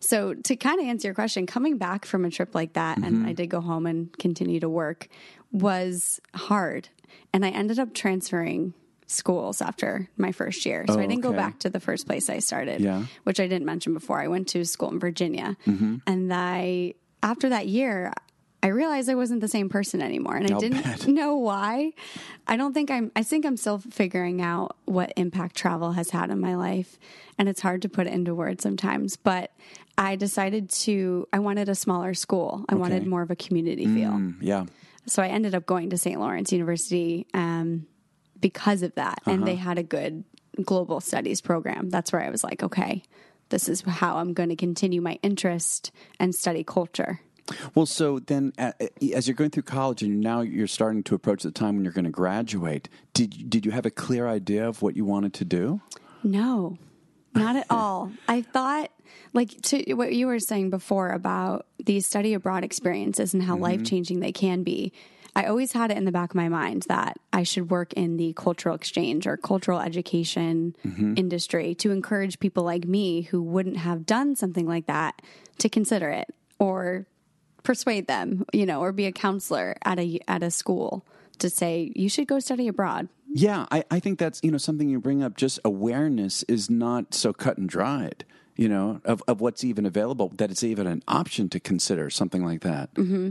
So 0.00 0.34
to 0.34 0.56
kind 0.56 0.80
of 0.80 0.86
answer 0.86 1.08
your 1.08 1.14
question, 1.14 1.46
coming 1.46 1.76
back 1.78 2.04
from 2.06 2.24
a 2.24 2.30
trip 2.30 2.54
like 2.54 2.72
that, 2.74 2.96
Mm-hmm. 2.98 3.06
and 3.06 3.26
I 3.26 3.32
did 3.32 3.48
go 3.48 3.60
home 3.60 3.86
and 3.86 4.10
continue 4.18 4.58
to 4.60 4.68
work, 4.68 5.08
was 5.52 6.20
hard. 6.34 6.88
And 7.32 7.44
I 7.44 7.50
ended 7.50 7.78
up 7.78 7.92
transferring 7.94 8.72
schools 9.06 9.60
after 9.60 10.08
my 10.16 10.32
first 10.32 10.64
year. 10.64 10.84
So 10.88 10.94
Oh, 10.94 10.98
I 11.00 11.06
didn't 11.06 11.22
go 11.22 11.32
back 11.32 11.58
to 11.60 11.70
the 11.70 11.80
first 11.80 12.06
place 12.06 12.30
I 12.30 12.38
started, 12.38 12.80
Yeah. 12.80 13.04
which 13.24 13.40
I 13.40 13.46
didn't 13.48 13.66
mention 13.66 13.92
before. 13.92 14.20
I 14.20 14.28
went 14.28 14.48
to 14.48 14.64
school 14.64 14.90
in 14.90 14.98
Virginia. 15.00 15.56
Mm-hmm. 15.66 15.96
And 16.06 16.32
I, 16.32 16.94
after 17.22 17.48
that 17.48 17.66
year, 17.66 18.12
I 18.62 18.68
realized 18.68 19.08
I 19.08 19.14
wasn't 19.14 19.40
the 19.40 19.48
same 19.48 19.68
person 19.68 20.02
anymore. 20.02 20.36
And 20.36 20.50
I 20.50 20.54
I'll 20.54 20.60
didn't 20.60 20.82
bet. 20.82 21.06
know 21.08 21.36
why. 21.36 21.92
I 22.46 22.56
don't 22.56 22.74
think 22.74 22.90
I'm, 22.90 23.10
I 23.16 23.22
think 23.22 23.46
I'm 23.46 23.56
still 23.56 23.78
figuring 23.78 24.42
out 24.42 24.76
what 24.84 25.12
impact 25.16 25.56
travel 25.56 25.92
has 25.92 26.10
had 26.10 26.30
on 26.30 26.40
my 26.40 26.56
life. 26.56 26.98
And 27.38 27.48
it's 27.48 27.60
hard 27.60 27.82
to 27.82 27.88
put 27.88 28.06
it 28.06 28.12
into 28.12 28.34
words 28.34 28.62
sometimes. 28.62 29.16
But 29.16 29.50
I 29.96 30.16
decided 30.16 30.68
to, 30.70 31.26
I 31.32 31.38
wanted 31.38 31.68
a 31.68 31.74
smaller 31.74 32.12
school, 32.14 32.64
I 32.68 32.74
wanted 32.74 33.06
more 33.06 33.22
of 33.22 33.30
a 33.30 33.36
community 33.36 33.86
feel. 33.86 34.12
Mm, 34.12 34.36
yeah. 34.40 34.66
So 35.06 35.22
I 35.22 35.28
ended 35.28 35.54
up 35.54 35.64
going 35.66 35.90
to 35.90 35.98
St. 35.98 36.20
Lawrence 36.20 36.52
University 36.52 37.26
um, 37.32 37.86
because 38.38 38.82
of 38.82 38.94
that. 38.96 39.20
And 39.26 39.46
they 39.46 39.56
had 39.56 39.78
a 39.78 39.82
good 39.82 40.24
global 40.62 41.00
studies 41.00 41.40
program. 41.40 41.88
That's 41.88 42.12
where 42.12 42.22
I 42.22 42.30
was 42.30 42.44
like, 42.44 42.62
okay, 42.62 43.02
this 43.48 43.68
is 43.68 43.80
how 43.82 44.18
I'm 44.18 44.32
going 44.32 44.50
to 44.50 44.56
continue 44.56 45.00
my 45.00 45.18
interest 45.22 45.90
and 46.18 46.34
study 46.34 46.62
culture. 46.64 47.20
Well, 47.74 47.86
so 47.86 48.18
then 48.18 48.52
uh, 48.58 48.72
uh, 48.80 48.86
as 49.14 49.26
you're 49.26 49.34
going 49.34 49.50
through 49.50 49.64
college 49.64 50.02
and 50.02 50.20
now 50.20 50.40
you're 50.40 50.66
starting 50.66 51.02
to 51.04 51.14
approach 51.14 51.42
the 51.42 51.50
time 51.50 51.76
when 51.76 51.84
you're 51.84 51.92
going 51.92 52.04
to 52.04 52.10
graduate, 52.10 52.88
did 53.14 53.50
did 53.50 53.66
you 53.66 53.72
have 53.72 53.86
a 53.86 53.90
clear 53.90 54.28
idea 54.28 54.66
of 54.68 54.82
what 54.82 54.96
you 54.96 55.04
wanted 55.04 55.34
to 55.34 55.44
do? 55.44 55.80
No, 56.22 56.78
not 57.34 57.56
at 57.56 57.66
all. 57.70 58.12
I 58.28 58.42
thought, 58.42 58.90
like, 59.32 59.60
to 59.62 59.94
what 59.94 60.12
you 60.12 60.26
were 60.26 60.38
saying 60.38 60.70
before 60.70 61.10
about 61.10 61.66
these 61.78 62.06
study 62.06 62.34
abroad 62.34 62.64
experiences 62.64 63.34
and 63.34 63.42
how 63.42 63.54
mm-hmm. 63.54 63.62
life 63.62 63.84
changing 63.84 64.20
they 64.20 64.32
can 64.32 64.62
be. 64.62 64.92
I 65.36 65.44
always 65.44 65.70
had 65.70 65.92
it 65.92 65.96
in 65.96 66.04
the 66.04 66.12
back 66.12 66.30
of 66.30 66.34
my 66.34 66.48
mind 66.48 66.86
that 66.88 67.16
I 67.32 67.44
should 67.44 67.70
work 67.70 67.92
in 67.92 68.16
the 68.16 68.32
cultural 68.32 68.74
exchange 68.74 69.28
or 69.28 69.36
cultural 69.36 69.78
education 69.78 70.74
mm-hmm. 70.84 71.14
industry 71.16 71.74
to 71.76 71.92
encourage 71.92 72.40
people 72.40 72.64
like 72.64 72.84
me 72.84 73.22
who 73.22 73.40
wouldn't 73.40 73.76
have 73.76 74.06
done 74.06 74.34
something 74.34 74.66
like 74.66 74.86
that 74.86 75.22
to 75.58 75.68
consider 75.68 76.10
it 76.10 76.34
or 76.58 77.06
persuade 77.62 78.06
them, 78.06 78.44
you 78.52 78.66
know, 78.66 78.80
or 78.80 78.92
be 78.92 79.06
a 79.06 79.12
counselor 79.12 79.76
at 79.84 79.98
a 79.98 80.20
at 80.28 80.42
a 80.42 80.50
school 80.50 81.04
to 81.38 81.50
say 81.50 81.92
you 81.94 82.08
should 82.08 82.28
go 82.28 82.38
study 82.38 82.68
abroad. 82.68 83.08
Yeah, 83.32 83.66
I, 83.70 83.84
I 83.90 84.00
think 84.00 84.18
that's 84.18 84.40
you 84.42 84.50
know 84.50 84.58
something 84.58 84.88
you 84.88 85.00
bring 85.00 85.22
up. 85.22 85.36
Just 85.36 85.58
awareness 85.64 86.42
is 86.44 86.70
not 86.70 87.14
so 87.14 87.32
cut 87.32 87.58
and 87.58 87.68
dried. 87.68 88.24
You 88.56 88.68
know 88.68 89.00
of, 89.04 89.22
of 89.26 89.40
what's 89.40 89.64
even 89.64 89.86
available. 89.86 90.30
That 90.36 90.50
it's 90.50 90.62
even 90.62 90.86
an 90.86 91.02
option 91.08 91.48
to 91.50 91.60
consider 91.60 92.10
something 92.10 92.44
like 92.44 92.60
that. 92.62 92.92
Mm-hmm. 92.94 93.30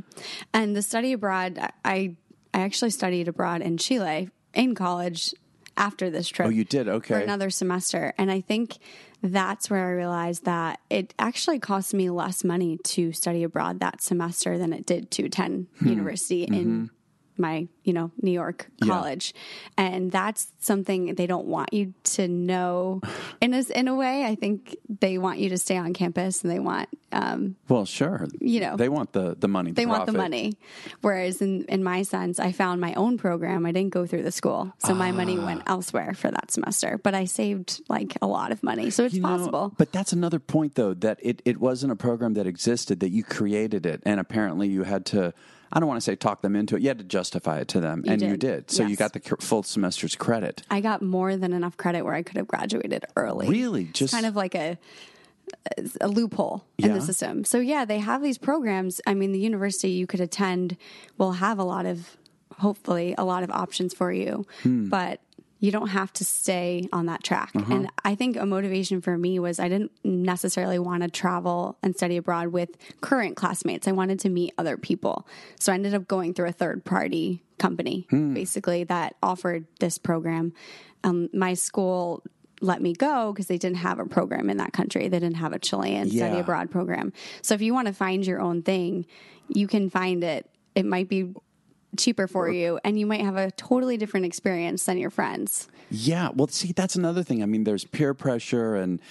And 0.53 0.75
the 0.75 0.81
study 0.81 1.13
abroad, 1.13 1.59
I 1.83 2.15
I 2.53 2.61
actually 2.61 2.91
studied 2.91 3.27
abroad 3.27 3.61
in 3.61 3.77
Chile 3.77 4.29
in 4.53 4.75
college 4.75 5.33
after 5.77 6.09
this 6.09 6.27
trip. 6.27 6.47
Oh, 6.47 6.51
you 6.51 6.63
did? 6.63 6.87
Okay. 6.87 7.13
for 7.13 7.19
another 7.19 7.49
semester, 7.49 8.13
and 8.17 8.31
I 8.31 8.41
think 8.41 8.77
that's 9.21 9.69
where 9.69 9.87
I 9.87 9.91
realized 9.91 10.45
that 10.45 10.79
it 10.89 11.13
actually 11.19 11.59
cost 11.59 11.93
me 11.93 12.09
less 12.09 12.43
money 12.43 12.77
to 12.85 13.11
study 13.11 13.43
abroad 13.43 13.79
that 13.81 14.01
semester 14.01 14.57
than 14.57 14.71
it 14.73 14.85
did 14.85 15.11
to 15.11 15.25
attend 15.25 15.67
Hmm. 15.79 15.89
university 15.89 16.45
Mm-hmm. 16.45 16.53
in 16.53 16.89
my 17.39 17.67
you 17.83 17.93
know 17.93 18.11
New 18.21 18.31
York 18.31 18.67
college, 18.83 19.33
and 19.77 20.11
that's 20.11 20.51
something 20.59 21.15
they 21.15 21.25
don't 21.27 21.47
want 21.47 21.73
you 21.73 21.93
to 22.15 22.27
know. 22.27 23.01
In 23.41 23.53
a 23.53 23.63
in 23.73 23.87
a 23.87 23.95
way, 23.95 24.25
I 24.25 24.35
think 24.35 24.75
they 24.99 25.17
want 25.17 25.39
you 25.39 25.49
to 25.49 25.57
stay 25.57 25.77
on 25.77 25.93
campus 25.93 26.43
and 26.43 26.51
they 26.51 26.59
want 26.59 26.89
um, 27.13 27.55
Well, 27.69 27.85
sure. 27.85 28.27
You 28.41 28.59
know, 28.59 28.75
they 28.75 28.89
want 28.89 29.13
the 29.13 29.35
the 29.39 29.47
money. 29.47 29.71
they 29.71 29.85
want 29.85 30.05
the 30.05 30.11
money. 30.11 30.57
Whereas 31.01 31.41
in, 31.41 31.63
in 31.65 31.83
my 31.83 32.01
sense, 32.03 32.39
I 32.39 32.51
found 32.51 32.81
my 32.81 32.93
own 32.95 33.17
program. 33.17 33.65
I 33.65 33.71
didn't 33.71 33.93
go 33.93 34.05
through 34.05 34.23
the 34.23 34.31
school. 34.31 34.73
So 34.79 34.93
my 34.93 35.11
money 35.11 35.37
Ah. 35.39 35.45
went 35.45 35.63
elsewhere 35.67 36.13
for 36.13 36.29
that 36.29 36.51
semester. 36.51 36.99
But 37.01 37.15
I 37.15 37.25
saved 37.25 37.81
like 37.89 38.17
a 38.21 38.27
lot 38.27 38.51
of 38.51 38.61
money. 38.61 38.89
So 38.89 39.05
it's 39.05 39.15
You 39.15 39.21
know, 39.21 39.29
possible. 39.29 39.73
but 39.77 39.91
that's 39.93 40.11
another 40.13 40.39
point, 40.39 40.75
though, 40.75 40.93
that 40.95 41.17
it, 41.23 41.41
it 41.45 41.59
wasn't 41.59 41.91
a 41.93 41.95
program 41.95 42.33
that 42.33 42.45
existed, 42.45 42.99
that 42.99 43.09
you 43.09 43.23
created 43.23 43.85
it. 43.85 44.01
And 44.05 44.19
apparently 44.19 44.67
you 44.67 44.83
had 44.83 45.05
to, 45.07 45.33
I 45.71 45.79
don't 45.79 45.87
want 45.87 45.97
to 45.99 46.03
say 46.03 46.15
talk 46.15 46.41
them 46.41 46.55
into 46.55 46.75
it, 46.75 46.81
you 46.81 46.87
had 46.87 46.97
to 46.99 47.03
justify 47.03 47.59
it 47.59 47.67
to 47.69 47.79
them. 47.79 48.03
and 48.07 48.21
you 48.21 48.29
did. 48.37 48.39
did. 48.67 48.71
So 48.71 48.83
you 48.85 48.95
got 48.95 49.13
the 49.13 49.19
full 49.39 49.63
semester's 49.63 50.15
credit. 50.15 50.63
I 50.69 50.81
got 50.81 51.01
more 51.01 51.35
than 51.37 51.53
enough 51.53 51.77
credit 51.77 52.03
where 52.03 52.13
I 52.13 52.23
could 52.23 52.37
have 52.37 52.47
graduated 52.47 53.05
early. 53.15 53.47
Really? 53.47 53.83
It's 53.85 53.99
Just 53.99 54.13
kind 54.13 54.25
of 54.25 54.35
like 54.35 54.55
a 54.55 54.77
a 55.99 56.07
loophole 56.07 56.63
in 56.77 56.89
Yeah. 56.89 56.93
the 56.93 57.01
system. 57.01 57.43
So 57.43 57.59
yeah, 57.59 57.83
they 57.85 57.99
have 57.99 58.21
these 58.21 58.37
programs. 58.37 59.01
I 59.07 59.13
mean, 59.15 59.31
the 59.31 59.39
university 59.39 59.89
you 59.89 60.05
could 60.05 60.19
attend 60.21 60.77
will 61.17 61.33
have 61.33 61.57
a 61.57 61.63
lot 61.63 61.85
of 61.87 62.17
hopefully 62.59 63.15
a 63.17 63.23
lot 63.25 63.41
of 63.43 63.49
options 63.51 63.93
for 63.93 64.11
you. 64.11 64.45
Hmm. 64.63 64.89
But 64.89 65.21
you 65.59 65.71
don't 65.71 65.89
have 65.89 66.11
to 66.13 66.25
stay 66.25 66.87
on 66.93 67.07
that 67.07 67.23
track. 67.23 67.51
Uh-huh. 67.53 67.73
And 67.73 67.91
I 68.03 68.15
think 68.15 68.37
a 68.37 68.45
motivation 68.45 69.01
for 69.01 69.17
me 69.17 69.39
was 69.39 69.59
I 69.59 69.67
didn't 69.67 69.91
necessarily 70.03 70.79
want 70.79 71.03
to 71.03 71.09
travel 71.09 71.77
and 71.83 71.95
study 71.95 72.17
abroad 72.17 72.47
with 72.47 72.69
current 73.01 73.35
classmates. 73.35 73.87
I 73.87 73.91
wanted 73.91 74.19
to 74.21 74.29
meet 74.29 74.53
other 74.57 74.77
people. 74.77 75.27
So 75.59 75.71
I 75.71 75.75
ended 75.75 75.93
up 75.93 76.07
going 76.07 76.33
through 76.33 76.47
a 76.47 76.53
third 76.53 76.85
party 76.85 77.43
company, 77.57 78.07
Hmm. 78.09 78.33
basically, 78.33 78.85
that 78.85 79.15
offered 79.21 79.65
this 79.79 79.97
program. 79.97 80.53
Um, 81.03 81.29
my 81.33 81.53
school 81.55 82.23
let 82.61 82.81
me 82.81 82.93
go 82.93 83.31
because 83.31 83.47
they 83.47 83.57
didn't 83.57 83.77
have 83.77 83.99
a 83.99 84.05
program 84.05 84.49
in 84.49 84.57
that 84.57 84.73
country. 84.73 85.07
They 85.07 85.19
didn't 85.19 85.37
have 85.37 85.53
a 85.53 85.59
Chilean 85.59 86.09
study 86.09 86.39
abroad 86.39 86.69
program. 86.69 87.13
So 87.41 87.53
if 87.55 87.61
you 87.61 87.73
want 87.73 87.87
to 87.87 87.93
find 87.93 88.25
your 88.25 88.41
own 88.41 88.63
thing, 88.63 89.05
you 89.47 89.67
can 89.67 89.89
find 89.89 90.23
it. 90.23 90.49
It 90.75 90.85
might 90.85 91.07
be 91.07 91.33
cheaper 91.97 92.27
for 92.27 92.49
you 92.49 92.79
and 92.83 92.99
you 92.99 93.05
might 93.05 93.21
have 93.21 93.35
a 93.35 93.51
totally 93.51 93.97
different 93.97 94.25
experience 94.25 94.85
than 94.85 94.97
your 94.97 95.09
friends. 95.09 95.67
Yeah, 95.89 96.29
well, 96.33 96.47
see, 96.47 96.71
that's 96.71 96.95
another 96.95 97.23
thing. 97.23 97.41
I 97.41 97.45
mean, 97.45 97.63
there's 97.63 97.83
peer 97.85 98.13
pressure 98.13 98.75
and 98.75 99.01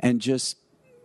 and 0.00 0.20
just 0.20 0.58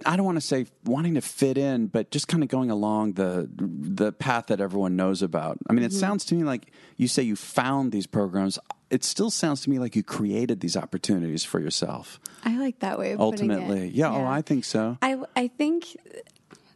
I 0.05 0.15
don't 0.15 0.25
want 0.25 0.37
to 0.37 0.41
say 0.41 0.65
wanting 0.85 1.13
to 1.15 1.21
fit 1.21 1.57
in, 1.57 1.87
but 1.87 2.11
just 2.11 2.27
kind 2.27 2.43
of 2.43 2.49
going 2.49 2.71
along 2.71 3.13
the 3.13 3.49
the 3.55 4.11
path 4.11 4.47
that 4.47 4.59
everyone 4.59 4.95
knows 4.95 5.21
about. 5.21 5.57
I 5.69 5.73
mean, 5.73 5.83
it 5.83 5.89
mm-hmm. 5.89 5.99
sounds 5.99 6.25
to 6.25 6.35
me 6.35 6.43
like 6.43 6.71
you 6.97 7.07
say 7.07 7.23
you 7.23 7.35
found 7.35 7.91
these 7.91 8.07
programs. 8.07 8.59
It 8.89 9.03
still 9.03 9.29
sounds 9.29 9.61
to 9.61 9.69
me 9.69 9.79
like 9.79 9.95
you 9.95 10.03
created 10.03 10.59
these 10.59 10.75
opportunities 10.75 11.45
for 11.45 11.59
yourself. 11.59 12.19
I 12.43 12.57
like 12.57 12.79
that 12.79 12.99
way 12.99 13.11
of 13.13 13.19
putting 13.19 13.51
it. 13.51 13.53
Ultimately, 13.53 13.87
yeah, 13.89 14.11
Oh, 14.11 14.25
I 14.25 14.41
think 14.41 14.65
so. 14.65 14.97
I 15.01 15.17
I 15.35 15.47
think 15.47 15.85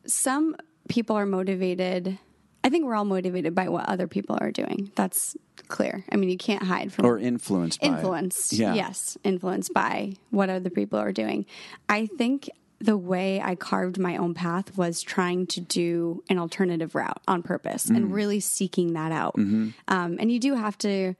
some 0.05 0.55
people 0.87 1.15
are 1.15 1.25
motivated. 1.25 2.19
I 2.65 2.69
think 2.69 2.83
we're 2.85 2.95
all 2.95 3.05
motivated 3.05 3.53
by 3.53 3.69
what 3.69 3.87
other 3.87 4.07
people 4.07 4.37
are 4.41 4.51
doing. 4.51 4.91
That's 4.95 5.37
clear. 5.67 6.03
I 6.11 6.15
mean, 6.15 6.29
you 6.29 6.37
can't 6.37 6.63
hide 6.63 6.91
from 6.91 7.05
Or 7.05 7.19
influenced 7.19 7.79
by 7.79 7.87
it. 7.87 7.91
influenced. 7.91 8.53
Yeah. 8.53 8.73
Yes, 8.73 9.17
influenced 9.23 9.71
by 9.73 10.13
what 10.31 10.49
other 10.49 10.71
people 10.71 10.97
are 10.97 11.11
doing. 11.11 11.45
I 11.87 12.07
think 12.07 12.49
the 12.79 12.97
way 12.97 13.39
I 13.39 13.53
carved 13.55 13.99
my 13.99 14.17
own 14.17 14.33
path 14.33 14.75
was 14.77 15.01
trying 15.01 15.45
to 15.47 15.61
do 15.61 16.23
an 16.29 16.39
alternative 16.39 16.95
route 16.95 17.21
on 17.27 17.43
purpose 17.43 17.85
Mm. 17.85 17.95
and 17.97 18.13
really 18.13 18.39
seeking 18.39 18.93
that 18.93 19.11
out. 19.11 19.35
Mm-hmm. 19.37 19.69
Um, 19.87 20.17
and 20.19 20.31
you 20.31 20.39
do 20.39 20.55
have 20.55 20.77
to 20.79 21.13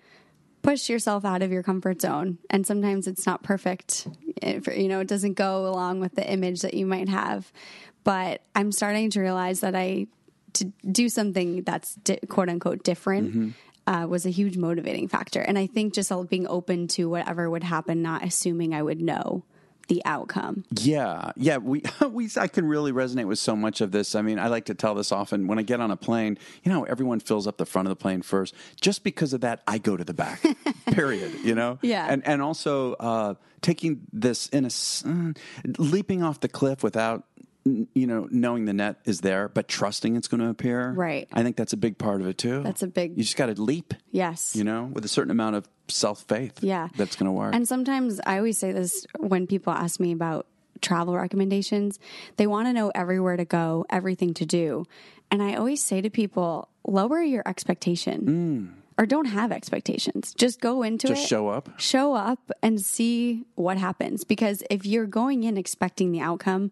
push 0.64 0.90
yourself 0.90 1.24
out 1.24 1.44
of 1.44 1.52
your 1.52 1.62
comfort 1.64 2.02
zone, 2.02 2.40
and 2.50 2.66
sometimes 2.66 3.06
it's 3.08 3.26
not 3.28 3.44
perfect. 3.44 4.08
If, 4.42 4.68
you 4.76 4.88
know, 4.88 5.00
it 5.00 5.08
doesn't 5.08 5.34
go 5.36 5.68
along 5.68 6.00
with 6.00 6.16
the 6.16 6.28
image 6.30 6.62
that 6.62 6.74
you 6.74 6.88
might 6.88 7.08
have. 7.08 7.52
But 8.04 8.42
I'm 8.56 8.72
starting 8.72 9.10
to 9.12 9.22
realize 9.22 9.62
that 9.62 9.76
I 9.76 10.08
to 10.56 10.66
do 10.92 11.10
something 11.10 11.64
that's 11.64 11.96
di- 11.96 12.20
quote 12.30 12.50
unquote 12.50 12.84
different 12.84 13.26
Mm-hmm. 13.36 13.50
uh, 13.94 14.08
was 14.08 14.26
a 14.26 14.30
huge 14.30 14.58
motivating 14.58 15.08
factor. 15.08 15.42
And 15.42 15.58
I 15.58 15.68
think 15.68 15.94
just 15.94 16.12
being 16.30 16.48
open 16.48 16.88
to 16.90 17.08
whatever 17.10 17.50
would 17.50 17.64
happen, 17.64 18.02
not 18.02 18.24
assuming 18.24 18.74
I 18.74 18.82
would 18.82 19.02
know 19.02 19.44
the 19.88 20.02
outcome. 20.06 20.64
Yeah, 20.72 21.32
yeah, 21.36 21.58
we 21.58 21.84
we 22.10 22.28
I 22.38 22.48
can 22.48 22.68
really 22.68 22.92
resonate 22.92 23.28
with 23.28 23.38
so 23.38 23.56
much 23.56 23.82
of 23.82 23.92
this. 23.92 24.16
I 24.16 24.24
mean, 24.24 24.40
I 24.40 24.48
like 24.48 24.66
to 24.66 24.74
tell 24.74 24.96
this 24.96 25.12
often 25.12 25.46
when 25.46 25.60
I 25.60 25.62
get 25.62 25.80
on 25.80 25.92
a 25.92 25.96
plane. 25.98 26.40
You 26.64 26.72
know, 26.72 26.84
everyone 26.86 27.20
fills 27.20 27.46
up 27.46 27.58
the 27.58 27.68
front 27.68 27.88
of 27.88 27.92
the 27.92 27.96
plane 27.96 28.24
first. 28.24 28.56
Just 28.82 29.04
because 29.04 29.34
of 29.34 29.42
that, 29.42 29.62
I 29.68 29.78
go 29.78 29.96
to 29.96 30.04
the 30.04 30.14
back. 30.16 30.42
period. 30.88 31.34
You 31.44 31.54
know. 31.54 31.78
Yeah. 31.84 32.08
And 32.10 32.26
and 32.26 32.42
also 32.42 32.94
uh, 32.94 33.34
taking 33.62 34.08
this 34.12 34.48
in 34.50 34.66
a 34.66 34.70
uh, 35.08 35.34
leaping 35.78 36.24
off 36.24 36.40
the 36.40 36.50
cliff 36.50 36.82
without. 36.82 37.26
You 37.66 38.06
know, 38.06 38.28
knowing 38.30 38.66
the 38.66 38.74
net 38.74 38.98
is 39.06 39.22
there, 39.22 39.50
but 39.50 39.68
trusting 39.68 40.16
it's 40.16 40.28
going 40.28 40.42
to 40.42 40.50
appear. 40.50 40.92
Right. 40.92 41.28
I 41.34 41.42
think 41.42 41.56
that's 41.56 41.74
a 41.74 41.78
big 41.78 41.98
part 41.98 42.22
of 42.22 42.28
it 42.28 42.38
too. 42.38 42.62
That's 42.62 42.84
a 42.84 42.88
big- 42.88 43.18
You 43.18 43.24
just 43.24 43.38
got 43.38 43.48
to 43.48 43.60
leap. 43.60 43.96
Yes. 44.12 44.56
You 44.56 44.64
know, 44.64 44.84
with 44.94 45.04
a 45.04 45.08
certain 45.08 45.32
amount 45.32 45.56
of 45.56 45.68
self 45.88 46.22
faith. 46.28 46.60
Yeah. 46.64 46.90
That's 46.96 47.16
going 47.16 47.26
to 47.26 47.32
work. 47.32 47.56
And 47.56 47.68
sometimes 47.68 48.22
I 48.24 48.38
always 48.38 48.60
say 48.60 48.72
this 48.72 49.08
when 49.18 49.48
people 49.48 49.74
ask 49.74 50.00
me 50.00 50.12
about 50.12 50.46
travel 50.82 51.16
recommendations. 51.16 51.98
They 52.38 52.46
want 52.46 52.68
to 52.68 52.74
know 52.74 52.92
everywhere 52.94 53.36
to 53.38 53.46
go, 53.46 53.86
everything 53.90 54.36
to 54.36 54.46
do. 54.46 54.86
And 55.32 55.42
I 55.42 55.56
always 55.56 55.82
say 55.84 56.02
to 56.02 56.10
people, 56.12 56.70
lower 56.86 57.20
your 57.20 57.42
expectation 57.48 58.76
or 59.00 59.08
don't 59.08 59.26
have 59.26 59.52
expectations. 59.52 60.36
Just 60.38 60.62
go 60.62 60.84
into 60.84 61.08
Mm. 61.08 61.10
Just 61.16 61.24
it. 61.26 61.28
show 61.30 61.48
up. 61.48 61.70
Show 61.80 62.14
up 62.14 62.52
and 62.62 62.80
see 62.80 63.46
what 63.56 63.78
happens. 63.80 64.24
Because 64.24 64.62
if 64.70 64.86
you're 64.86 65.08
going 65.08 65.44
in 65.44 65.58
expecting 65.58 66.12
the 66.12 66.20
outcome, 66.22 66.70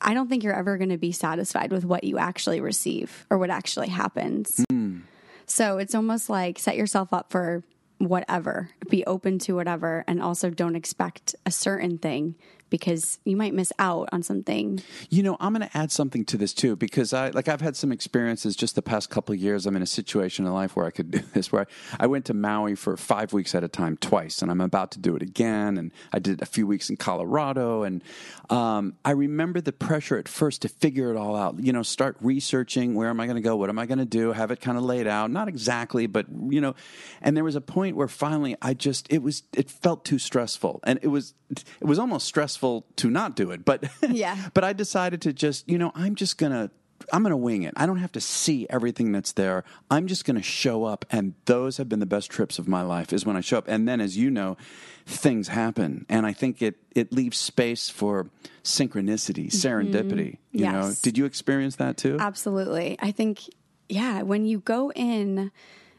I 0.00 0.14
don't 0.14 0.28
think 0.28 0.42
you're 0.42 0.54
ever 0.54 0.78
going 0.78 0.90
to 0.90 0.98
be 0.98 1.12
satisfied 1.12 1.72
with 1.72 1.84
what 1.84 2.04
you 2.04 2.18
actually 2.18 2.60
receive 2.60 3.26
or 3.30 3.38
what 3.38 3.50
actually 3.50 3.88
happens. 3.88 4.64
Hmm. 4.70 5.00
So 5.46 5.78
it's 5.78 5.94
almost 5.94 6.30
like 6.30 6.58
set 6.58 6.76
yourself 6.76 7.12
up 7.12 7.30
for 7.30 7.64
whatever, 7.98 8.70
be 8.88 9.04
open 9.04 9.38
to 9.40 9.54
whatever, 9.54 10.04
and 10.06 10.22
also 10.22 10.48
don't 10.48 10.76
expect 10.76 11.34
a 11.44 11.50
certain 11.50 11.98
thing 11.98 12.34
because 12.70 13.18
you 13.24 13.36
might 13.36 13.52
miss 13.52 13.72
out 13.78 14.08
on 14.12 14.22
something. 14.22 14.80
You 15.08 15.22
know, 15.22 15.36
I'm 15.40 15.52
going 15.52 15.68
to 15.68 15.76
add 15.76 15.92
something 15.92 16.24
to 16.26 16.36
this 16.36 16.54
too 16.54 16.76
because 16.76 17.12
I 17.12 17.30
like 17.30 17.48
I've 17.48 17.60
had 17.60 17.76
some 17.76 17.92
experiences 17.92 18.56
just 18.56 18.74
the 18.76 18.82
past 18.82 19.10
couple 19.10 19.34
years. 19.34 19.66
I'm 19.66 19.76
in 19.76 19.82
a 19.82 19.86
situation 19.86 20.46
in 20.46 20.52
life 20.52 20.76
where 20.76 20.86
I 20.86 20.90
could 20.90 21.10
do 21.10 21.18
this. 21.34 21.52
Where 21.52 21.62
I, 21.98 22.04
I 22.04 22.06
went 22.06 22.24
to 22.26 22.34
Maui 22.34 22.76
for 22.76 22.96
five 22.96 23.32
weeks 23.32 23.54
at 23.54 23.64
a 23.64 23.68
time 23.68 23.96
twice, 23.96 24.40
and 24.40 24.50
I'm 24.50 24.60
about 24.60 24.92
to 24.92 24.98
do 24.98 25.16
it 25.16 25.22
again. 25.22 25.76
And 25.76 25.90
I 26.12 26.18
did 26.20 26.40
a 26.40 26.46
few 26.46 26.66
weeks 26.66 26.88
in 26.88 26.96
Colorado, 26.96 27.82
and 27.82 28.02
um, 28.48 28.94
I 29.04 29.10
remember 29.10 29.60
the 29.60 29.72
pressure 29.72 30.16
at 30.16 30.28
first 30.28 30.62
to 30.62 30.68
figure 30.68 31.10
it 31.10 31.16
all 31.16 31.36
out. 31.36 31.58
You 31.58 31.72
know, 31.72 31.82
start 31.82 32.16
researching 32.20 32.94
where 32.94 33.08
am 33.08 33.20
I 33.20 33.26
going 33.26 33.36
to 33.36 33.42
go, 33.42 33.56
what 33.56 33.68
am 33.68 33.78
I 33.78 33.86
going 33.86 33.98
to 33.98 34.04
do, 34.04 34.32
have 34.32 34.50
it 34.50 34.60
kind 34.60 34.78
of 34.78 34.84
laid 34.84 35.06
out, 35.06 35.30
not 35.30 35.48
exactly, 35.48 36.06
but 36.06 36.26
you 36.48 36.60
know. 36.60 36.74
And 37.20 37.36
there 37.36 37.44
was 37.44 37.56
a 37.56 37.60
point 37.60 37.96
where 37.96 38.08
finally 38.08 38.56
I 38.62 38.74
just 38.74 39.12
it 39.12 39.22
was 39.22 39.42
it 39.54 39.70
felt 39.70 40.04
too 40.04 40.18
stressful, 40.18 40.80
and 40.84 40.98
it 41.02 41.08
was 41.08 41.34
it 41.50 41.84
was 41.84 41.98
almost 41.98 42.26
stressful 42.26 42.59
to 42.96 43.10
not 43.10 43.36
do 43.36 43.50
it, 43.50 43.64
but 43.64 43.84
Yeah. 44.10 44.36
but 44.54 44.64
I 44.64 44.72
decided 44.72 45.22
to 45.22 45.32
just, 45.32 45.68
you 45.68 45.78
know, 45.78 45.92
I'm 45.94 46.14
just 46.14 46.38
going 46.38 46.52
to 46.52 46.70
I'm 47.12 47.22
going 47.22 47.30
to 47.30 47.36
wing 47.36 47.62
it. 47.62 47.72
I 47.76 47.86
don't 47.86 47.96
have 47.98 48.12
to 48.12 48.20
see 48.20 48.66
everything 48.68 49.10
that's 49.10 49.32
there. 49.32 49.64
I'm 49.90 50.06
just 50.06 50.26
going 50.26 50.36
to 50.36 50.42
show 50.42 50.84
up 50.84 51.06
and 51.10 51.32
those 51.46 51.78
have 51.78 51.88
been 51.88 51.98
the 51.98 52.06
best 52.06 52.30
trips 52.30 52.58
of 52.58 52.68
my 52.68 52.82
life 52.82 53.12
is 53.12 53.24
when 53.24 53.36
I 53.36 53.40
show 53.40 53.56
up. 53.56 53.68
And 53.68 53.88
then 53.88 54.02
as 54.02 54.18
you 54.18 54.30
know, 54.30 54.58
things 55.06 55.48
happen 55.48 56.04
and 56.10 56.26
I 56.26 56.32
think 56.34 56.60
it 56.60 56.76
it 56.94 57.10
leaves 57.12 57.38
space 57.38 57.88
for 57.88 58.28
synchronicity, 58.62 59.46
mm-hmm. 59.50 59.66
serendipity, 59.96 60.36
you 60.52 60.70
know. 60.70 60.92
Did 61.02 61.16
you 61.16 61.24
experience 61.24 61.76
that 61.76 61.96
too? 61.96 62.16
Absolutely. 62.20 62.98
I 63.00 63.12
think, 63.12 63.40
yeah, 63.88 64.22
when 64.22 64.44
you 64.44 64.60
go 64.60 64.92
in, 64.92 65.50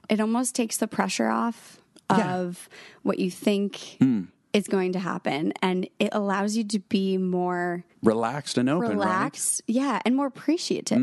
it 0.08 0.20
almost 0.20 0.54
takes 0.56 0.78
the 0.78 0.88
pressure 0.88 1.28
off 1.30 1.80
Yeah. 2.12 2.36
of 2.36 2.70
what 3.04 3.18
you 3.20 3.32
think 3.32 3.78
hmm. 4.00 4.24
Is 4.54 4.68
going 4.68 4.92
to 4.94 5.00
happen 5.00 5.54
and 5.62 5.88
it 6.00 6.10
allows 6.12 6.56
you 6.58 6.64
to 6.66 6.80
be 6.80 7.18
more 7.18 7.84
Relaxed 8.04 8.58
and 8.58 8.70
open, 8.70 8.90
right? 8.90 8.98
relaxed 8.98 9.62
yeah 9.68 10.02
and 10.06 10.16
more 10.16 10.28
appreciative 10.28 11.02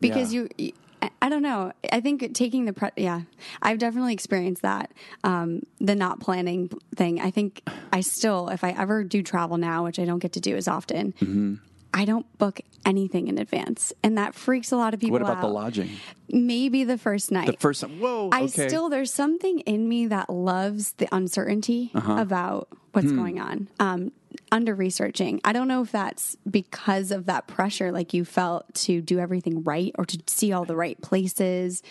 because 0.00 0.32
yeah. 0.34 0.46
you 0.58 0.72
I- 1.02 1.10
I 1.20 1.28
don't 1.28 1.42
know. 1.42 1.72
I 1.92 2.00
think 2.00 2.32
taking 2.32 2.64
the 2.64 2.72
pre- 2.72 2.90
yeah, 2.96 3.22
I've 3.60 3.78
definitely 3.78 4.12
experienced 4.12 4.62
that. 4.62 4.92
Um, 5.24 5.62
the 5.80 5.96
not 5.96 6.20
planning 6.20 6.70
thing. 6.94 7.20
I 7.20 7.32
think 7.32 7.62
I 7.92 8.02
still, 8.02 8.48
if 8.50 8.62
I 8.62 8.70
ever 8.70 9.02
do 9.02 9.20
travel 9.20 9.56
now, 9.56 9.82
which 9.82 9.98
I 9.98 10.04
don't 10.04 10.20
get 10.20 10.32
to 10.34 10.40
do 10.40 10.54
as 10.56 10.68
often, 10.68 11.12
Mm-hmm. 11.20 11.54
I 11.94 12.04
don't 12.04 12.26
book 12.38 12.60
anything 12.86 13.28
in 13.28 13.38
advance, 13.38 13.92
and 14.02 14.16
that 14.18 14.34
freaks 14.34 14.72
a 14.72 14.76
lot 14.76 14.94
of 14.94 15.00
people. 15.00 15.12
What 15.12 15.22
about 15.22 15.40
the 15.42 15.48
lodging? 15.48 15.90
Maybe 16.30 16.84
the 16.84 16.96
first 16.98 17.30
night. 17.30 17.46
The 17.46 17.56
first 17.58 17.82
whoa, 17.82 18.30
I 18.32 18.44
okay. 18.44 18.68
still 18.68 18.88
there's 18.88 19.12
something 19.12 19.60
in 19.60 19.88
me 19.88 20.06
that 20.06 20.30
loves 20.30 20.92
the 20.94 21.08
uncertainty 21.14 21.90
Uh-huh. 21.94 22.14
about 22.18 22.68
what's 22.92 23.10
Hmm. 23.10 23.16
going 23.16 23.40
on. 23.40 23.68
Um, 23.78 24.12
under 24.50 24.74
researching, 24.74 25.40
I 25.44 25.52
don't 25.52 25.68
know 25.68 25.82
if 25.82 25.92
that's 25.92 26.36
because 26.50 27.10
of 27.10 27.26
that 27.26 27.46
pressure, 27.46 27.92
like 27.92 28.14
you 28.14 28.24
felt 28.24 28.72
to 28.74 29.00
do 29.02 29.18
everything 29.18 29.62
right 29.62 29.92
or 29.98 30.04
to 30.06 30.18
see 30.26 30.52
all 30.52 30.64
the 30.64 30.76
right 30.76 31.00
places. 31.02 31.82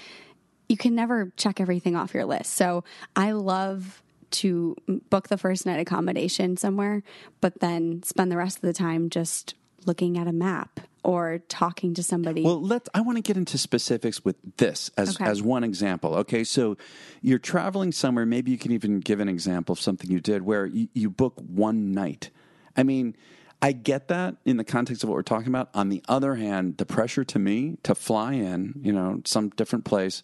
You 0.68 0.78
can 0.78 0.96
never 0.96 1.32
check 1.38 1.60
everything 1.60 1.96
off 1.96 2.14
your 2.14 2.26
list. 2.26 2.54
So 2.54 2.84
I 3.16 3.32
love 3.34 4.02
to 4.32 4.76
book 5.10 5.28
the 5.28 5.38
first 5.38 5.66
night 5.66 5.80
accommodation 5.80 6.56
somewhere, 6.58 7.04
but 7.42 7.60
then 7.60 8.02
spend 8.04 8.32
the 8.32 8.38
rest 8.38 8.58
of 8.58 8.62
the 8.62 8.74
time 8.74 9.10
just 9.10 9.54
looking 9.86 10.18
at 10.18 10.28
a 10.28 10.32
map 10.32 10.80
or 11.04 11.40
talking 11.50 11.94
to 11.96 12.04
somebody. 12.04 12.44
Well, 12.44 12.62
let's 12.62 12.90
I 12.94 13.02
want 13.02 13.18
to 13.18 13.22
get 13.22 13.38
into 13.38 13.58
specifics 13.58 14.24
with 14.24 14.36
this 14.58 14.92
as 14.98 15.16
Okay. 15.16 15.26
as 15.26 15.42
one 15.42 15.64
example. 15.64 16.16
Okay, 16.16 16.44
so 16.44 16.78
you're 17.22 17.40
traveling 17.40 17.92
somewhere. 17.92 18.26
Maybe 18.26 18.52
you 18.52 18.58
can 18.58 18.72
even 18.72 19.00
give 19.00 19.20
an 19.20 19.28
example 19.30 19.74
of 19.74 19.80
something 19.80 20.10
you 20.12 20.20
did 20.20 20.44
where 20.44 20.66
you, 20.66 20.88
you 20.94 21.10
book 21.10 21.34
one 21.48 21.92
night. 21.92 22.30
I 22.78 22.84
mean, 22.84 23.16
I 23.62 23.74
get 23.74 24.08
that 24.08 24.38
in 24.46 24.58
the 24.58 24.64
context 24.64 25.04
of 25.04 25.10
what 25.10 25.16
we're 25.16 25.22
talking 25.24 25.48
about. 25.50 25.70
On 25.74 25.90
the 25.90 26.04
other 26.08 26.36
hand, 26.36 26.78
the 26.78 26.86
pressure 26.86 27.24
to 27.26 27.40
me 27.40 27.78
to 27.84 27.94
fly 27.94 28.34
in, 28.34 28.74
you 28.82 28.92
know, 28.92 29.22
some 29.26 29.50
different 29.50 29.86
place, 29.86 30.24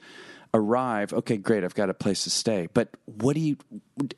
arrive. 0.58 1.14
Okay, 1.14 1.38
great. 1.38 1.64
I've 1.64 1.76
got 1.76 1.90
a 1.90 1.94
place 1.94 2.24
to 2.24 2.30
stay. 2.30 2.68
But 2.74 2.90
what 3.06 3.36
do 3.36 3.40
you 3.40 3.58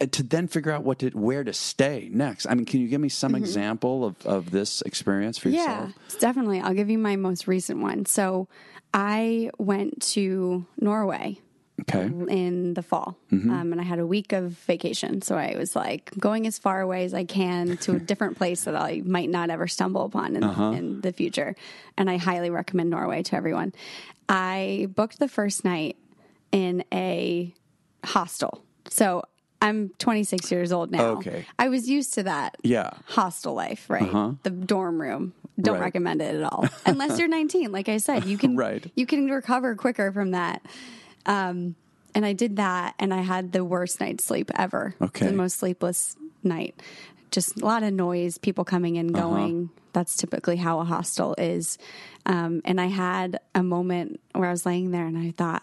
uh, 0.02 0.08
to 0.12 0.24
then 0.24 0.48
figure 0.48 0.72
out 0.72 0.84
what 0.84 1.00
to 1.00 1.10
where 1.10 1.44
to 1.44 1.54
stay 1.54 2.10
next? 2.12 2.48
I 2.48 2.56
mean, 2.56 2.66
can 2.66 2.82
you 2.82 2.88
give 2.88 3.02
me 3.02 3.10
some 3.10 3.34
mm-hmm. 3.34 3.44
example 3.44 4.06
of 4.06 4.26
of 4.26 4.52
this 4.52 4.82
experience 4.82 5.38
for 5.38 5.50
yourself? 5.50 5.90
Yeah, 5.90 6.20
definitely. 6.20 6.62
I'll 6.62 6.74
give 6.74 6.90
you 6.90 6.98
my 6.98 7.16
most 7.16 7.48
recent 7.48 7.82
one. 7.82 8.06
So 8.06 8.48
I 8.94 9.52
went 9.58 10.02
to 10.14 10.66
Norway 10.80 11.40
Okay. 11.82 12.06
in 12.06 12.74
the 12.74 12.82
fall 12.82 13.18
mm-hmm. 13.32 13.50
um, 13.50 13.72
and 13.72 13.80
I 13.80 13.86
had 13.86 14.00
a 14.00 14.06
week 14.06 14.34
of 14.34 14.52
vacation. 14.52 15.22
So 15.22 15.38
I 15.38 15.56
was 15.58 15.76
like 15.76 16.12
going 16.20 16.46
as 16.46 16.60
far 16.60 16.82
away 16.82 17.06
as 17.06 17.14
I 17.14 17.24
can 17.24 17.78
to 17.78 17.94
a 17.96 18.00
different 18.00 18.38
place 18.38 18.66
that 18.66 18.76
I 18.76 19.02
might 19.06 19.30
not 19.30 19.50
ever 19.50 19.68
stumble 19.68 20.04
upon 20.04 20.36
in, 20.36 20.44
uh-huh. 20.44 20.72
in 20.72 21.02
the 21.02 21.14
future. 21.14 21.56
And 21.98 22.10
I 22.10 22.18
highly 22.18 22.50
recommend 22.50 22.90
Norway 22.90 23.24
to 23.24 23.36
everyone. 23.36 23.74
I 24.28 24.88
booked 24.94 25.20
the 25.20 25.28
first 25.28 25.64
night 25.64 25.98
in 26.52 26.84
a 26.94 27.54
hostel. 28.04 28.64
So 28.90 29.24
I'm 29.62 29.90
26 30.00 30.52
years 30.52 30.72
old 30.72 30.92
now. 30.92 31.18
Okay. 31.18 31.46
I 31.58 31.70
was 31.70 31.90
used 31.90 32.14
to 32.16 32.24
that 32.24 32.56
Yeah. 32.64 32.92
hostel 33.08 33.54
life, 33.54 33.90
right? 33.90 34.38
The 34.44 34.50
dorm 34.52 35.02
room. 35.02 35.34
Don't 35.60 35.74
Right. 35.76 35.82
recommend 35.82 36.22
it 36.22 36.36
at 36.36 36.44
all. 36.44 36.66
Unless 36.86 37.20
you're 37.20 37.28
19, 37.28 37.72
like 37.74 37.90
I 37.90 37.98
said, 37.98 38.24
you 38.26 38.38
can 38.38 38.56
Right. 38.58 38.90
you 38.96 39.06
can 39.06 39.26
recover 39.30 39.76
quicker 39.76 40.12
from 40.14 40.32
that. 40.32 40.62
Um, 41.26 41.76
and 42.16 42.26
I 42.26 42.34
did 42.34 42.56
that, 42.56 42.96
and 42.98 43.14
I 43.14 43.22
had 43.22 43.52
the 43.52 43.64
worst 43.66 44.00
night's 44.00 44.24
sleep 44.24 44.50
ever. 44.56 44.96
Okay. 45.02 45.28
the 45.28 45.34
most 45.34 45.58
sleepless 45.58 46.16
night. 46.44 46.82
just 47.32 47.62
a 47.62 47.66
lot 47.66 47.84
of 47.84 47.94
noise, 47.94 48.40
people 48.40 48.64
coming 48.66 48.98
and 48.98 49.14
going. 49.14 49.70
That's 49.94 50.16
typically 50.18 50.56
how 50.56 50.80
a 50.80 50.84
hostel 50.84 51.36
is. 51.38 51.78
Um, 52.26 52.62
and 52.66 52.82
I 52.82 52.88
had 52.88 53.40
a 53.54 53.62
moment 53.62 54.20
where 54.34 54.48
I 54.48 54.52
was 54.52 54.66
laying 54.66 54.90
there 54.90 55.06
and 55.06 55.16
I 55.16 55.30
thought, 55.38 55.62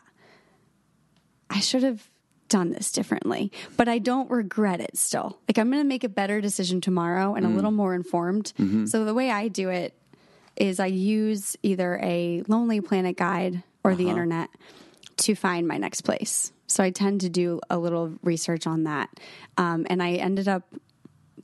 I 1.51 1.61
should 1.61 1.83
have 1.83 2.09
done 2.49 2.71
this 2.71 2.93
differently, 2.93 3.51
but 3.77 3.89
I 3.89 3.99
don't 3.99 4.31
regret 4.31 4.81
it 4.81 4.97
still. 4.97 5.39
Like 5.49 5.59
I'm 5.59 5.71
going 5.71 5.83
to 5.83 5.89
make 5.89 6.05
a 6.05 6.09
better 6.09 6.41
decision 6.41 6.81
tomorrow 6.81 7.35
and 7.35 7.45
a 7.45 7.49
mm. 7.49 7.57
little 7.57 7.71
more 7.71 7.95
informed. 7.95 8.53
Mm-hmm. 8.59 8.87
So 8.87 9.05
the 9.05 9.15
way 9.15 9.31
I 9.31 9.49
do 9.49 9.69
it 9.69 9.95
is 10.57 10.81
I 10.81 10.87
use 10.87 11.57
either 11.63 11.99
a 12.03 12.43
Lonely 12.49 12.81
Planet 12.81 13.17
guide 13.17 13.63
or 13.85 13.95
the 13.95 14.05
uh-huh. 14.05 14.11
internet 14.11 14.51
to 15.19 15.35
find 15.35 15.67
my 15.67 15.77
next 15.77 16.03
place. 16.03 16.53
So 16.67 16.83
I 16.83 16.91
tend 16.91 17.21
to 17.23 17.29
do 17.29 17.61
a 17.71 17.79
little 17.79 18.15
research 18.23 18.67
on 18.67 18.85
that. 18.85 19.09
Um, 19.57 19.87
and 19.89 20.03
I 20.03 20.13
ended 20.13 20.49
up 20.49 20.65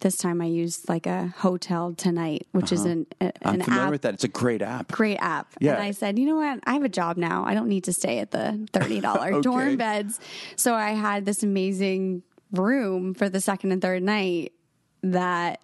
this 0.02 0.16
time 0.16 0.40
I 0.42 0.44
used 0.44 0.88
like 0.88 1.06
a 1.06 1.28
hotel 1.38 1.94
tonight, 1.94 2.46
which 2.52 2.70
is 2.70 2.84
an, 2.84 3.06
a, 3.20 3.32
I'm 3.42 3.54
an 3.54 3.62
familiar 3.62 3.84
app 3.86 3.90
with 3.90 4.02
that. 4.02 4.14
It's 4.14 4.24
a 4.24 4.28
great 4.28 4.60
app. 4.62 4.92
great 4.92 5.16
app. 5.18 5.52
Yeah. 5.60 5.72
And 5.74 5.82
I 5.82 5.92
said, 5.92 6.18
you 6.18 6.26
know 6.26 6.36
what? 6.36 6.60
I 6.64 6.74
have 6.74 6.84
a 6.84 6.88
job 6.88 7.16
now. 7.16 7.44
I 7.44 7.54
don't 7.54 7.68
need 7.68 7.84
to 7.84 7.92
stay 7.92 8.18
at 8.18 8.30
the 8.30 8.68
$30 8.72 9.04
Okay. 9.32 9.40
dorm 9.40 9.76
beds. 9.76 10.20
So 10.56 10.74
I 10.74 10.90
had 10.90 11.24
this 11.24 11.42
amazing 11.42 12.22
room 12.52 13.14
for 13.14 13.28
the 13.28 13.40
second 13.40 13.72
and 13.72 13.80
third 13.80 14.02
night 14.02 14.52
that 15.02 15.60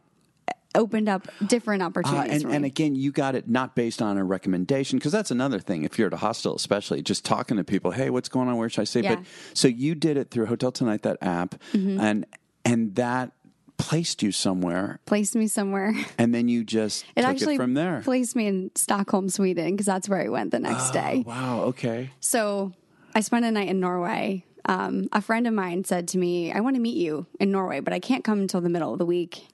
opened 0.75 1.09
up 1.09 1.27
different 1.47 1.83
Uh, 1.83 1.87
opportunities. 1.87 2.45
and, 2.45 2.53
and 2.55 2.65
again, 2.65 2.95
you 2.95 3.11
got 3.11 3.35
it 3.35 3.49
not 3.49 3.75
based 3.75 4.01
on 4.03 4.17
a 4.19 4.25
recommendation 4.25 4.99
because 4.99 5.13
that's 5.13 5.31
another 5.31 5.59
thing. 5.59 5.83
If 5.85 5.99
you're 5.99 6.07
at 6.09 6.13
a 6.13 6.19
hostel, 6.19 6.55
especially 6.55 7.03
just 7.03 7.25
talking 7.25 7.57
to 7.57 7.65
people, 7.65 7.91
hey, 7.91 8.11
what's 8.11 8.29
going 8.29 8.49
on? 8.49 8.57
Where 8.57 8.69
should 8.69 8.83
I 8.83 8.85
stay? 8.85 9.01
Yeah. 9.03 9.15
Mm-hmm. 9.15 9.23
But 9.23 9.59
so 9.59 9.69
you 9.69 9.95
did 9.95 10.17
it 10.17 10.31
through 10.31 10.47
Hotel 10.47 10.71
Tonight, 10.71 11.03
that 11.03 11.19
app, 11.23 11.57
and 11.73 12.27
and 12.65 12.95
that 12.97 13.33
placed 13.79 14.23
you 14.23 14.33
somewhere, 14.33 15.01
placed 15.07 15.35
me 15.35 15.47
somewhere. 15.47 15.95
and 16.19 16.35
then 16.35 16.49
you 16.49 16.65
just 16.65 17.05
It 17.17 17.23
took 17.23 17.31
actually 17.31 17.55
it 17.55 17.59
from 17.59 17.75
there. 17.75 18.03
placed 18.05 18.37
me 18.37 18.47
in 18.47 18.71
Stockholm, 18.75 19.29
Sweden, 19.31 19.71
because 19.71 19.87
that's 19.87 20.09
where 20.09 20.21
I 20.21 20.29
went 20.29 20.51
the 20.51 20.59
next 20.59 20.91
day. 20.91 21.23
wow. 21.27 21.63
Okay. 21.67 22.11
So 22.21 22.73
I 23.15 23.21
spent 23.21 23.45
a 23.45 23.51
night 23.51 23.69
in 23.69 23.81
Norway. 23.81 24.45
Um, 24.67 25.09
a 25.13 25.23
friend 25.23 25.47
of 25.47 25.55
mine 25.55 25.85
said 25.85 26.09
to 26.09 26.19
me, 26.19 26.53
I 26.53 26.61
want 26.61 26.77
to 26.77 26.83
meet 26.83 26.97
you 26.99 27.27
in 27.41 27.51
Norway, 27.51 27.81
but 27.81 27.95
I 27.95 28.01
can't 28.01 28.23
come 28.25 28.41
until 28.41 28.61
the 28.61 28.69
middle 28.69 28.93
of 28.93 28.99
the 28.99 29.07
week. 29.07 29.47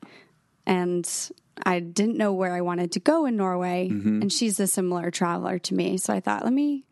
And 0.66 1.08
I 1.64 1.78
didn't 1.78 2.16
know 2.16 2.32
where 2.32 2.52
I 2.54 2.62
wanted 2.62 2.90
to 2.92 3.00
go 3.00 3.26
in 3.26 3.36
Norway. 3.36 3.88
And 3.88 4.32
she's 4.32 4.58
a 4.58 4.66
similar 4.66 5.10
traveler 5.12 5.58
to 5.60 5.74
me. 5.74 5.98
So 5.98 6.12
I 6.12 6.18
thought, 6.20 6.42
let 6.42 6.52
me 6.52 6.84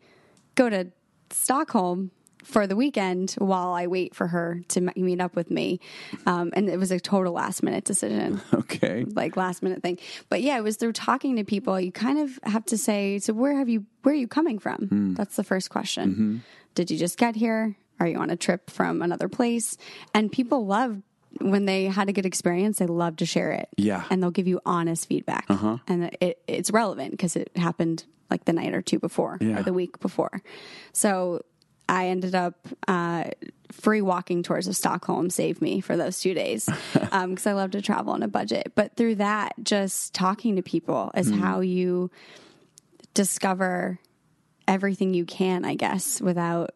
go 0.55 0.69
to 0.69 0.87
Stockholm 1.31 2.11
for 2.43 2.67
the 2.67 2.75
weekend 2.75 3.31
while 3.37 3.73
I 3.73 3.87
wait 3.87 4.13
for 4.15 4.27
her 4.27 4.61
to 4.69 4.79
m- 4.81 4.91
meet 4.95 5.19
up 5.21 5.35
with 5.35 5.49
me. 5.49 5.79
Um, 6.25 6.51
and 6.53 6.69
it 6.69 6.77
was 6.77 6.91
a 6.91 6.99
total 6.99 7.33
last 7.33 7.63
minute 7.63 7.83
decision 7.85 8.41
Okay. 8.53 9.05
like 9.05 9.35
last 9.37 9.63
minute 9.63 9.81
thing. 9.81 9.97
But 10.29 10.41
yeah, 10.41 10.57
it 10.57 10.61
was 10.63 10.77
through 10.77 10.93
talking 10.93 11.35
to 11.37 11.43
people. 11.43 11.79
You 11.79 11.91
kind 11.91 12.19
of 12.19 12.39
have 12.43 12.65
to 12.65 12.77
say, 12.77 13.19
so 13.19 13.33
where 13.33 13.55
have 13.57 13.69
you, 13.69 13.85
where 14.03 14.13
are 14.13 14.17
you 14.17 14.27
coming 14.27 14.59
from? 14.59 14.87
Hmm. 14.87 15.13
That's 15.15 15.35
the 15.35 15.43
first 15.43 15.69
question. 15.69 16.11
Mm-hmm. 16.11 16.37
Did 16.75 16.91
you 16.91 16.97
just 16.97 17.17
get 17.17 17.35
here? 17.35 17.75
Are 17.99 18.07
you 18.07 18.17
on 18.17 18.29
a 18.29 18.35
trip 18.35 18.69
from 18.69 19.01
another 19.01 19.29
place? 19.29 19.77
And 20.13 20.31
people 20.31 20.65
love 20.65 21.01
when 21.41 21.65
they 21.65 21.85
had 21.85 22.09
a 22.09 22.13
good 22.13 22.25
experience, 22.27 22.77
they 22.79 22.85
love 22.85 23.15
to 23.17 23.25
share 23.25 23.51
it. 23.51 23.67
Yeah. 23.77 24.03
And 24.11 24.21
they'll 24.21 24.29
give 24.31 24.47
you 24.47 24.59
honest 24.65 25.07
feedback. 25.07 25.45
Uh-huh. 25.49 25.77
And 25.87 26.15
it, 26.21 26.39
it's 26.47 26.69
relevant 26.71 27.11
because 27.11 27.35
it 27.35 27.49
happened 27.55 28.03
like 28.29 28.45
the 28.45 28.53
night 28.53 28.73
or 28.73 28.81
two 28.83 28.99
before 28.99 29.37
Yeah. 29.41 29.59
or 29.59 29.63
the 29.63 29.73
week 29.73 29.99
before. 29.99 30.41
So 30.91 31.41
I 31.89 32.07
ended 32.07 32.33
up 32.35 32.67
uh, 32.87 33.25
free 33.71 34.01
walking 34.01 34.41
tours 34.43 34.67
of 34.67 34.75
Stockholm 34.75 35.29
saved 35.29 35.61
me 35.61 35.81
for 35.81 35.97
those 35.97 36.19
two 36.19 36.33
days 36.33 36.69
because 36.93 37.45
I 37.47 37.53
love 37.53 37.71
to 37.71 37.81
travel 37.81 38.13
on 38.13 38.23
a 38.23 38.27
budget. 38.27 38.71
But 38.75 38.95
through 38.95 39.15
that, 39.15 39.53
just 39.63 40.13
talking 40.13 40.55
to 40.55 40.61
people 40.61 41.11
is 41.15 41.31
Mm. 41.31 41.39
how 41.39 41.59
you 41.61 42.09
discover 43.13 43.99
everything 44.67 45.13
you 45.13 45.25
can, 45.25 45.65
I 45.65 45.75
guess, 45.75 46.21
without 46.21 46.71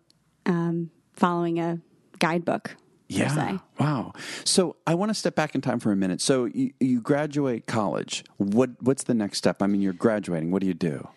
um, 0.46 0.92
following 1.14 1.60
a 1.60 1.80
guidebook. 2.20 2.76
Yeah. 3.10 3.60
Wow. 3.80 4.12
So 4.44 4.76
I 4.86 4.94
want 4.96 5.10
to 5.12 5.14
step 5.14 5.34
back 5.34 5.56
in 5.56 5.62
time 5.62 5.80
for 5.80 5.94
a 5.94 5.96
minute. 5.96 6.20
So 6.20 6.46
you, 6.46 6.74
you 6.82 7.00
graduate 7.00 7.66
college. 7.66 8.26
What 8.36 8.72
what's 8.82 9.04
the 9.06 9.14
next 9.14 9.38
step? 9.38 9.62
I 9.62 9.68
mean, 9.68 9.82
you're 9.82 9.94
graduating. 9.94 10.52
What 10.52 10.60
do 10.60 10.68
you 10.68 10.74
do? 10.74 11.08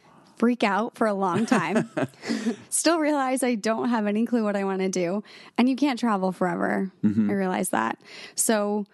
Freak 0.41 0.65
out 0.65 0.97
for 0.97 1.07
a 1.07 1.13
long 1.13 1.45
time. 1.45 1.91
Still 2.71 2.99
realize 2.99 3.43
I 3.43 3.57
don't 3.57 3.91
have 3.91 4.07
any 4.07 4.25
clue 4.25 4.43
what 4.43 4.57
I 4.57 4.65
want 4.65 4.81
to 4.81 4.89
do. 4.89 5.23
And 5.59 5.69
you 5.69 5.77
can't 5.77 5.99
travel 5.99 6.33
forever. 6.33 6.91
Mm-hmm. 7.05 7.31
I 7.31 7.35
realized 7.35 7.73
that. 7.73 7.99
So 8.35 8.87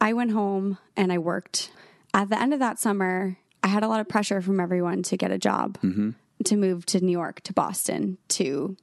I 0.00 0.14
went 0.14 0.32
home 0.32 0.78
and 0.96 1.12
I 1.12 1.18
worked. 1.18 1.70
At 2.12 2.28
the 2.28 2.42
end 2.42 2.52
of 2.52 2.58
that 2.58 2.80
summer, 2.80 3.36
I 3.62 3.68
had 3.68 3.84
a 3.84 3.88
lot 3.88 4.00
of 4.00 4.08
pressure 4.08 4.42
from 4.42 4.58
everyone 4.58 5.04
to 5.04 5.16
get 5.16 5.30
a 5.30 5.38
job, 5.38 5.78
mm-hmm. 5.80 6.10
to 6.44 6.56
move 6.56 6.84
to 6.86 7.00
New 7.00 7.12
York, 7.12 7.40
to 7.42 7.52
Boston, 7.52 8.18
to 8.30 8.76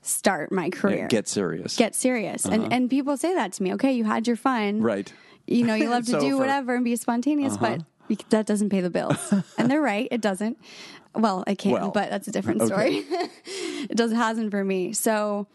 start 0.00 0.52
my 0.52 0.70
career. 0.70 1.06
Get 1.06 1.28
serious. 1.28 1.76
Get 1.76 1.94
serious. 1.94 2.46
And 2.46 2.62
uh-huh. 2.62 2.68
and 2.72 2.88
people 2.88 3.18
say 3.18 3.34
that 3.34 3.52
to 3.52 3.62
me. 3.62 3.74
Okay, 3.74 3.92
you 3.92 4.04
had 4.04 4.26
your 4.26 4.36
fun. 4.36 4.80
right. 4.80 5.12
You 5.46 5.66
know, 5.66 5.74
you 5.74 5.90
love 5.90 6.06
to 6.06 6.12
do 6.12 6.16
over. 6.16 6.26
Uh-huh. 6.26 6.38
whatever 6.38 6.74
and 6.76 6.84
be 6.84 6.96
spontaneous, 6.96 7.54
uh-huh. 7.54 7.76
but 7.76 7.86
that 8.30 8.46
doesn't 8.46 8.70
pay 8.70 8.80
the 8.80 8.90
bills. 8.90 9.32
and 9.58 9.70
they're 9.70 9.80
right, 9.80 10.08
it 10.10 10.20
doesn't. 10.20 10.58
Well, 11.14 11.44
it 11.46 11.58
can, 11.58 11.72
Well, 11.72 11.90
but 11.90 12.10
that's 12.10 12.28
a 12.28 12.30
different 12.32 12.62
okay. 12.62 13.02
story. 13.02 13.04
it 13.90 13.96
does 13.96 14.12
hasn't 14.12 14.50
for 14.50 14.64
me. 14.64 14.92
So 14.92 15.46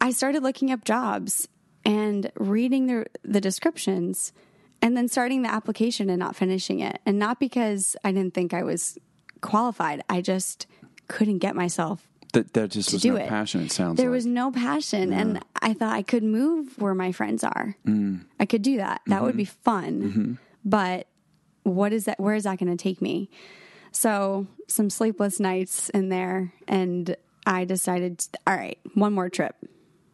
I 0.00 0.10
started 0.12 0.42
looking 0.42 0.70
up 0.72 0.84
jobs 0.84 1.48
and 1.84 2.30
reading 2.36 2.86
the 2.86 3.06
the 3.24 3.40
descriptions 3.40 4.32
and 4.82 4.96
then 4.96 5.08
starting 5.08 5.42
the 5.42 5.50
application 5.50 6.10
and 6.10 6.18
not 6.18 6.36
finishing 6.36 6.80
it. 6.80 7.00
And 7.06 7.18
not 7.18 7.40
because 7.40 7.96
I 8.04 8.12
didn't 8.12 8.34
think 8.34 8.52
I 8.54 8.62
was 8.62 8.98
qualified. 9.40 10.02
I 10.08 10.20
just 10.20 10.66
couldn't 11.08 11.38
get 11.38 11.54
myself 11.56 12.06
That 12.32 12.52
there 12.52 12.66
just 12.66 12.92
was 12.92 13.04
no 13.04 13.16
it. 13.16 13.28
passion. 13.28 13.62
It 13.62 13.72
sounds 13.72 13.96
there 13.96 14.08
like. 14.10 14.14
was 14.16 14.26
no 14.26 14.50
passion 14.50 15.12
and 15.12 15.40
i 15.62 15.72
thought 15.72 15.92
i 15.94 16.02
could 16.02 16.22
move 16.24 16.76
where 16.78 16.94
my 16.94 17.12
friends 17.12 17.44
are 17.44 17.76
Mm. 17.86 18.24
i 18.40 18.44
could 18.46 18.62
do 18.62 18.76
that 18.78 19.00
that 19.06 19.22
would 19.22 19.36
be 19.36 19.44
Mm-hmm. 19.46 19.62
fun 19.62 20.38
but 20.64 21.06
what 21.66 21.92
is 21.92 22.04
that 22.04 22.18
where 22.20 22.34
is 22.36 22.44
that 22.44 22.58
going 22.60 22.70
to 22.74 22.80
take 22.80 23.02
me 23.02 23.28
so 23.90 24.46
some 24.68 24.88
sleepless 24.88 25.40
nights 25.40 25.88
in 25.90 26.08
there 26.10 26.52
and 26.68 27.16
i 27.44 27.64
decided 27.64 28.24
all 28.46 28.54
right 28.56 28.78
one 28.94 29.12
more 29.12 29.28
trip 29.28 29.56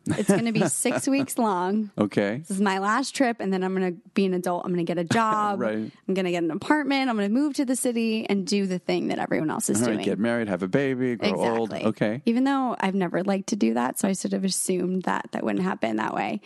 it's 0.07 0.29
going 0.31 0.47
to 0.47 0.53
be 0.53 0.67
six 0.67 1.07
weeks 1.17 1.37
long 1.39 1.91
okay. 1.99 2.39
this 2.39 2.51
is 2.51 2.61
my 2.61 2.79
last 2.79 3.15
trip 3.15 3.37
and 3.39 3.53
then 3.53 3.63
i'm 3.63 3.75
going 3.77 3.95
to 3.95 4.01
be 4.15 4.25
an 4.25 4.33
adult 4.35 4.65
i'm 4.65 4.73
going 4.73 4.85
to 4.85 4.91
get 4.95 4.99
a 4.99 5.05
job 5.15 5.61
Right. 5.61 5.77
i'm 6.09 6.15
going 6.15 6.25
to 6.25 6.31
get 6.31 6.43
an 6.43 6.51
apartment 6.51 7.11
i'm 7.11 7.17
going 7.17 7.29
to 7.29 7.35
move 7.35 7.55
to 7.55 7.65
the 7.67 7.77
city 7.77 8.27
and 8.29 8.47
do 8.47 8.67
the 8.67 8.79
thing 8.79 9.09
that 9.09 9.19
everyone 9.19 9.51
else 9.51 9.69
is 9.69 9.81
All 9.81 9.87
doing 9.89 9.99
right. 9.99 10.05
Get 10.07 10.19
married, 10.19 10.49
have 10.49 10.63
a 10.63 10.69
baby, 10.69 11.17
grow 11.17 11.59
old. 11.59 11.73
Okay. 11.75 12.23
even 12.25 12.45
though 12.45 12.75
I've 12.81 12.95
never 12.95 13.23
liked 13.23 13.51
to 13.51 13.57
do 13.57 13.75
that, 13.75 13.99
so 13.99 14.09
I 14.09 14.13
sort 14.13 14.33
of 14.33 14.43
assumed 14.45 15.03
that 15.03 15.29
that 15.33 15.45
wouldn't 15.45 15.63
happen 15.65 15.97
that 15.97 16.15
way. 16.15 16.41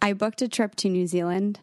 I 0.00 0.12
booked 0.14 0.40
a 0.42 0.48
trip 0.48 0.74
to 0.76 0.88
New 0.88 1.06
Zealand. 1.06 1.60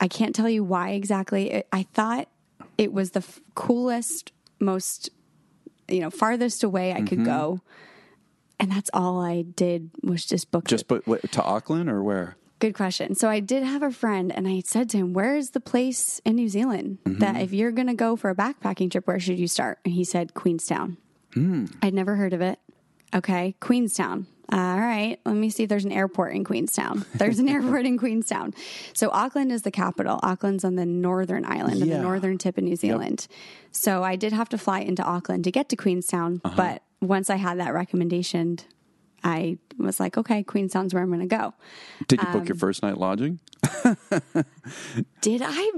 I 0.00 0.08
can't 0.08 0.34
tell 0.34 0.48
you 0.48 0.62
why 0.64 0.90
exactly. 0.90 1.50
It, 1.50 1.68
I 1.72 1.84
thought 1.94 2.28
it 2.76 2.92
was 2.92 3.10
the 3.12 3.20
f- 3.20 3.40
coolest, 3.54 4.32
most 4.60 5.10
you 5.88 6.00
know, 6.00 6.10
farthest 6.10 6.62
away 6.62 6.92
I 6.92 6.96
Mm-hmm. 6.96 7.06
could 7.06 7.24
go. 7.24 7.60
And 8.60 8.70
that's 8.72 8.90
all 8.92 9.20
I 9.20 9.42
did 9.42 9.90
was 10.02 10.24
just 10.24 10.50
book 10.50 10.66
Just 10.66 10.90
it. 10.90 11.04
but 11.06 11.30
to 11.32 11.42
Auckland 11.42 11.88
or 11.88 12.02
where? 12.02 12.36
Good 12.58 12.74
question. 12.74 13.14
So 13.14 13.28
I 13.28 13.38
did 13.38 13.62
have 13.62 13.84
a 13.84 13.92
friend, 13.92 14.32
and 14.34 14.48
I 14.48 14.62
said 14.66 14.90
to 14.90 14.96
him, 14.96 15.12
"Where 15.12 15.36
is 15.36 15.50
the 15.50 15.60
place 15.60 16.20
in 16.24 16.34
New 16.34 16.48
Zealand 16.48 16.98
Mm-hmm. 17.04 17.20
that 17.20 17.40
if 17.40 17.52
you're 17.52 17.70
going 17.70 17.86
to 17.86 17.94
go 17.94 18.16
for 18.16 18.30
a 18.30 18.34
backpacking 18.34 18.90
trip, 18.90 19.06
where 19.06 19.20
should 19.20 19.38
you 19.38 19.46
start?" 19.46 19.78
And 19.84 19.94
he 19.94 20.02
said 20.02 20.34
Queenstown. 20.34 20.96
Hmm. 21.34 21.66
I'd 21.82 21.94
never 21.94 22.16
heard 22.16 22.32
of 22.32 22.40
it. 22.40 22.58
Okay, 23.14 23.54
Queenstown. 23.60 24.26
All 24.50 24.78
right, 24.80 25.18
let 25.26 25.34
me 25.36 25.50
see 25.50 25.64
if 25.64 25.68
there's 25.68 25.84
an 25.84 25.92
airport 25.92 26.34
in 26.34 26.42
Queenstown. 26.42 27.04
There's 27.14 27.38
an 27.38 27.48
airport 27.54 27.84
in 27.84 27.98
Queenstown. 27.98 28.54
So 28.94 29.10
Auckland 29.10 29.52
is 29.52 29.60
the 29.62 29.70
capital. 29.70 30.18
Auckland's 30.22 30.64
on 30.64 30.76
the 30.76 30.86
northern 30.86 31.44
island, 31.44 31.80
Yeah. 31.80 31.96
the 31.98 32.02
northern 32.02 32.38
tip 32.38 32.56
of 32.56 32.64
New 32.64 32.76
Zealand. 32.76 33.26
So 33.72 34.02
I 34.02 34.16
did 34.16 34.32
have 34.32 34.48
to 34.50 34.58
fly 34.58 34.80
into 34.80 35.02
Auckland 35.02 35.44
to 35.44 35.50
get 35.50 35.68
to 35.68 35.76
Queenstown, 35.76 36.40
Uh-huh. 36.44 36.54
but 36.56 36.82
once 37.06 37.28
I 37.28 37.36
had 37.36 37.58
that 37.60 37.74
recommendation, 37.74 38.58
I 39.22 39.58
was 39.78 40.00
like, 40.00 40.16
okay, 40.16 40.42
Queenstown's 40.42 40.94
where 40.94 41.02
I'm 41.02 41.08
going 41.10 41.20
to 41.20 41.26
go. 41.26 41.52
Did 42.06 42.20
you 42.22 42.26
book 42.28 42.42
Um, 42.42 42.46
your 42.46 42.54
first 42.56 42.82
night 42.82 42.96
lodging? 42.96 43.40
Did 45.20 45.42
I? 45.44 45.70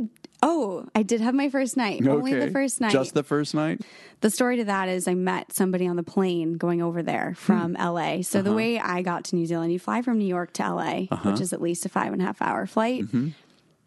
Oh, 0.42 0.86
I 0.94 1.02
did 1.02 1.20
have 1.20 1.34
my 1.34 1.50
first 1.50 1.76
night. 1.76 2.06
Only 2.06 2.32
the 2.34 2.50
first 2.50 2.80
night. 2.80 2.92
Just 2.92 3.12
the 3.14 3.22
first 3.22 3.54
night? 3.54 3.82
the 4.22 4.30
story 4.30 4.56
to 4.58 4.64
that 4.64 4.88
is 4.88 5.06
I 5.08 5.14
met 5.14 5.52
somebody 5.52 5.86
on 5.86 5.96
the 5.96 6.02
plane 6.02 6.54
going 6.54 6.80
over 6.82 7.02
there 7.02 7.34
from 7.36 7.74
Hmm. 7.74 7.80
LA. 7.82 8.22
So 8.22 8.38
Uh-huh. 8.40 8.48
the 8.48 8.54
way 8.54 8.78
I 8.78 9.02
got 9.02 9.24
to 9.26 9.36
New 9.36 9.46
Zealand, 9.46 9.72
you 9.72 9.78
fly 9.78 10.02
from 10.02 10.18
New 10.18 10.26
York 10.26 10.52
to 10.54 10.62
LA, 10.62 11.06
which 11.24 11.40
is 11.40 11.52
at 11.52 11.60
least 11.60 11.84
a 11.86 11.88
five 11.88 12.12
and 12.12 12.20
a 12.22 12.24
half 12.24 12.40
hour 12.42 12.66
flight. 12.66 13.04
Mm-hmm. 13.04 13.28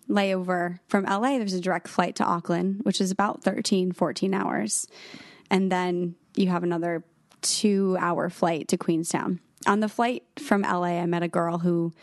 Layover 0.09 0.79
from 0.87 1.05
LA, 1.05 1.37
there's 1.37 1.53
a 1.53 1.61
direct 1.61 1.87
flight 1.87 2.15
to 2.17 2.23
Auckland, 2.25 2.81
which 2.83 2.99
is 2.99 3.09
about 3.11 3.41
13, 3.43 3.91
14 3.93 4.33
hours. 4.33 4.85
And 5.49 5.71
then 5.71 6.15
you 6.35 6.49
have 6.49 6.63
another 6.63 7.03
two 7.41 7.95
hour 7.99 8.29
flight 8.29 8.67
to 8.69 8.77
Queenstown. 8.77 9.39
On 9.65 9.79
the 9.79 9.87
flight 9.89 10.23
from 10.39 10.63
LA, 10.63 10.99
I 11.01 11.05
met 11.05 11.23
a 11.23 11.27
girl 11.29 11.59
who 11.59 11.93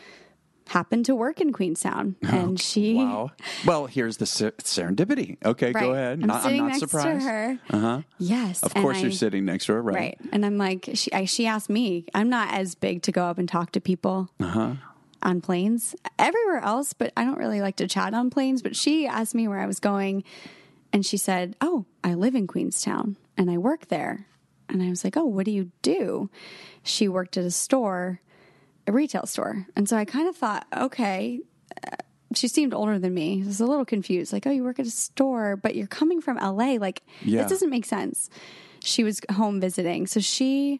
happened 0.71 1.05
to 1.05 1.15
work 1.15 1.39
in 1.41 1.51
Queenstown, 1.53 2.15
and 2.21 2.59
she. 2.59 2.95
Wow. 3.01 3.31
Well, 3.65 3.85
here's 3.87 4.17
the 4.17 4.25
ser- 4.25 4.51
serendipity. 4.63 5.37
Okay, 5.43 5.71
Right. 5.71 5.81
go 5.83 5.93
ahead. 5.93 6.19
I'm 6.21 6.27
Not- 6.27 6.43
sitting 6.43 6.57
not 6.59 6.67
next 6.69 6.79
surprised. 6.79 7.19
to 7.21 7.25
her. 7.25 7.59
Uh-huh. 7.69 8.01
Yes, 8.17 8.63
Of 8.63 8.73
course, 8.73 9.01
you're 9.01 9.11
sitting 9.11 9.45
next 9.45 9.65
to 9.65 9.73
her, 9.73 9.81
right? 9.81 9.95
Right, 9.95 10.17
and 10.31 10.45
I'm 10.45 10.57
like, 10.57 10.89
she 10.93 11.11
I, 11.13 11.25
she 11.25 11.45
asked 11.47 11.69
me. 11.69 12.05
I'm 12.13 12.29
not 12.29 12.53
as 12.53 12.75
big 12.75 13.01
to 13.03 13.11
go 13.11 13.25
up 13.25 13.37
and 13.37 13.47
talk 13.49 13.71
to 13.73 13.81
people 13.81 14.29
Uh-huh. 14.39 14.75
on 15.21 15.41
planes. 15.41 15.95
Everywhere 16.17 16.59
else, 16.63 16.93
but 16.93 17.11
I 17.17 17.23
don't 17.25 17.37
really 17.37 17.61
like 17.61 17.75
to 17.77 17.87
chat 17.87 18.13
on 18.13 18.29
planes. 18.29 18.61
But 18.61 18.75
she 18.75 19.05
asked 19.07 19.35
me 19.35 19.47
where 19.47 19.59
I 19.59 19.65
was 19.67 19.79
going, 19.79 20.23
and 20.93 21.05
she 21.05 21.17
said, 21.17 21.55
"Oh, 21.61 21.85
I 22.03 22.13
live 22.13 22.35
in 22.35 22.47
Queenstown 22.47 23.17
and 23.37 23.49
I 23.51 23.57
work 23.57 23.87
there." 23.89 24.27
And 24.69 24.81
I 24.81 24.89
was 24.89 25.03
like, 25.03 25.17
"Oh, 25.17 25.25
what 25.25 25.45
do 25.45 25.51
you 25.51 25.71
do?" 25.81 26.29
She 26.83 27.07
worked 27.07 27.35
at 27.37 27.43
a 27.43 27.51
store, 27.51 28.21
retail 28.91 29.25
store, 29.25 29.65
and 29.75 29.87
so 29.87 29.97
I 29.97 30.05
kind 30.05 30.27
of 30.27 30.35
thought, 30.35 30.65
okay. 30.75 31.39
uh, 31.85 31.95
She 32.33 32.47
seemed 32.47 32.73
older 32.73 32.97
than 32.99 33.13
me. 33.13 33.41
I 33.43 33.47
was 33.47 33.59
a 33.59 33.65
little 33.65 33.85
confused. 33.85 34.31
Like, 34.33 34.47
oh, 34.47 34.51
you 34.51 34.63
work 34.63 34.79
at 34.79 34.85
a 34.85 34.91
store, 34.91 35.55
but 35.57 35.75
you're 35.75 35.87
coming 35.87 36.21
from 36.21 36.37
LA. 36.37 36.77
Like, 36.79 37.03
Yeah. 37.23 37.41
this 37.43 37.51
doesn't 37.51 37.69
make 37.69 37.85
sense. 37.85 38.29
She 38.83 39.03
was 39.03 39.19
home 39.31 39.59
visiting. 39.59 40.07
So 40.07 40.19
she 40.19 40.79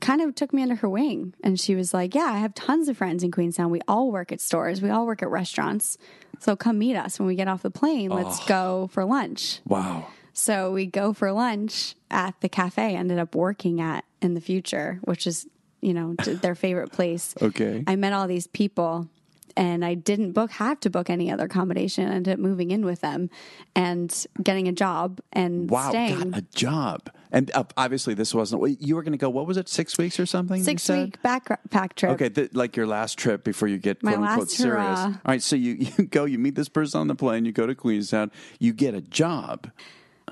kind 0.00 0.20
of 0.20 0.34
took 0.34 0.52
me 0.52 0.62
under 0.62 0.74
her 0.76 0.88
wing 0.88 1.34
and 1.42 1.58
she 1.58 1.74
was 1.74 1.92
like, 1.94 2.14
Yeah, 2.14 2.24
I 2.32 2.38
have 2.38 2.54
tons 2.54 2.88
of 2.88 2.96
friends 2.96 3.22
in 3.24 3.30
Queenstown. 3.32 3.70
We 3.70 3.80
all 3.88 4.10
work 4.12 4.30
at 4.30 4.40
stores, 4.40 4.80
we 4.82 4.90
all 4.90 5.06
work 5.06 5.22
at 5.22 5.28
restaurants. 5.30 5.98
So 6.38 6.54
come 6.54 6.78
meet 6.78 6.96
us 6.96 7.18
when 7.18 7.26
we 7.26 7.34
get 7.34 7.48
off 7.48 7.62
the 7.62 7.70
plane. 7.70 8.10
Let's 8.10 8.44
go 8.46 8.88
for 8.92 9.04
lunch. 9.04 9.60
Wow. 9.66 10.06
So 10.34 10.70
we 10.70 10.84
go 10.86 11.14
for 11.14 11.32
lunch 11.32 11.94
at 12.10 12.38
the 12.42 12.48
cafe 12.50 12.82
I 12.94 12.98
ended 12.98 13.18
up 13.18 13.34
working 13.34 13.80
at 13.80 14.04
in 14.20 14.34
the 14.34 14.40
future, 14.42 15.00
which 15.04 15.26
is, 15.26 15.46
you 15.86 15.94
know, 15.94 16.14
their 16.16 16.56
favorite 16.56 16.90
place. 16.90 17.34
Okay. 17.46 17.84
I 17.86 17.94
met 17.94 18.12
all 18.12 18.26
these 18.26 18.48
people 18.48 19.08
and 19.56 19.84
I 19.84 19.94
didn't 19.94 20.32
book 20.32 20.50
have 20.52 20.80
to 20.80 20.90
book 20.90 21.08
any 21.08 21.30
other 21.30 21.44
accommodation. 21.44 22.08
I 22.08 22.14
ended 22.14 22.34
up 22.34 22.40
moving 22.40 22.72
in 22.72 22.84
with 22.84 23.02
them 23.02 23.30
and 23.76 24.26
getting 24.42 24.66
a 24.66 24.72
job 24.72 25.20
and 25.32 25.70
Wow, 25.70 25.90
staying. 25.90 26.30
got 26.30 26.38
a 26.38 26.42
job. 26.54 27.10
And 27.30 27.52
uh, 27.54 27.64
obviously, 27.76 28.14
this 28.14 28.34
wasn't. 28.34 28.80
You 28.80 28.96
were 28.96 29.02
going 29.02 29.12
to 29.12 29.18
go. 29.18 29.30
What 29.30 29.46
was 29.46 29.56
it? 29.56 29.68
Six 29.68 29.96
weeks 29.96 30.18
or 30.18 30.26
something? 30.26 30.62
Six 30.62 30.88
week 30.88 31.22
backpack 31.22 31.94
trip. 31.94 32.12
Okay, 32.12 32.30
th- 32.30 32.54
like 32.54 32.76
your 32.76 32.86
last 32.86 33.16
trip 33.18 33.44
before 33.44 33.68
you 33.68 33.78
get 33.78 34.02
My 34.02 34.14
quote 34.14 34.28
unquote 34.28 34.50
serious. 34.50 34.76
hurrah. 34.76 35.04
All 35.04 35.20
right, 35.24 35.42
so 35.42 35.54
you, 35.54 35.72
you 35.98 36.04
go, 36.06 36.24
you 36.24 36.38
meet 36.38 36.56
this 36.56 36.68
person 36.68 37.00
on 37.00 37.06
the 37.06 37.14
plane, 37.14 37.44
you 37.44 37.52
go 37.52 37.66
to 37.66 37.74
Queenstown, 37.74 38.32
you 38.58 38.72
get 38.72 38.94
a 38.94 39.00
job. 39.00 39.70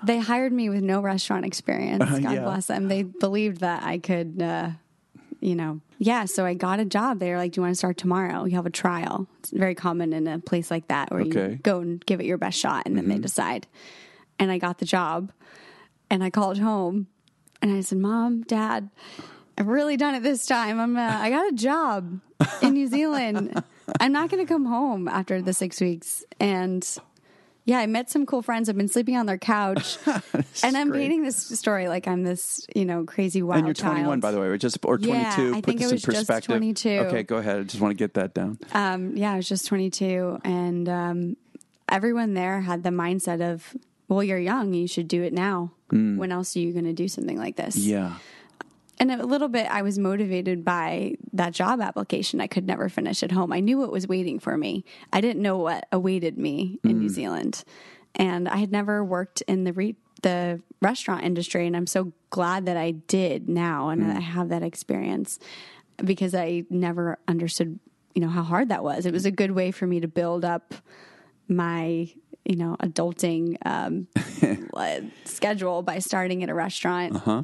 They 0.02 0.18
hired 0.18 0.52
me 0.52 0.68
with 0.68 0.82
no 0.82 1.00
restaurant 1.00 1.44
experience. 1.46 2.04
God 2.04 2.22
yeah. 2.22 2.40
bless 2.40 2.66
them. 2.66 2.88
They 2.88 3.04
believed 3.04 3.60
that 3.60 3.84
I 3.84 3.98
could, 3.98 4.42
uh, 4.42 4.70
you 5.44 5.54
know, 5.54 5.80
yeah. 5.98 6.24
So 6.24 6.44
I 6.46 6.54
got 6.54 6.80
a 6.80 6.84
job. 6.84 7.18
They 7.18 7.30
were 7.30 7.36
like, 7.36 7.52
"Do 7.52 7.58
you 7.58 7.62
want 7.62 7.72
to 7.72 7.78
start 7.78 7.96
tomorrow? 7.98 8.44
You 8.44 8.56
have 8.56 8.66
a 8.66 8.70
trial." 8.70 9.26
It's 9.40 9.50
very 9.50 9.74
common 9.74 10.12
in 10.12 10.26
a 10.26 10.38
place 10.38 10.70
like 10.70 10.88
that 10.88 11.10
where 11.10 11.20
Okay. 11.20 11.50
you 11.52 11.56
go 11.62 11.80
and 11.80 12.04
give 12.06 12.20
it 12.20 12.26
your 12.26 12.38
best 12.38 12.58
shot, 12.58 12.84
and 12.86 12.96
then 12.96 13.08
they 13.08 13.18
decide. 13.18 13.66
And 14.38 14.50
I 14.50 14.58
got 14.58 14.78
the 14.78 14.84
job, 14.86 15.30
and 16.10 16.24
I 16.24 16.30
called 16.30 16.58
home, 16.58 17.06
and 17.62 17.70
I 17.76 17.80
said, 17.82 17.98
"Mom, 17.98 18.42
Dad, 18.42 18.88
I've 19.58 19.68
really 19.68 19.96
done 19.96 20.14
it 20.14 20.22
this 20.22 20.46
time. 20.46 20.80
I'm, 20.80 20.96
uh, 20.96 21.00
I 21.20 21.30
got 21.30 21.52
a 21.52 21.56
job 21.56 22.20
in 22.62 22.72
New 22.72 22.88
Zealand. 22.88 23.62
I'm 24.00 24.12
not 24.12 24.30
going 24.30 24.44
to 24.44 24.50
come 24.52 24.64
home 24.64 25.06
after 25.08 25.42
the 25.42 25.52
six 25.52 25.80
weeks." 25.80 26.24
And 26.40 26.82
yeah, 27.64 27.78
I 27.78 27.86
met 27.86 28.10
some 28.10 28.26
cool 28.26 28.42
friends. 28.42 28.68
I've 28.68 28.76
been 28.76 28.88
sleeping 28.88 29.16
on 29.16 29.26
their 29.26 29.38
couch, 29.38 29.96
and 30.62 30.76
I'm 30.76 30.90
great. 30.90 31.00
painting 31.02 31.22
this 31.22 31.36
story 31.58 31.88
like 31.88 32.06
I'm 32.06 32.22
this, 32.22 32.66
you 32.76 32.84
know, 32.84 33.04
crazy 33.04 33.42
wild 33.42 33.58
And 33.58 33.66
you're 33.66 33.74
21, 33.74 34.04
child. 34.04 34.20
by 34.20 34.30
the 34.32 34.40
way, 34.40 34.46
or 34.48 34.58
just 34.58 34.78
or 34.84 34.98
22. 34.98 35.12
Yeah, 35.14 35.50
I 35.50 35.54
Put 35.56 35.64
think 35.64 35.78
this 35.80 35.90
I 35.90 35.94
was 35.94 36.04
in 36.04 36.12
just 36.12 36.44
22. 36.44 36.88
Okay, 36.90 37.22
go 37.22 37.36
ahead. 37.36 37.58
I 37.60 37.62
just 37.62 37.80
want 37.80 37.92
to 37.92 37.96
get 37.96 38.14
that 38.14 38.34
down. 38.34 38.58
Um, 38.72 39.16
yeah, 39.16 39.32
I 39.32 39.36
was 39.36 39.48
just 39.48 39.66
22, 39.66 40.40
and 40.44 40.88
um, 40.88 41.36
everyone 41.88 42.34
there 42.34 42.60
had 42.60 42.82
the 42.82 42.90
mindset 42.90 43.40
of, 43.40 43.74
"Well, 44.08 44.22
you're 44.22 44.38
young, 44.38 44.74
you 44.74 44.86
should 44.86 45.08
do 45.08 45.22
it 45.22 45.32
now. 45.32 45.72
When 45.90 46.32
else 46.32 46.56
are 46.56 46.58
you 46.58 46.72
going 46.72 46.86
to 46.86 46.92
do 46.92 47.06
something 47.08 47.38
like 47.38 47.56
this?" 47.56 47.76
Yeah. 47.76 48.16
And 49.00 49.10
a 49.10 49.26
little 49.26 49.48
bit, 49.48 49.66
I 49.70 49.82
was 49.82 49.98
motivated 49.98 50.64
by 50.64 51.14
that 51.32 51.52
job 51.52 51.80
application. 51.80 52.40
I 52.40 52.46
could 52.46 52.66
never 52.66 52.88
finish 52.88 53.22
at 53.22 53.32
home. 53.32 53.52
I 53.52 53.60
knew 53.60 53.76
what 53.78 53.90
was 53.90 54.06
waiting 54.06 54.38
for 54.38 54.56
me. 54.56 54.84
I 55.12 55.20
didn't 55.20 55.42
know 55.42 55.58
what 55.58 55.86
awaited 55.90 56.38
me 56.38 56.78
in 56.84 56.98
New 56.98 57.08
Zealand, 57.08 57.64
and 58.14 58.48
I 58.48 58.56
had 58.58 58.70
never 58.70 59.04
worked 59.04 59.42
in 59.48 59.64
the 59.64 59.72
re- 59.72 59.96
the 60.22 60.60
restaurant 60.80 61.24
industry. 61.24 61.66
And 61.66 61.76
I'm 61.76 61.86
so 61.88 62.12
glad 62.30 62.66
that 62.66 62.76
I 62.76 62.92
did 62.92 63.48
now, 63.48 63.88
and 63.88 64.02
I 64.04 64.20
have 64.20 64.48
that 64.50 64.62
experience 64.62 65.38
because 66.04 66.34
I 66.34 66.64
never 66.70 67.18
understood, 67.28 67.78
you 68.14 68.22
know, 68.22 68.28
how 68.28 68.42
hard 68.42 68.68
that 68.68 68.82
was. 68.84 69.06
It 69.06 69.12
was 69.12 69.26
a 69.26 69.30
good 69.30 69.50
way 69.50 69.70
for 69.72 69.86
me 69.86 70.00
to 70.00 70.08
build 70.08 70.44
up 70.44 70.72
my 71.48 72.08
you 72.44 72.56
know 72.56 72.76
adulting 72.80 73.56
um, 73.66 74.06
schedule 75.24 75.82
by 75.82 75.98
starting 75.98 76.42
at 76.42 76.48
a 76.48 76.54
restaurant 76.54 77.16
Uh-huh. 77.16 77.42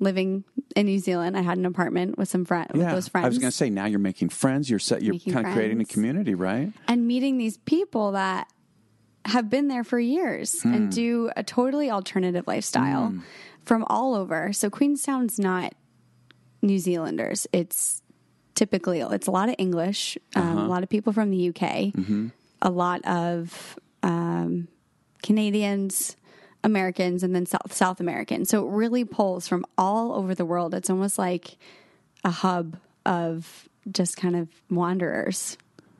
Living 0.00 0.44
in 0.76 0.86
New 0.86 0.98
Zealand. 0.98 1.36
I 1.36 1.42
had 1.42 1.58
an 1.58 1.66
apartment 1.66 2.16
with 2.18 2.28
some 2.28 2.44
friends, 2.44 2.68
with 2.72 2.82
Yeah. 2.82 2.94
those 2.94 3.08
friends, 3.08 3.24
I 3.24 3.28
was 3.28 3.38
going 3.38 3.50
to 3.50 3.56
say, 3.56 3.68
now 3.70 3.86
you're 3.86 3.98
making 3.98 4.28
friends. 4.28 4.70
You're 4.70 4.78
set, 4.78 5.02
you're 5.02 5.14
Making 5.14 5.32
kind 5.32 5.46
of 5.46 5.52
creating 5.54 5.80
a 5.80 5.84
community, 5.84 6.34
right? 6.34 6.72
and 6.86 7.06
meeting 7.06 7.36
these 7.38 7.56
people 7.58 8.12
that 8.12 8.48
have 9.24 9.50
been 9.50 9.68
there 9.68 9.84
for 9.84 9.98
years 9.98 10.62
Hmm. 10.62 10.72
and 10.74 10.92
do 10.92 11.30
a 11.36 11.42
totally 11.42 11.90
alternative 11.90 12.46
lifestyle 12.46 13.12
from 13.64 13.84
all 13.88 14.14
over. 14.14 14.52
So 14.52 14.70
Queenstown's 14.70 15.38
not 15.38 15.74
New 16.62 16.78
Zealanders. 16.78 17.46
It's 17.52 18.02
typically 18.54 19.00
it's 19.00 19.26
a 19.26 19.30
lot 19.30 19.48
of 19.48 19.54
English, 19.58 20.16
um, 20.34 20.42
Uh-huh. 20.42 20.66
a 20.66 20.68
lot 20.68 20.82
of 20.82 20.88
people 20.88 21.12
from 21.12 21.30
the 21.30 21.48
UK, 21.50 21.92
Mm-hmm. 21.92 22.28
a 22.62 22.70
lot 22.70 23.04
of 23.04 23.78
um, 24.02 24.68
Canadians. 25.22 26.16
Americans 26.64 27.22
and 27.22 27.34
then 27.34 27.46
South 27.46 27.72
South 27.72 28.00
Americans. 28.00 28.48
So 28.50 28.66
it 28.66 28.70
really 28.72 29.04
pulls 29.04 29.46
from 29.48 29.64
all 29.76 30.12
over 30.14 30.34
the 30.34 30.44
world. 30.44 30.74
It's 30.74 30.90
almost 30.90 31.18
like 31.18 31.56
a 32.24 32.30
hub 32.30 32.76
of 33.06 33.68
just 33.90 34.16
kind 34.16 34.36
of 34.36 34.48
wanderers, 34.70 35.56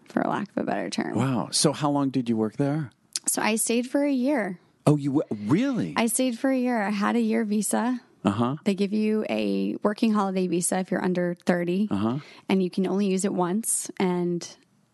for 0.08 0.22
lack 0.22 0.48
of 0.56 0.62
a 0.62 0.64
better 0.64 0.90
term. 0.90 1.14
Wow. 1.16 1.48
So 1.52 1.72
how 1.72 1.90
long 1.90 2.10
did 2.10 2.28
you 2.28 2.36
work 2.36 2.56
there? 2.56 2.90
So 3.26 3.40
I 3.40 3.56
stayed 3.56 3.86
for 3.88 4.04
a 4.04 4.12
year. 4.12 4.58
Oh, 4.86 4.96
you 4.96 5.20
w- 5.20 5.46
really? 5.50 5.94
I 5.96 6.06
stayed 6.06 6.38
for 6.38 6.50
a 6.50 6.58
year. 6.58 6.82
I 6.82 6.90
had 6.90 7.14
a 7.16 7.20
year 7.20 7.44
visa. 7.44 8.00
Uh 8.24 8.30
huh. 8.30 8.56
They 8.64 8.74
give 8.74 8.92
you 8.92 9.24
a 9.30 9.76
working 9.82 10.12
holiday 10.12 10.46
visa 10.48 10.78
if 10.80 10.90
you're 10.90 11.02
under 11.04 11.36
30, 11.46 11.88
Uh-huh. 11.90 12.18
and 12.48 12.62
you 12.62 12.68
can 12.68 12.86
only 12.86 13.06
use 13.06 13.24
it 13.24 13.32
once. 13.32 13.90
And 14.00 14.46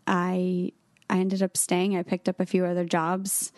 I, 0.06 0.72
I 1.08 1.18
ended 1.18 1.42
up 1.42 1.56
staying. 1.56 1.96
I 1.96 2.02
picked 2.02 2.28
up 2.28 2.38
a 2.38 2.46
few 2.46 2.64
other 2.66 2.84
jobs. 2.84 3.50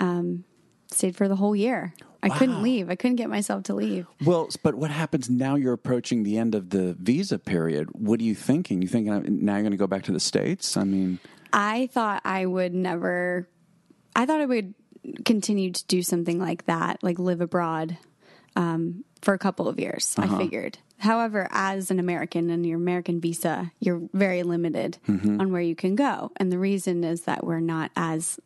Um, 0.00 0.44
stayed 0.90 1.16
for 1.16 1.28
the 1.28 1.36
whole 1.36 1.56
year. 1.56 1.94
I 2.22 2.28
couldn't 2.28 2.62
leave. 2.62 2.90
I 2.90 2.96
couldn't 2.96 3.16
get 3.16 3.30
myself 3.30 3.64
to 3.64 3.74
leave. 3.74 4.06
Well, 4.24 4.48
but 4.64 4.74
what 4.74 4.90
happens 4.90 5.30
now? 5.30 5.54
You're 5.54 5.74
approaching 5.74 6.24
the 6.24 6.38
end 6.38 6.56
of 6.56 6.70
the 6.70 6.94
visa 6.94 7.38
period. 7.38 7.88
What 7.92 8.18
are 8.20 8.24
you 8.24 8.34
thinking? 8.34 8.82
You 8.82 8.88
thinking 8.88 9.12
uh, 9.12 9.22
now 9.26 9.54
you're 9.54 9.62
going 9.62 9.70
to 9.70 9.76
go 9.76 9.86
back 9.86 10.02
to 10.04 10.12
the 10.12 10.18
states? 10.18 10.76
I 10.76 10.82
mean, 10.82 11.20
I 11.52 11.88
thought 11.92 12.22
I 12.24 12.44
would 12.44 12.74
never, 12.74 13.48
I 14.16 14.26
thought 14.26 14.40
I 14.40 14.46
would 14.46 14.74
continue 15.24 15.70
to 15.70 15.84
do 15.86 16.02
something 16.02 16.40
like 16.40 16.66
that, 16.66 17.02
like 17.02 17.20
live 17.20 17.40
abroad 17.40 17.96
um, 18.56 19.04
for 19.22 19.32
a 19.34 19.38
couple 19.38 19.68
of 19.68 19.78
years, 19.78 20.14
I 20.18 20.26
figured. 20.36 20.78
However, 20.98 21.46
as 21.50 21.90
an 21.90 22.00
American 22.00 22.50
and 22.50 22.66
your 22.66 22.78
American 22.78 23.20
visa, 23.20 23.70
you're 23.78 24.02
very 24.12 24.42
limited 24.42 24.98
on 25.06 25.52
where 25.52 25.62
you 25.62 25.76
can 25.76 25.94
go. 25.94 26.32
And 26.38 26.50
the 26.50 26.58
reason 26.58 27.04
is 27.04 27.22
that 27.22 27.44
we're 27.44 27.60
not 27.60 27.90
as 27.94 28.40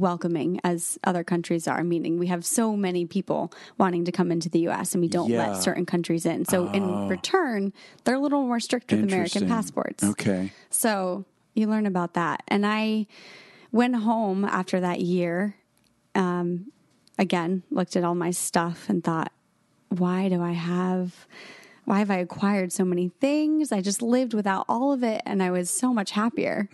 welcoming 0.00 0.60
as 0.64 0.98
other 1.04 1.24
countries 1.24 1.66
are, 1.68 1.82
meaning 1.84 2.18
we 2.18 2.26
have 2.28 2.44
so 2.44 2.76
many 2.76 3.06
people 3.06 3.52
wanting 3.78 4.04
to 4.04 4.12
come 4.12 4.30
into 4.32 4.48
the 4.48 4.60
US 4.68 4.94
and 4.94 5.00
we 5.02 5.08
don't 5.08 5.30
Yeah. 5.30 5.38
let 5.52 5.62
certain 5.62 5.86
countries 5.86 6.26
in. 6.26 6.44
So 6.44 6.68
in 6.72 7.08
return, 7.08 7.72
they're 8.04 8.14
a 8.16 8.20
little 8.20 8.42
more 8.42 8.60
strict 8.60 8.90
with 8.90 9.02
American 9.02 9.46
passports. 9.48 10.02
okay. 10.04 10.52
So 10.70 11.24
you 11.54 11.66
learn 11.66 11.86
about 11.86 12.14
that. 12.14 12.42
And 12.48 12.66
I 12.66 13.06
went 13.72 13.96
home 13.96 14.44
after 14.44 14.80
that 14.80 15.00
year, 15.00 15.56
um, 16.14 16.70
again, 17.18 17.62
looked 17.70 17.96
at 17.96 18.04
all 18.04 18.14
my 18.14 18.30
stuff 18.30 18.88
and 18.88 19.02
thought, 19.02 19.32
why 19.88 20.28
do 20.28 20.42
I 20.42 20.52
have, 20.52 21.26
why 21.84 22.00
have 22.00 22.10
I 22.10 22.16
acquired 22.16 22.72
so 22.72 22.84
many 22.84 23.08
things? 23.20 23.72
I 23.72 23.80
just 23.80 24.02
lived 24.02 24.34
without 24.34 24.64
all 24.68 24.92
of 24.92 25.02
it 25.02 25.22
and 25.24 25.42
I 25.42 25.50
was 25.50 25.70
so 25.70 25.94
much 25.94 26.10
happier 26.10 26.68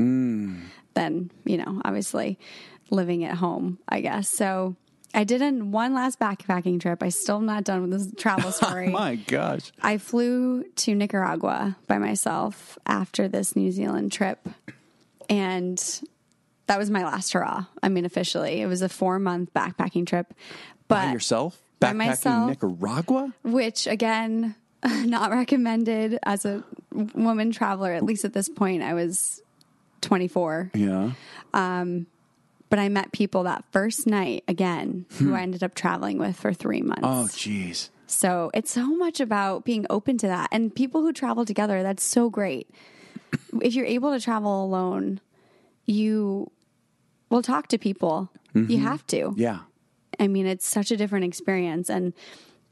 than, 0.94 1.30
you 1.44 1.56
know, 1.56 1.80
obviously 1.84 2.38
living 2.90 3.24
at 3.24 3.36
home, 3.36 3.78
I 3.88 4.00
guess. 4.00 4.30
So 4.30 4.76
I 5.14 5.24
did 5.24 5.42
an, 5.42 5.72
one 5.72 5.94
last 5.94 6.18
backpacking 6.18 6.80
trip. 6.80 7.02
I 7.02 7.10
still 7.10 7.36
am 7.36 7.46
not 7.46 7.64
done 7.64 7.82
with 7.82 7.90
this 7.90 8.12
travel 8.16 8.52
story. 8.52 8.88
My 8.88 9.16
gosh. 9.16 9.72
I 9.82 9.98
flew 9.98 10.64
to 10.64 10.94
Nicaragua 10.94 11.76
by 11.86 11.98
myself 11.98 12.78
after 12.86 13.28
this 13.28 13.54
New 13.56 13.70
Zealand 13.72 14.12
trip. 14.12 14.48
And 15.28 15.82
that 16.66 16.78
was 16.78 16.90
my 16.90 17.04
last 17.04 17.32
hurrah. 17.32 17.66
I 17.82 17.88
mean, 17.88 18.04
officially, 18.04 18.62
it 18.62 18.66
was 18.66 18.82
a 18.82 18.88
four 18.88 19.18
month 19.18 19.52
backpacking 19.54 20.06
trip. 20.06 20.32
But 20.88 21.06
By 21.06 21.12
yourself? 21.12 21.60
Backpacking 21.80 21.96
myself. 21.96 22.48
Nicaragua? 22.48 23.32
which 23.42 23.86
again, 23.86 24.54
not 24.84 25.30
recommended 25.30 26.18
as 26.22 26.44
a 26.44 26.64
woman 26.92 27.52
traveler, 27.52 27.92
at 27.92 28.04
least 28.04 28.24
at 28.24 28.32
this 28.32 28.48
point. 28.48 28.82
I 28.82 28.94
was 28.94 29.42
24. 30.00 30.70
Yeah. 30.74 31.12
Um, 31.54 32.06
But 32.72 32.78
I 32.78 32.88
met 32.88 33.12
people 33.12 33.42
that 33.42 33.66
first 33.70 34.06
night 34.06 34.44
again 34.48 35.04
who 35.18 35.26
hmm. 35.26 35.34
I 35.34 35.42
ended 35.42 35.62
up 35.62 35.74
traveling 35.74 36.16
with 36.16 36.34
for 36.34 36.54
three 36.54 36.80
months. 36.80 37.02
Oh, 37.02 37.28
jeez. 37.28 37.90
So 38.06 38.50
it's 38.54 38.70
so 38.70 38.86
much 38.96 39.20
about 39.20 39.66
being 39.66 39.84
open 39.90 40.16
to 40.16 40.26
that. 40.28 40.48
And 40.52 40.74
people 40.74 41.02
who 41.02 41.12
travel 41.12 41.44
together, 41.44 41.82
that's 41.82 42.02
so 42.02 42.30
great. 42.30 42.70
if 43.60 43.74
you're 43.74 43.84
able 43.84 44.12
to 44.12 44.20
travel 44.20 44.64
alone, 44.64 45.20
you 45.84 46.50
will 47.28 47.42
talk 47.42 47.68
to 47.68 47.76
people. 47.76 48.32
You 48.54 48.62
mm-hmm. 48.62 48.84
have 48.84 49.06
to. 49.08 49.34
Yeah. 49.36 49.58
I 50.18 50.28
mean, 50.28 50.46
it's 50.46 50.66
such 50.66 50.90
a 50.90 50.96
different 50.96 51.26
experience. 51.26 51.90
And 51.90 52.14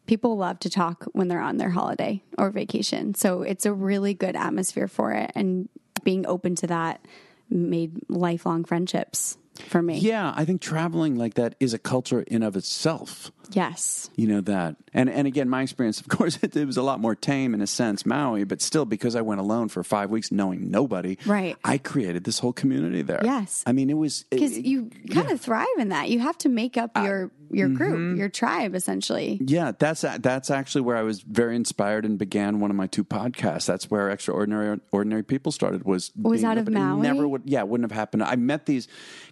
people 0.06 0.34
love 0.38 0.60
to 0.60 0.70
talk 0.70 1.04
when 1.12 1.28
they're 1.28 1.42
on 1.42 1.58
their 1.58 1.68
holiday 1.68 2.22
or 2.38 2.48
vacation. 2.48 3.12
So 3.14 3.42
it's 3.42 3.66
a 3.66 3.72
really 3.74 4.14
good 4.14 4.34
atmosphere 4.34 4.88
for 4.88 5.12
it. 5.12 5.30
And 5.34 5.68
being 6.04 6.24
open 6.24 6.54
to 6.54 6.68
that 6.68 7.04
made 7.50 7.98
lifelong 8.08 8.64
friendships 8.64 9.36
for 9.62 9.82
me. 9.82 9.98
Yeah, 9.98 10.32
I 10.36 10.44
think 10.44 10.60
traveling 10.60 11.16
like 11.16 11.34
that 11.34 11.54
is 11.60 11.74
a 11.74 11.78
culture 11.78 12.20
in 12.22 12.42
of 12.42 12.56
itself. 12.56 13.30
Yes. 13.52 14.10
You 14.16 14.28
know 14.28 14.40
that, 14.42 14.76
and 14.94 15.10
and 15.10 15.26
again, 15.26 15.48
my 15.48 15.62
experience, 15.62 16.00
of 16.00 16.08
course, 16.16 16.38
it, 16.42 16.54
it 16.56 16.64
was 16.64 16.76
a 16.76 16.82
lot 16.82 17.00
more 17.00 17.14
tame 17.14 17.52
in 17.54 17.60
a 17.60 17.66
sense, 17.66 18.06
Maui, 18.06 18.44
but 18.44 18.62
still, 18.62 18.84
because 18.84 19.16
I 19.16 19.22
went 19.22 19.40
alone 19.40 19.68
for 19.68 19.82
five 19.82 20.10
weeks, 20.10 20.30
knowing 20.30 20.70
nobody, 20.70 21.18
Right. 21.26 21.56
I 21.64 21.78
created 21.78 22.24
this 22.24 22.38
whole 22.38 22.52
community 22.52 23.02
there. 23.02 23.20
Yes. 23.24 23.64
I 23.66 23.72
mean, 23.72 23.90
it 23.90 23.94
was 23.96 24.24
Because 24.30 24.56
you 24.56 24.90
kind 25.12 25.30
of 25.30 25.40
thrive 25.40 25.66
in 25.78 25.88
that. 25.88 26.08
You 26.10 26.20
have 26.20 26.38
to 26.38 26.48
make 26.48 26.76
up 26.76 26.92
your 26.96 27.30
your 27.50 27.68
group, 27.68 27.94
mm-hmm. 27.94 28.16
your 28.16 28.28
tribe, 28.28 28.74
essentially. 28.74 29.38
Yeah, 29.44 29.72
that's 29.78 30.02
that's 30.02 30.50
actually 30.50 30.82
where 30.82 30.96
I 30.96 31.02
was 31.02 31.20
very 31.20 31.56
inspired 31.56 32.04
and 32.04 32.18
began 32.18 32.60
one 32.60 32.70
of 32.70 32.76
my 32.76 32.86
two 32.86 33.04
podcasts. 33.04 33.66
That's 33.66 33.90
where 33.90 34.10
Extraordinary 34.10 34.80
Ordinary 34.92 35.22
People 35.22 35.52
started. 35.52 35.84
Was 35.84 36.12
Was 36.20 36.44
out 36.44 36.58
of. 36.58 36.68
Maui? 36.68 37.02
Never 37.02 37.26
would. 37.26 37.42
Yeah, 37.44 37.62
wouldn't 37.62 37.90
have 37.90 37.98
happened. 37.98 38.22
I 38.22 38.36
met 38.36 38.66
these 38.66 38.88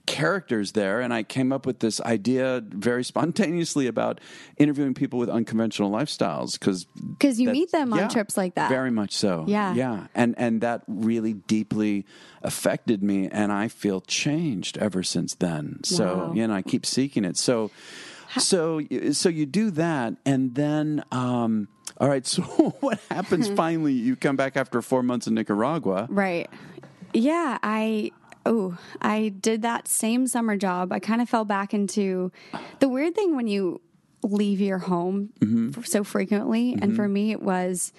characters 0.06 0.72
there, 0.72 1.00
and 1.00 1.12
I 1.12 1.22
came 1.22 1.52
up 1.52 1.66
with 1.66 1.80
this 1.80 2.00
idea 2.00 2.62
very 2.66 3.04
spontaneously 3.12 3.86
about 3.86 4.20
interviewing 4.56 4.94
people 4.94 5.18
with 5.18 5.28
unconventional 5.28 5.90
lifestyles 5.90 6.58
because 6.58 6.84
because 6.84 7.40
you 7.40 7.50
meet 7.50 7.70
them 7.70 7.92
on 7.92 8.08
trips 8.08 8.36
like 8.36 8.54
that. 8.54 8.68
Very 8.70 8.90
much 8.90 9.12
so. 9.12 9.44
Yeah. 9.46 9.74
yeah, 9.74 10.06
and 10.14 10.34
and 10.38 10.60
that 10.62 10.82
really 10.88 11.34
deeply 11.34 12.06
affected 12.42 13.02
me, 13.02 13.28
and 13.28 13.52
I 13.52 13.68
feel 13.68 14.00
changed 14.00 14.78
ever 14.78 15.02
since 15.02 15.34
then. 15.34 15.80
So 15.84 16.16
Wow. 16.16 16.32
you 16.34 16.46
know, 16.46 16.54
I 16.54 16.62
keep 16.62 16.86
seeking 16.86 17.24
it. 17.24 17.36
So. 17.36 17.70
So, 18.38 18.82
so 19.12 19.28
you 19.28 19.46
do 19.46 19.70
that, 19.72 20.14
and 20.26 20.54
then, 20.54 21.02
um, 21.12 21.68
all 21.98 22.08
right. 22.08 22.26
So, 22.26 22.42
what 22.80 23.00
happens 23.10 23.48
finally? 23.48 23.92
You 23.94 24.16
come 24.16 24.36
back 24.36 24.56
after 24.56 24.82
four 24.82 25.02
months 25.02 25.26
in 25.26 25.34
Nicaragua. 25.34 26.06
Right. 26.10 26.48
Yeah, 27.14 27.58
I 27.62 28.10
oh, 28.44 28.76
I 29.00 29.28
did 29.30 29.62
that 29.62 29.88
same 29.88 30.26
summer 30.26 30.56
job. 30.56 30.92
I 30.92 30.98
kind 31.00 31.20
of 31.22 31.28
fell 31.28 31.44
back 31.44 31.72
into 31.74 32.30
the 32.80 32.88
weird 32.88 33.14
thing 33.14 33.34
when 33.36 33.46
you 33.46 33.80
leave 34.22 34.60
your 34.60 34.78
home 34.78 35.30
Mm-hmm. 35.40 35.78
f- 35.80 35.86
so 35.86 36.04
frequently, 36.04 36.76
and 36.80 36.94
for 36.94 37.08
me 37.08 37.30
it 37.32 37.40
was 37.42 37.92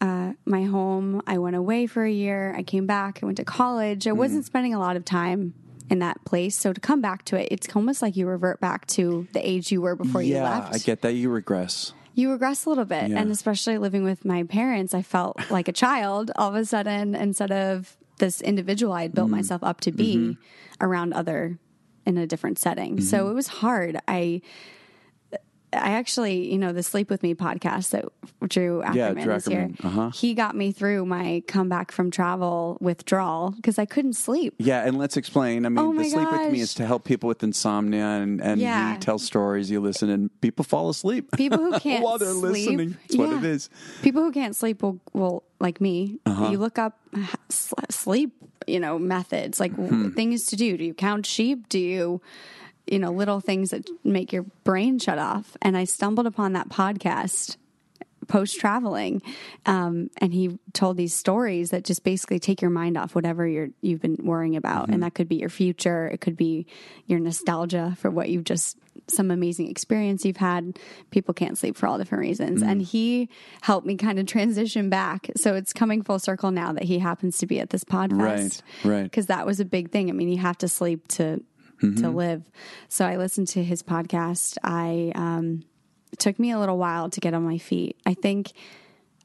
uh, 0.00 0.32
my 0.44 0.64
home. 0.64 1.22
I 1.26 1.38
went 1.38 1.56
away 1.56 1.86
for 1.86 2.04
a 2.04 2.10
year. 2.10 2.54
I 2.56 2.62
came 2.62 2.86
back. 2.86 3.20
I 3.22 3.26
went 3.26 3.36
to 3.38 3.44
college. 3.44 4.06
I 4.06 4.12
wasn't 4.12 4.44
spending 4.44 4.74
a 4.74 4.78
lot 4.78 4.96
of 4.96 5.04
time 5.04 5.54
in 5.90 5.98
that 5.98 6.24
place. 6.24 6.56
So 6.56 6.72
to 6.72 6.80
come 6.80 7.02
back 7.02 7.24
to 7.26 7.36
it, 7.36 7.48
it's 7.50 7.68
almost 7.74 8.00
like 8.00 8.16
you 8.16 8.26
revert 8.26 8.60
back 8.60 8.86
to 8.88 9.26
the 9.32 9.46
age 9.46 9.70
you 9.72 9.82
were 9.82 9.96
before 9.96 10.22
you 10.22 10.34
yeah, 10.34 10.48
left 10.48 10.74
I 10.74 10.78
get 10.78 11.02
that. 11.02 11.12
You 11.12 11.28
regress. 11.28 11.92
you 12.14 12.30
regress 12.30 12.64
a 12.64 12.68
little 12.68 12.84
bit 12.84 13.10
Yeah. 13.10 13.20
and 13.20 13.30
especially 13.30 13.78
living 13.78 14.04
with 14.04 14.24
my 14.24 14.42
parents 14.44 14.94
i 14.94 15.02
felt 15.02 15.38
like 15.50 15.68
a 15.68 15.72
child 15.72 16.30
all 16.36 16.50
of 16.50 16.54
a 16.54 16.64
sudden 16.64 17.14
instead 17.14 17.50
of 17.50 17.96
this 18.18 18.40
individual 18.40 18.92
i 18.92 19.02
had 19.02 19.14
built 19.14 19.28
mm-hmm. 19.28 19.36
myself 19.36 19.62
up 19.62 19.80
to 19.82 19.92
be 19.92 20.16
mm-hmm. 20.16 20.84
around 20.84 21.12
other 21.12 21.58
in 22.04 22.18
a 22.18 22.26
different 22.26 22.58
setting 22.58 23.00
so 23.00 23.18
mm-hmm. 23.18 23.30
it 23.30 23.34
was 23.34 23.46
hard 23.46 23.98
i 24.08 24.42
I 25.72 25.90
actually, 25.92 26.50
you 26.52 26.58
know, 26.58 26.72
the 26.72 26.82
Sleep 26.82 27.10
With 27.10 27.22
Me 27.22 27.34
podcast 27.34 27.90
that 27.90 28.04
Drew 28.48 28.80
Yeah, 28.92 29.06
Ackerman 29.06 29.24
Drew 29.24 29.34
is 29.34 29.46
here. 29.46 29.70
Uh-huh. 29.82 30.10
He 30.10 30.34
got 30.34 30.56
me 30.56 30.72
through 30.72 31.06
my 31.06 31.42
comeback 31.46 31.92
from 31.92 32.10
travel 32.10 32.76
withdrawal 32.80 33.52
because 33.52 33.78
I 33.78 33.84
couldn't 33.84 34.14
sleep. 34.14 34.54
Yeah, 34.58 34.84
and 34.84 34.98
let's 34.98 35.16
explain. 35.16 35.64
I 35.66 35.68
mean, 35.68 35.78
Oh 35.78 35.94
the 35.94 36.04
sleep 36.04 36.30
with 36.30 36.52
me 36.52 36.60
is 36.60 36.74
to 36.74 36.86
help 36.86 37.04
people 37.04 37.28
with 37.28 37.42
insomnia, 37.44 38.04
and 38.04 38.40
and 38.40 38.60
Yeah. 38.60 38.94
you 38.94 38.98
tell 38.98 39.18
stories, 39.18 39.70
you 39.70 39.80
listen, 39.80 40.10
and 40.10 40.28
people 40.40 40.64
fall 40.64 40.88
asleep. 40.90 41.30
People 41.36 41.58
who 41.58 41.78
can't 41.78 42.02
while 42.02 42.18
they're 42.18 42.32
sleep, 42.32 42.52
listening. 42.52 42.96
That's 43.02 43.16
what 43.16 43.32
it 43.32 43.42
yeah. 43.42 43.50
is. 43.50 43.70
People 44.02 44.22
who 44.22 44.32
can't 44.32 44.56
sleep 44.56 44.82
will, 44.82 44.98
will 45.12 45.44
like 45.60 45.80
me. 45.80 46.18
Uh-huh. 46.26 46.48
You 46.50 46.58
look 46.58 46.78
up 46.78 46.98
uh, 47.16 47.26
sleep, 47.90 48.32
you 48.66 48.80
know, 48.80 48.98
methods 48.98 49.60
like 49.60 49.72
Hmm. 49.72 50.10
things 50.10 50.46
to 50.46 50.56
do. 50.56 50.76
Do 50.76 50.84
you 50.84 50.94
count 50.94 51.26
sheep? 51.26 51.68
Do 51.68 51.78
you, 51.78 52.20
you 52.90 52.98
know, 52.98 53.10
little 53.12 53.40
things 53.40 53.70
that 53.70 53.88
make 54.04 54.32
your 54.32 54.42
brain 54.64 54.98
shut 54.98 55.18
off? 55.18 55.56
And 55.62 55.76
I 55.76 55.84
stumbled 55.84 56.26
upon 56.26 56.52
that 56.54 56.68
podcast 56.68 57.56
post 58.28 58.60
traveling, 58.60 59.20
um, 59.66 60.08
and 60.18 60.32
he 60.32 60.56
told 60.72 60.96
these 60.96 61.12
stories 61.14 61.70
that 61.70 61.84
just 61.84 62.04
basically 62.04 62.38
take 62.38 62.60
your 62.62 62.70
mind 62.70 62.96
off 62.96 63.12
whatever 63.14 63.44
you're 63.44 63.70
you've 63.80 64.00
been 64.00 64.16
worrying 64.22 64.54
about, 64.54 64.84
Mm-hmm. 64.84 64.92
and 64.92 65.02
that 65.02 65.14
could 65.14 65.28
be 65.28 65.36
your 65.36 65.48
future, 65.48 66.06
it 66.06 66.20
could 66.20 66.36
be 66.36 66.66
your 67.06 67.18
nostalgia 67.18 67.96
for 67.98 68.08
what 68.08 68.28
you've 68.28 68.44
just 68.44 68.78
some 69.08 69.32
amazing 69.32 69.68
experience 69.68 70.24
you've 70.24 70.36
had. 70.36 70.78
People 71.10 71.34
can't 71.34 71.58
sleep 71.58 71.76
for 71.76 71.88
all 71.88 71.98
different 71.98 72.20
reasons, 72.22 72.60
Mm-hmm. 72.60 72.70
and 72.70 72.82
he 72.82 73.28
helped 73.62 73.84
me 73.86 73.96
kind 73.96 74.20
of 74.20 74.26
transition 74.26 74.90
back. 74.90 75.28
So 75.36 75.56
it's 75.56 75.72
coming 75.72 76.02
full 76.02 76.20
circle 76.20 76.52
now 76.52 76.72
that 76.72 76.84
he 76.84 77.00
happens 77.00 77.38
to 77.38 77.46
be 77.46 77.58
at 77.58 77.70
this 77.70 77.82
podcast, 77.82 78.62
Right, 78.84 78.92
right. 78.92 79.02
Because 79.02 79.26
that 79.26 79.44
was 79.44 79.58
a 79.58 79.64
big 79.64 79.90
thing. 79.90 80.08
I 80.08 80.12
mean, 80.12 80.28
you 80.28 80.38
have 80.38 80.58
to 80.58 80.68
sleep 80.68 81.08
to 81.18 81.42
Mm-hmm. 81.82 82.02
to 82.02 82.10
live. 82.10 82.42
So 82.88 83.06
I 83.06 83.16
listened 83.16 83.48
to 83.48 83.64
his 83.64 83.82
podcast. 83.82 84.58
I 84.62 85.12
um, 85.14 85.64
it 86.12 86.18
took 86.18 86.38
me 86.38 86.50
a 86.50 86.58
little 86.58 86.76
while 86.78 87.08
to 87.10 87.20
get 87.20 87.34
on 87.34 87.42
my 87.44 87.58
feet. 87.58 87.96
I 88.04 88.14
think 88.14 88.52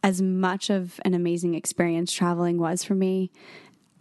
as 0.03 0.22
much 0.22 0.70
of 0.70 0.99
an 1.03 1.14
amazing 1.14 1.56
experience 1.56 2.12
traveling 2.14 2.58
was 2.60 2.84
for 2.84 2.93
me, 2.95 3.32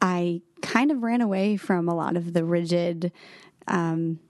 I 0.00 0.42
kind 0.60 0.90
of 0.90 1.02
ran 1.02 1.20
away 1.20 1.56
from 1.56 1.88
a 1.88 1.94
lot 1.94 2.16
of 2.16 2.32
the 2.34 2.44
rigid 2.44 3.10
um, 3.66 4.20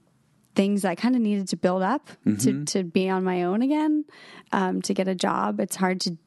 things 0.55 0.85
I 0.85 0.95
kind 0.95 1.15
of 1.15 1.21
needed 1.21 1.49
to 1.49 1.57
build 1.57 1.81
up 1.81 2.09
to, 2.39 2.63
to 2.65 2.83
be 2.83 3.09
on 3.09 3.25
my 3.25 3.43
own 3.43 3.61
again, 3.61 4.05
um, 4.53 4.81
to 4.83 4.93
get 4.93 5.09
a 5.09 5.15
job. 5.15 5.59
It's 5.59 5.75
hard 5.75 5.99
to 6.01 6.17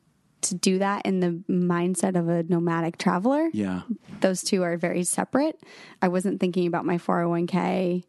to 0.41 0.55
do 0.55 0.79
that 0.79 1.05
in 1.05 1.21
the 1.21 1.43
mindset 1.49 2.19
of 2.19 2.29
a 2.29 2.43
nomadic 2.45 2.99
traveler 2.99 3.51
Yeah, 3.53 3.83
those 4.21 4.43
two 4.43 4.63
are 4.63 4.77
very 4.77 5.05
separate. 5.05 5.61
I 6.01 6.09
wasn't 6.09 6.41
thinking 6.41 6.67
about 6.67 6.85
my 6.85 6.99
401k 6.99 8.05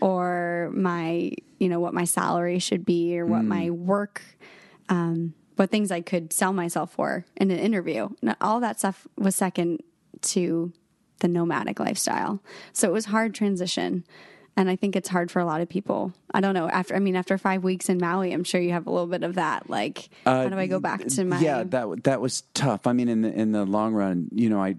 or 0.00 0.70
my, 0.74 1.32
you 1.58 1.68
know, 1.68 1.80
what 1.80 1.94
my 1.94 2.04
salary 2.04 2.58
should 2.58 2.84
be 2.84 3.18
or 3.18 3.26
what 3.26 3.44
my 3.44 3.70
work, 3.70 4.22
um, 4.88 5.34
what 5.56 5.70
things 5.70 5.90
I 5.90 6.00
could 6.00 6.32
sell 6.32 6.52
myself 6.52 6.92
for 6.92 7.26
in 7.36 7.50
an 7.50 7.58
interview. 7.58 8.08
And 8.22 8.34
all 8.40 8.60
that 8.60 8.78
stuff 8.78 9.06
was 9.18 9.36
second 9.36 9.82
to 10.22 10.72
the 11.20 11.28
nomadic 11.28 11.78
lifestyle. 11.78 12.42
So 12.72 12.88
it 12.88 12.92
was 12.92 13.06
hard 13.06 13.34
transition. 13.34 14.04
And 14.56 14.68
I 14.68 14.76
think 14.76 14.96
it's 14.96 15.08
hard 15.08 15.30
for 15.30 15.40
a 15.40 15.44
lot 15.44 15.60
of 15.60 15.68
people. 15.68 16.12
I 16.34 16.40
don't 16.40 16.54
know. 16.54 16.68
After, 16.68 16.94
I 16.94 16.98
mean, 16.98 17.16
after 17.16 17.38
five 17.38 17.64
weeks 17.64 17.88
in 17.88 17.98
Maui, 17.98 18.32
I'm 18.32 18.44
sure 18.44 18.60
you 18.60 18.72
have 18.72 18.86
a 18.86 18.90
little 18.90 19.06
bit 19.06 19.22
of 19.22 19.36
that. 19.36 19.70
Like, 19.70 20.10
how 20.24 20.48
do 20.48 20.58
I 20.58 20.66
go 20.66 20.80
back 20.80 21.06
to 21.06 21.24
my? 21.24 21.36
Uh, 21.36 21.40
yeah. 21.40 21.62
That 21.64 22.04
that 22.04 22.20
was 22.20 22.42
tough. 22.52 22.86
I 22.86 22.92
mean, 22.92 23.08
in 23.08 23.22
the 23.22 23.32
in 23.32 23.52
the 23.52 23.64
long 23.64 23.94
run, 23.94 24.28
you 24.32 24.50
know, 24.50 24.62
I 24.62 24.76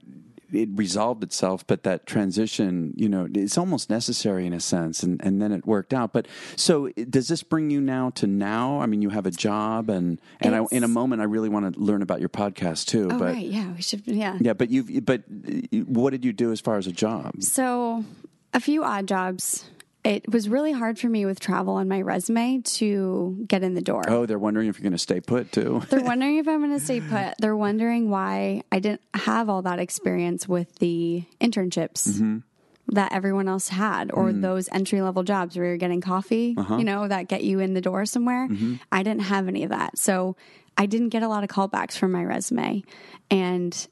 it 0.53 0.69
resolved 0.73 1.23
itself, 1.23 1.65
but 1.65 1.83
that 1.83 2.05
transition, 2.05 2.93
you 2.95 3.07
know, 3.07 3.27
it's 3.33 3.57
almost 3.57 3.89
necessary 3.89 4.45
in 4.45 4.53
a 4.53 4.59
sense, 4.59 5.03
and 5.03 5.21
and 5.23 5.41
then 5.41 5.51
it 5.51 5.65
worked 5.65 5.93
out. 5.93 6.13
But 6.13 6.27
so, 6.55 6.89
does 7.09 7.27
this 7.27 7.43
bring 7.43 7.69
you 7.69 7.81
now 7.81 8.09
to 8.11 8.27
now? 8.27 8.79
I 8.79 8.85
mean, 8.85 9.01
you 9.01 9.09
have 9.09 9.25
a 9.25 9.31
job, 9.31 9.89
and 9.89 10.19
and 10.39 10.55
I, 10.55 10.65
in 10.71 10.83
a 10.83 10.87
moment, 10.87 11.21
I 11.21 11.25
really 11.25 11.49
want 11.49 11.73
to 11.73 11.79
learn 11.79 12.01
about 12.01 12.19
your 12.19 12.29
podcast 12.29 12.87
too. 12.87 13.09
oh, 13.11 13.19
but 13.19 13.33
right. 13.33 13.45
Yeah, 13.45 13.71
we 13.71 13.81
should. 13.81 14.03
Yeah. 14.05 14.37
yeah, 14.39 14.53
but 14.53 14.69
you've 14.69 15.05
but 15.05 15.21
uh, 15.21 15.77
what 15.85 16.11
did 16.11 16.25
you 16.25 16.33
do 16.33 16.51
as 16.51 16.59
far 16.59 16.77
as 16.77 16.87
a 16.87 16.91
job? 16.91 17.41
So, 17.41 18.03
a 18.53 18.59
few 18.59 18.83
odd 18.83 19.07
jobs. 19.07 19.65
It 20.03 20.31
was 20.31 20.49
really 20.49 20.71
hard 20.71 20.97
for 20.97 21.07
me 21.07 21.27
with 21.27 21.39
travel 21.39 21.75
on 21.75 21.87
my 21.87 22.01
resume 22.01 22.61
to 22.61 23.45
get 23.47 23.61
in 23.61 23.75
the 23.75 23.81
door. 23.81 24.03
Oh, 24.07 24.25
they're 24.25 24.39
wondering 24.39 24.67
if 24.67 24.79
you're 24.79 24.83
going 24.83 24.93
to 24.93 24.97
stay 24.97 25.19
put 25.19 25.51
too. 25.51 25.83
They're 25.89 25.99
wondering 26.03 26.37
if 26.37 26.47
I'm 26.47 26.59
going 26.59 26.77
to 26.77 26.83
stay 26.83 27.01
put. 27.01 27.35
They're 27.37 27.55
wondering 27.55 28.09
why 28.09 28.63
I 28.71 28.79
didn't 28.79 29.01
have 29.13 29.47
all 29.47 29.61
that 29.61 29.77
experience 29.77 30.47
with 30.47 30.73
the 30.79 31.23
internships 31.39 32.09
mm-hmm. 32.09 32.39
that 32.93 33.13
everyone 33.13 33.47
else 33.47 33.67
had, 33.67 34.11
or 34.11 34.31
mm. 34.31 34.41
those 34.41 34.67
entry 34.71 35.03
level 35.03 35.21
jobs 35.21 35.55
where 35.55 35.67
you're 35.67 35.77
getting 35.77 36.01
coffee, 36.01 36.55
uh-huh. 36.57 36.77
you 36.77 36.83
know, 36.83 37.07
that 37.07 37.27
get 37.27 37.43
you 37.43 37.59
in 37.59 37.75
the 37.75 37.81
door 37.81 38.07
somewhere. 38.07 38.47
Mm-hmm. 38.47 38.77
I 38.91 39.03
didn't 39.03 39.23
have 39.23 39.47
any 39.47 39.63
of 39.63 39.69
that. 39.69 39.99
So 39.99 40.35
I 40.77 40.87
didn't 40.87 41.09
get 41.09 41.21
a 41.21 41.27
lot 41.27 41.43
of 41.43 41.49
callbacks 41.51 41.95
from 41.95 42.11
my 42.11 42.23
resume. 42.23 42.83
And 43.29 43.87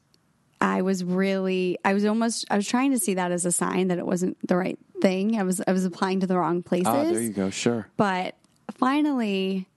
I 0.62 0.82
was 0.82 1.04
really, 1.04 1.78
I 1.86 1.94
was 1.94 2.06
almost, 2.06 2.46
I 2.50 2.56
was 2.56 2.68
trying 2.68 2.92
to 2.92 3.00
see 3.00 3.14
that 3.14 3.32
as 3.32 3.46
a 3.46 3.52
sign 3.52 3.88
that 3.88 3.98
it 3.98 4.06
wasn't 4.06 4.38
the 4.48 4.58
right 4.58 4.78
thing. 5.02 5.40
I 5.40 5.44
was, 5.44 5.62
I 5.66 5.72
was 5.72 5.86
applying 5.86 6.20
to 6.20 6.28
the 6.28 6.38
wrong 6.38 6.64
places. 6.64 6.88
Ah, 6.88 7.04
there 7.04 7.22
you 7.22 7.30
go. 7.30 7.50
Sure. 7.50 7.88
But 7.96 8.36
finally, 8.72 9.68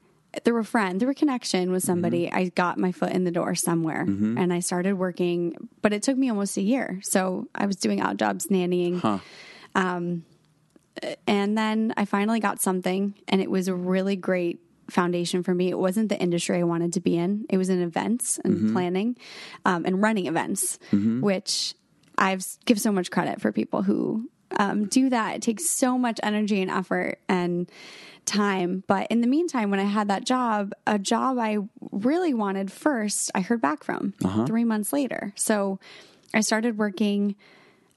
through 0.45 0.59
a 0.61 0.65
friend, 0.65 0.99
through 0.99 1.11
a 1.11 1.15
connection 1.15 1.71
with 1.71 1.83
somebody, 1.85 2.33
I 2.33 2.49
got 2.49 2.79
my 2.79 2.91
foot 2.91 3.13
in 3.13 3.25
the 3.25 3.31
door 3.31 3.55
somewhere 3.55 4.01
and 4.39 4.53
I 4.53 4.61
started 4.61 4.95
working, 4.95 5.69
but 5.83 5.93
it 5.93 6.03
took 6.03 6.17
me 6.17 6.31
almost 6.31 6.57
a 6.57 6.63
year. 6.63 7.01
So 7.03 7.49
I 7.55 7.67
was 7.67 7.77
doing 7.77 8.01
odd 8.01 8.19
jobs, 8.19 8.47
nannying. 8.47 9.21
Um, 9.75 10.25
and 11.27 11.57
then 11.57 11.93
I 11.97 12.07
finally 12.07 12.41
got 12.41 12.61
something 12.63 13.15
and 13.29 13.41
it 13.41 13.51
was 13.51 13.69
a 13.69 13.75
really 13.75 14.17
great 14.17 14.59
foundation 14.93 15.43
for 15.43 15.55
me. 15.55 15.69
It 15.71 15.79
wasn't 15.79 16.09
the 16.09 16.19
industry 16.19 16.59
I 16.59 16.63
wanted 16.63 16.93
to 16.95 17.01
be 17.01 17.17
in. 17.17 17.47
It 17.51 17.57
was 17.57 17.69
in 17.69 17.83
events 17.83 18.39
and 18.45 18.73
planning 18.73 19.17
um, 19.65 19.85
and 19.85 20.01
running 20.03 20.27
events, 20.27 20.79
which 21.21 21.75
I've 22.19 22.45
give 22.67 22.81
so 22.81 22.93
much 22.93 23.11
credit 23.11 23.41
for 23.41 23.51
people 23.53 23.83
who 23.83 24.29
um, 24.59 24.85
do 24.87 25.09
that. 25.09 25.37
It 25.37 25.43
takes 25.43 25.69
so 25.71 25.97
much 25.99 26.21
energy 26.23 26.61
and 26.61 26.71
effort 26.71 27.19
and 27.29 27.71
time. 28.27 28.85
But 28.87 29.09
in 29.11 29.21
the 29.21 29.27
meantime, 29.27 29.71
when 29.71 29.81
I 29.81 29.85
had 29.85 30.09
that 30.09 30.25
job, 30.25 30.73
a 30.87 30.99
job 30.99 31.39
I 31.39 31.59
really 31.91 32.35
wanted 32.35 32.71
first, 32.71 33.31
I 33.35 33.41
heard 33.41 33.61
back 33.61 33.83
from 33.83 34.15
three 34.47 34.65
months 34.65 34.93
later. 34.93 35.33
So 35.37 35.81
I 36.35 36.41
started 36.41 36.79
working. 36.79 37.35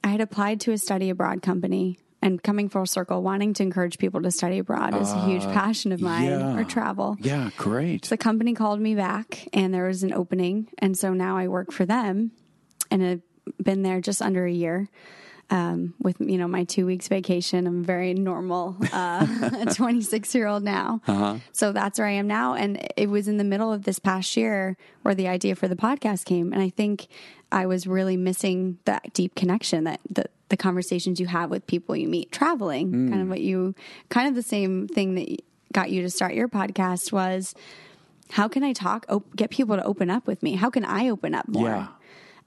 I 0.04 0.08
had 0.08 0.22
applied 0.22 0.62
to 0.62 0.72
a 0.72 0.78
study 0.78 1.10
abroad 1.10 1.41
company. 1.41 2.00
And 2.26 2.41
coming 2.41 2.69
full 2.69 2.88
circle, 2.88 3.21
wanting 3.21 3.53
to 3.53 3.61
encourage 3.61 3.99
people 3.99 4.19
to 4.23 4.32
study 4.32 4.57
abroad 4.57 4.99
is 4.99 5.11
a 5.11 5.26
huge 5.28 5.43
uh, 5.43 5.53
passion 5.53 5.91
of 5.91 6.01
mine 6.01 6.26
yeah. 6.26 6.57
or 6.57 6.63
travel. 6.63 7.17
Yeah, 7.19 7.51
great. 7.55 8.05
The 8.05 8.17
company 8.17 8.55
called 8.55 8.80
me 8.80 8.95
back 8.95 9.47
and 9.53 9.71
there 9.71 9.86
was 9.86 10.01
an 10.01 10.11
opening. 10.11 10.67
And 10.80 10.97
so 10.97 11.13
now 11.13 11.38
I 11.38 11.47
work 11.49 11.71
for 11.71 11.86
them 11.86 12.32
and 12.89 13.05
I've 13.05 13.21
been 13.63 13.84
there 13.84 14.01
just 14.01 14.23
under 14.23 14.43
a 14.43 14.51
year. 14.51 14.89
Um, 15.52 15.93
with 16.02 16.20
you 16.20 16.39
know 16.39 16.48
my 16.48 16.64
two 16.64 16.88
weeks 16.88 17.08
vacation, 17.08 17.68
I'm 17.68 17.84
very 17.84 18.16
normal 18.16 18.76
uh, 18.91 19.66
26 19.76 20.34
year 20.34 20.48
old 20.48 20.64
now. 20.64 21.02
So 21.52 21.72
that's 21.72 22.00
where 22.00 22.08
I 22.08 22.14
am 22.14 22.26
now, 22.26 22.56
and 22.56 22.84
it 22.98 23.10
was 23.10 23.28
in 23.28 23.38
the 23.38 23.43
middle 23.43 23.72
of 23.72 23.84
this 23.84 24.00
past 24.00 24.36
year 24.36 24.76
where 25.04 25.14
the 25.14 25.28
idea 25.28 25.56
for 25.56 25.68
the 25.68 25.76
podcast 25.76 26.26
came, 26.26 26.52
and 26.52 26.64
I 26.64 26.70
think 26.70 27.08
I 27.52 27.68
was 27.68 27.86
really 27.86 28.18
missing 28.18 28.80
that 28.86 29.14
deep 29.14 29.36
connection 29.36 29.84
that 29.84 30.00
the 30.10 30.26
the 30.50 30.58
conversations 30.58 31.20
you 31.20 31.28
have 31.28 31.50
with 31.50 31.66
people 31.68 31.96
you 31.96 32.08
meet 32.08 32.32
traveling, 32.32 33.10
kind 33.10 33.22
of 33.22 33.30
what 33.30 33.41
you, 33.41 33.74
kind 34.10 34.28
of 34.28 34.36
the 34.36 34.43
same 34.43 34.88
thing 34.88 35.16
that 35.16 35.43
got 35.74 35.89
you 35.89 36.02
to 36.02 36.10
start 36.10 36.34
your 36.34 36.48
podcast 36.48 37.12
was 37.12 37.56
how 38.32 38.48
can 38.48 38.64
I 38.64 38.74
talk, 38.74 39.06
op- 39.10 39.36
get 39.36 39.50
people 39.50 39.76
to 39.76 39.84
open 39.84 40.10
up 40.10 40.28
with 40.28 40.41
me? 40.43 40.56
How 40.56 40.70
can 40.70 40.86
I 40.86 41.10
open 41.10 41.34
up 41.36 41.48
more? 41.48 41.70
Yeah. 41.70 41.88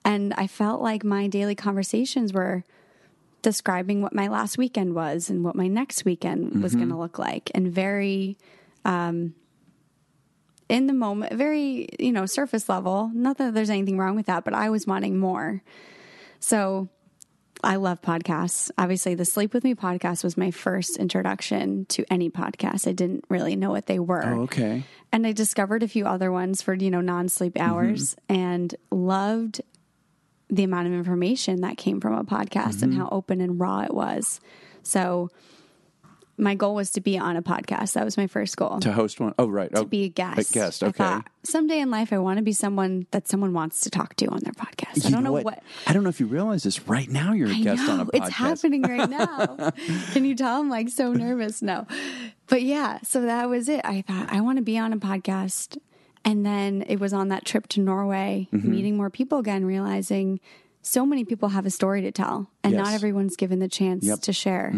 And 0.05 0.33
I 0.35 0.47
felt 0.47 0.81
like 0.81 1.03
my 1.03 1.27
daily 1.27 1.55
conversations 1.55 2.33
were 2.33 2.63
describing 3.41 4.01
what 4.01 4.13
my 4.13 4.27
last 4.27 4.57
weekend 4.57 4.93
was 4.93 5.29
and 5.29 5.43
what 5.43 5.55
my 5.55 5.67
next 5.67 6.05
weekend 6.05 6.61
was 6.61 6.75
going 6.75 6.89
to 6.89 6.97
look 6.97 7.17
like. 7.17 7.51
And 7.53 7.71
very 7.71 8.37
um 8.85 9.33
in 10.67 10.87
the 10.87 10.93
moment 10.93 11.33
very 11.33 11.87
you 11.99 12.11
know 12.11 12.25
surface 12.25 12.69
level. 12.69 13.11
Not 13.13 13.37
that 13.37 13.53
there's 13.53 13.69
anything 13.69 13.97
wrong 13.97 14.15
with 14.15 14.27
that 14.27 14.43
but 14.43 14.53
i 14.53 14.69
was 14.69 14.85
wanting 14.85 15.17
more. 15.19 15.61
So 16.39 16.89
i 17.63 17.75
love 17.75 18.01
podcasts. 18.01 18.71
Obviously 18.77 19.15
the 19.15 19.25
sleep 19.25 19.53
with 19.53 19.63
me 19.63 19.75
podcast 19.75 20.23
was 20.23 20.37
my 20.37 20.51
first 20.51 20.97
introduction 20.97 21.85
to 21.85 22.05
any 22.11 22.29
podcast. 22.29 22.87
I 22.87 22.93
didn't 22.93 23.25
really 23.29 23.55
know 23.55 23.71
what 23.71 23.85
they 23.87 23.99
were. 23.99 24.25
Oh, 24.25 24.41
okay. 24.43 24.83
and 25.11 25.25
I 25.25 25.31
discovered 25.31 25.83
a 25.83 25.87
few 25.87 26.05
other 26.05 26.31
ones 26.31 26.61
for, 26.61 26.73
you 26.73 26.91
know, 26.91 27.01
non 27.01 27.29
sleep 27.29 27.57
hours 27.59 28.15
and 28.29 28.75
loved 28.91 29.61
the 30.49 30.63
amount 30.63 30.87
of 30.87 30.93
information 30.93 31.61
that 31.61 31.77
came 31.77 32.01
from 32.01 32.13
a 32.13 32.23
podcast 32.23 32.81
and 32.81 32.91
mm-hmm. 32.91 33.01
how 33.01 33.09
open 33.11 33.41
and 33.41 33.59
raw 33.59 33.81
it 33.81 33.93
was. 33.93 34.39
So 34.83 35.29
my 36.39 36.55
goal 36.55 36.73
was 36.73 36.91
to 36.91 37.01
be 37.01 37.17
on 37.17 37.35
a 37.35 37.41
podcast. 37.41 37.93
That 37.93 38.05
was 38.05 38.17
my 38.17 38.27
first 38.27 38.55
goal. 38.55 38.79
To 38.79 38.91
host 38.91 39.19
one. 39.19 39.35
Oh, 39.37 39.47
right. 39.47 39.69
Oh, 39.73 39.83
be 39.83 40.05
a 40.05 40.09
guest. 40.09 40.51
A 40.51 40.53
guest. 40.53 40.83
Okay. 40.83 40.97
thought, 40.97 41.27
someday 41.43 41.79
in 41.79 41.91
life, 41.91 42.13
I 42.13 42.17
want 42.17 42.37
to 42.37 42.43
be 42.43 42.53
someone 42.53 43.05
that 43.11 43.27
someone 43.27 43.53
wants 43.53 43.81
to 43.81 43.89
talk 43.89 44.15
to 44.15 44.27
on 44.27 44.39
their 44.39 44.53
podcast. 44.53 45.05
I 45.05 45.09
don't 45.09 45.23
know 45.23 45.33
what. 45.33 45.61
I 45.85 45.93
don't 45.93 46.03
know 46.03 46.09
if 46.09 46.19
you 46.19 46.27
realize 46.27 46.63
this. 46.63 46.87
Right 46.87 47.09
now, 47.09 47.33
you're 47.33 47.49
a 47.49 47.53
I 47.53 47.61
guest 47.61 47.85
know, 47.85 47.93
on 47.93 47.99
a 47.99 48.05
podcast. 48.05 48.27
It's 48.27 48.35
happening 48.35 48.81
right 48.83 49.09
now. 49.09 49.71
Can 50.13 50.25
you 50.25 50.35
tell 50.35 50.61
I'm 50.61 50.69
like 50.69 50.89
so 50.89 51.11
nervous? 51.11 51.61
No. 51.61 51.85
But 52.47 52.63
yeah, 52.63 52.99
so 53.03 53.21
that 53.21 53.49
was 53.49 53.67
it. 53.69 53.81
I 53.83 54.01
thought 54.01 54.31
I 54.31 54.41
want 54.41 54.57
to 54.57 54.63
be 54.63 54.77
on 54.77 54.93
a 54.93 54.97
podcast. 54.97 55.77
And 56.29 56.45
then 56.45 56.83
it 56.87 56.99
was 56.99 57.11
on 57.13 57.29
that 57.29 57.43
trip 57.45 57.67
to 57.69 57.79
Norway, 57.79 58.47
Mm-hmm. 58.53 58.69
meeting 58.71 58.97
more 58.97 59.09
people 59.09 59.37
again, 59.39 59.65
realizing 59.65 60.39
so 60.81 61.05
many 61.05 61.25
people 61.25 61.49
have 61.49 61.65
a 61.65 61.69
story 61.69 62.01
to 62.03 62.11
tell 62.11 62.49
and 62.63 62.75
not 62.75 62.93
everyone's 62.93 63.35
given 63.35 63.59
the 63.59 63.67
chance 63.67 64.05
Yep. 64.05 64.19
to 64.21 64.33
share. 64.33 64.71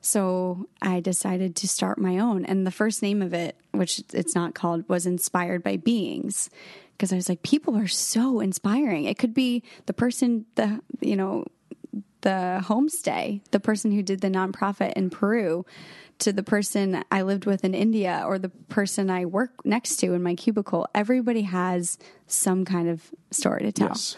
So 0.00 0.66
I 0.80 1.00
decided 1.00 1.54
to 1.56 1.68
start 1.68 1.98
my 1.98 2.18
own. 2.18 2.44
And 2.44 2.66
the 2.66 2.70
first 2.72 3.02
name 3.02 3.22
of 3.22 3.32
it, 3.34 3.56
which 3.72 4.02
it's 4.12 4.34
not 4.34 4.54
called, 4.54 4.88
was 4.88 5.06
Inspired 5.06 5.62
by 5.62 5.76
Beings. 5.76 6.50
Because 6.96 7.12
I 7.12 7.16
was 7.16 7.28
like, 7.28 7.42
people 7.42 7.76
are 7.76 7.88
so 7.88 8.40
inspiring. 8.40 9.04
It 9.04 9.18
could 9.18 9.34
be 9.34 9.62
the 9.86 9.92
person, 9.92 10.44
the, 10.56 10.80
you 11.00 11.16
know, 11.16 11.44
the 12.22 12.62
homestay, 12.64 13.40
the 13.50 13.60
person 13.60 13.90
who 13.92 14.02
did 14.02 14.20
the 14.20 14.28
nonprofit 14.28 14.92
in 14.94 15.10
Peru, 15.10 15.64
to 16.20 16.32
the 16.32 16.42
person 16.42 17.02
I 17.10 17.22
lived 17.22 17.46
with 17.46 17.64
in 17.64 17.74
India, 17.74 18.22
or 18.26 18.38
the 18.38 18.48
person 18.48 19.10
I 19.10 19.24
work 19.26 19.64
next 19.64 19.96
to 19.96 20.12
in 20.12 20.22
my 20.22 20.34
cubicle. 20.34 20.86
Everybody 20.94 21.42
has 21.42 21.98
some 22.26 22.64
kind 22.64 22.88
of 22.88 23.10
story 23.30 23.62
to 23.62 23.72
tell 23.72 23.88
Yes. 23.88 24.16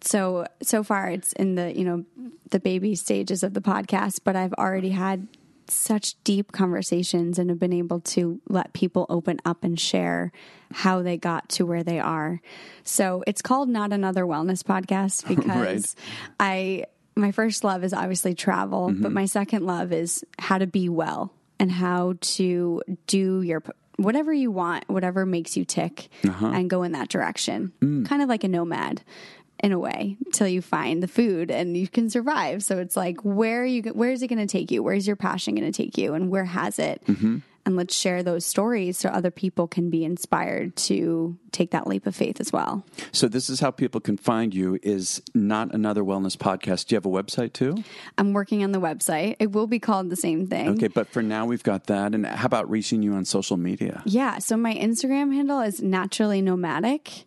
so 0.00 0.46
so 0.62 0.82
far 0.82 1.10
it's 1.10 1.32
in 1.34 1.54
the 1.56 1.76
you 1.76 1.84
know 1.84 2.04
the 2.50 2.60
baby 2.60 2.94
stages 2.94 3.42
of 3.42 3.52
the 3.54 3.60
podcast 3.60 4.20
but 4.24 4.36
i've 4.36 4.52
already 4.54 4.90
had 4.90 5.26
such 5.66 6.14
deep 6.24 6.52
conversations 6.52 7.38
and 7.38 7.48
have 7.50 7.58
been 7.58 7.72
able 7.72 8.00
to 8.00 8.38
let 8.48 8.72
people 8.74 9.06
open 9.08 9.38
up 9.46 9.64
and 9.64 9.80
share 9.80 10.30
how 10.72 11.00
they 11.02 11.16
got 11.16 11.48
to 11.48 11.64
where 11.64 11.82
they 11.82 11.98
are 11.98 12.40
so 12.82 13.22
it's 13.26 13.40
called 13.42 13.68
not 13.68 13.92
another 13.92 14.24
wellness 14.24 14.62
podcast 14.62 15.26
because 15.34 15.96
i 16.38 16.84
my 17.16 17.32
first 17.32 17.64
love 17.64 17.84
is 17.84 17.92
obviously 17.92 18.34
travel 18.34 18.88
but 18.88 18.96
mm-hmm. 18.96 19.12
my 19.12 19.26
second 19.26 19.66
love 19.66 19.92
is 19.92 20.24
how 20.38 20.58
to 20.58 20.66
be 20.66 20.88
well 20.88 21.32
and 21.58 21.70
how 21.70 22.14
to 22.20 22.82
do 23.06 23.42
your 23.42 23.62
whatever 23.96 24.32
you 24.32 24.50
want 24.50 24.88
whatever 24.88 25.24
makes 25.24 25.56
you 25.56 25.64
tick 25.64 26.08
uh-huh. 26.26 26.46
and 26.46 26.68
go 26.68 26.82
in 26.82 26.92
that 26.92 27.08
direction 27.08 27.72
mm. 27.80 28.06
kind 28.06 28.22
of 28.22 28.28
like 28.28 28.42
a 28.44 28.48
nomad 28.48 29.02
in 29.64 29.72
a 29.72 29.78
way 29.78 30.16
till 30.32 30.46
you 30.48 30.60
find 30.60 31.02
the 31.02 31.08
food 31.08 31.50
and 31.50 31.76
you 31.76 31.88
can 31.88 32.10
survive. 32.10 32.62
So 32.62 32.78
it's 32.78 32.96
like, 32.96 33.20
where 33.22 33.62
are 33.62 33.64
you? 33.64 33.82
Where 33.82 34.10
is 34.10 34.22
it 34.22 34.28
going 34.28 34.46
to 34.46 34.50
take 34.50 34.70
you? 34.70 34.82
Where's 34.82 35.06
your 35.06 35.16
passion 35.16 35.54
going 35.54 35.70
to 35.70 35.76
take 35.76 35.96
you? 35.96 36.12
And 36.12 36.28
where 36.28 36.44
has 36.44 36.78
it? 36.78 37.02
Mm-hmm. 37.06 37.38
And 37.66 37.76
let's 37.76 37.96
share 37.96 38.22
those 38.22 38.44
stories 38.44 38.98
so 38.98 39.08
other 39.08 39.30
people 39.30 39.66
can 39.66 39.88
be 39.88 40.04
inspired 40.04 40.76
to 40.76 41.38
take 41.50 41.70
that 41.70 41.86
leap 41.86 42.06
of 42.06 42.14
faith 42.14 42.38
as 42.38 42.52
well. 42.52 42.84
So 43.10 43.26
this 43.26 43.48
is 43.48 43.60
how 43.60 43.70
people 43.70 44.02
can 44.02 44.18
find 44.18 44.54
you. 44.54 44.78
Is 44.82 45.22
not 45.34 45.74
another 45.74 46.02
wellness 46.02 46.36
podcast. 46.36 46.86
Do 46.86 46.94
you 46.94 46.96
have 46.96 47.06
a 47.06 47.08
website 47.08 47.54
too? 47.54 47.82
I'm 48.18 48.34
working 48.34 48.62
on 48.64 48.72
the 48.72 48.80
website. 48.80 49.36
It 49.38 49.52
will 49.52 49.66
be 49.66 49.78
called 49.78 50.10
the 50.10 50.16
same 50.16 50.46
thing. 50.46 50.68
Okay, 50.70 50.88
but 50.88 51.08
for 51.08 51.22
now 51.22 51.46
we've 51.46 51.62
got 51.62 51.86
that. 51.86 52.14
And 52.14 52.26
how 52.26 52.46
about 52.46 52.68
reaching 52.68 53.02
you 53.02 53.14
on 53.14 53.24
social 53.24 53.56
media? 53.56 54.02
Yeah. 54.04 54.38
So 54.38 54.56
my 54.58 54.74
Instagram 54.74 55.32
handle 55.34 55.60
is 55.60 55.80
naturally 55.80 56.42
nomadic. 56.42 57.24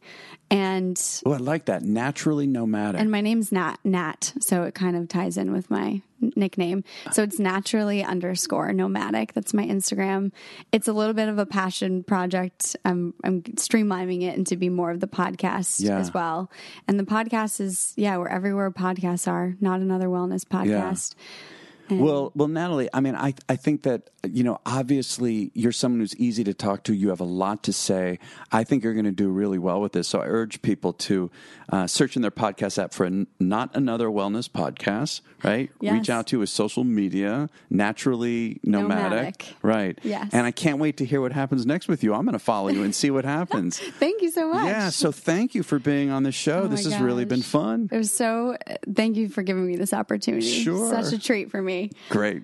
And 0.49 1.01
Oh, 1.25 1.33
I 1.33 1.37
like 1.37 1.65
that. 1.65 1.81
Naturally 1.83 2.47
nomadic. 2.47 3.01
And 3.01 3.11
my 3.11 3.21
name's 3.21 3.51
Nat 3.51 3.77
Nat, 3.83 4.33
so 4.39 4.63
it 4.63 4.75
kind 4.75 4.95
of 4.95 5.09
ties 5.09 5.35
in 5.35 5.51
with 5.51 5.69
my 5.69 6.01
nickname. 6.35 6.83
So 7.11 7.23
it's 7.23 7.39
naturally 7.39 8.03
underscore 8.03 8.71
nomadic. 8.73 9.33
That's 9.33 9.53
my 9.53 9.65
Instagram. 9.65 10.31
It's 10.71 10.87
a 10.87 10.93
little 10.93 11.13
bit 11.13 11.29
of 11.29 11.37
a 11.39 11.45
passion 11.45 12.03
project. 12.03 12.75
I'm 12.85 13.13
I'm 13.23 13.41
streamlining 13.43 14.23
it 14.23 14.35
into 14.37 14.55
be 14.57 14.69
more 14.69 14.91
of 14.91 14.99
the 14.99 15.07
podcast 15.07 15.83
Yeah. 15.83 15.97
as 15.97 16.13
well. 16.13 16.51
And 16.87 16.99
the 16.99 17.03
podcast 17.03 17.61
is 17.61 17.93
yeah, 17.95 18.17
we're 18.17 18.27
everywhere 18.27 18.71
podcasts 18.71 19.27
are. 19.27 19.55
Not 19.59 19.79
another 19.81 20.07
wellness 20.07 20.43
podcast. 20.43 21.15
Well, 21.89 22.31
well, 22.35 22.47
Natalie, 22.47 22.89
I 22.93 22.99
mean, 22.99 23.15
I, 23.15 23.33
I 23.49 23.55
think 23.55 23.83
that, 23.83 24.09
you 24.29 24.43
know, 24.43 24.59
obviously 24.65 25.51
you're 25.53 25.71
someone 25.71 25.99
who's 26.01 26.15
easy 26.17 26.43
to 26.43 26.53
talk 26.53 26.83
to. 26.83 26.93
You 26.93 27.09
have 27.09 27.19
a 27.19 27.23
lot 27.25 27.63
to 27.63 27.73
say. 27.73 28.19
I 28.51 28.63
think 28.63 28.83
you're 28.83 28.93
going 28.93 29.05
to 29.05 29.11
do 29.11 29.29
really 29.29 29.57
well 29.57 29.79
with 29.81 29.93
this. 29.93 30.07
So 30.07 30.19
I 30.19 30.25
urge 30.25 30.61
people 30.61 30.93
to 30.93 31.31
uh, 31.71 31.87
search 31.87 32.15
in 32.15 32.21
their 32.21 32.31
podcast 32.31 32.81
app 32.81 32.93
for 32.93 33.09
not 33.39 33.75
another 33.75 34.07
wellness 34.07 34.49
podcast, 34.49 35.21
right? 35.43 35.69
Yes. 35.81 35.93
Reach 35.93 36.09
out 36.09 36.27
to 36.27 36.39
with 36.39 36.49
social 36.49 36.83
media, 36.83 37.49
naturally 37.69 38.59
nomadic, 38.63 38.99
Nomadic. 39.11 39.55
right? 39.61 39.99
Yes. 40.03 40.29
And 40.33 40.45
I 40.45 40.51
can't 40.51 40.79
wait 40.79 40.97
to 40.97 41.05
hear 41.05 41.21
what 41.21 41.31
happens 41.31 41.65
next 41.65 41.87
with 41.87 42.03
you. 42.03 42.13
I'm 42.13 42.23
going 42.23 42.33
to 42.33 42.39
follow 42.39 42.69
you 42.69 42.83
and 42.83 42.93
see 42.93 43.11
what 43.11 43.25
happens. 43.25 43.79
Thank 43.99 44.21
you 44.21 44.31
so 44.31 44.49
much. 44.51 44.65
yeah. 44.65 44.89
So 44.89 45.11
thank 45.11 45.55
you 45.55 45.63
for 45.63 45.79
being 45.79 46.09
on 46.09 46.23
the 46.23 46.31
show. 46.31 46.63
Oh 46.63 46.67
this 46.67 46.85
has 46.85 46.99
really 46.99 47.25
been 47.25 47.41
fun. 47.41 47.89
It 47.91 47.97
was 47.97 48.11
so 48.11 48.57
thank 48.95 49.15
you 49.17 49.29
for 49.29 49.41
giving 49.43 49.65
me 49.65 49.75
this 49.75 49.93
opportunity. 49.93 50.63
Sure. 50.63 50.89
Such 50.89 51.13
a 51.13 51.19
treat 51.19 51.51
for 51.51 51.61
me. 51.61 51.76
Great. 52.09 52.43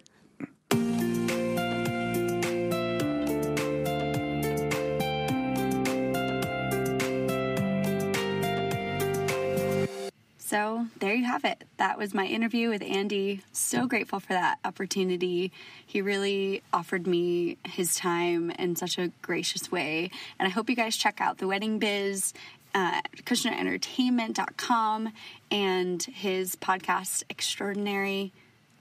So 10.37 10.53
So 10.53 10.85
there 10.99 11.15
you 11.15 11.25
have 11.25 11.45
it. 11.45 11.63
That 11.77 11.97
was 11.97 12.13
my 12.13 12.27
interview 12.27 12.69
with 12.69 12.83
Andy. 12.83 13.41
So 13.53 13.87
grateful 13.87 14.19
for 14.19 14.33
that 14.33 14.59
opportunity. 14.63 15.51
He 15.83 15.99
really 15.99 16.61
offered 16.71 17.07
me 17.07 17.57
his 17.65 17.95
time 17.95 18.51
in 18.51 18.75
such 18.75 18.99
a 18.99 19.07
gracious 19.23 19.71
way. 19.71 20.11
And 20.37 20.47
I 20.47 20.51
hope 20.51 20.69
you 20.69 20.75
guys 20.75 20.95
check 20.95 21.19
out 21.19 21.39
the 21.39 21.47
wedding 21.47 21.79
biz 21.79 22.35
uh, 22.75 23.01
KushnerEntertainment.com 23.23 25.11
and 25.49 26.03
his 26.03 26.55
podcast, 26.55 27.23
Extraordinary 27.31 28.31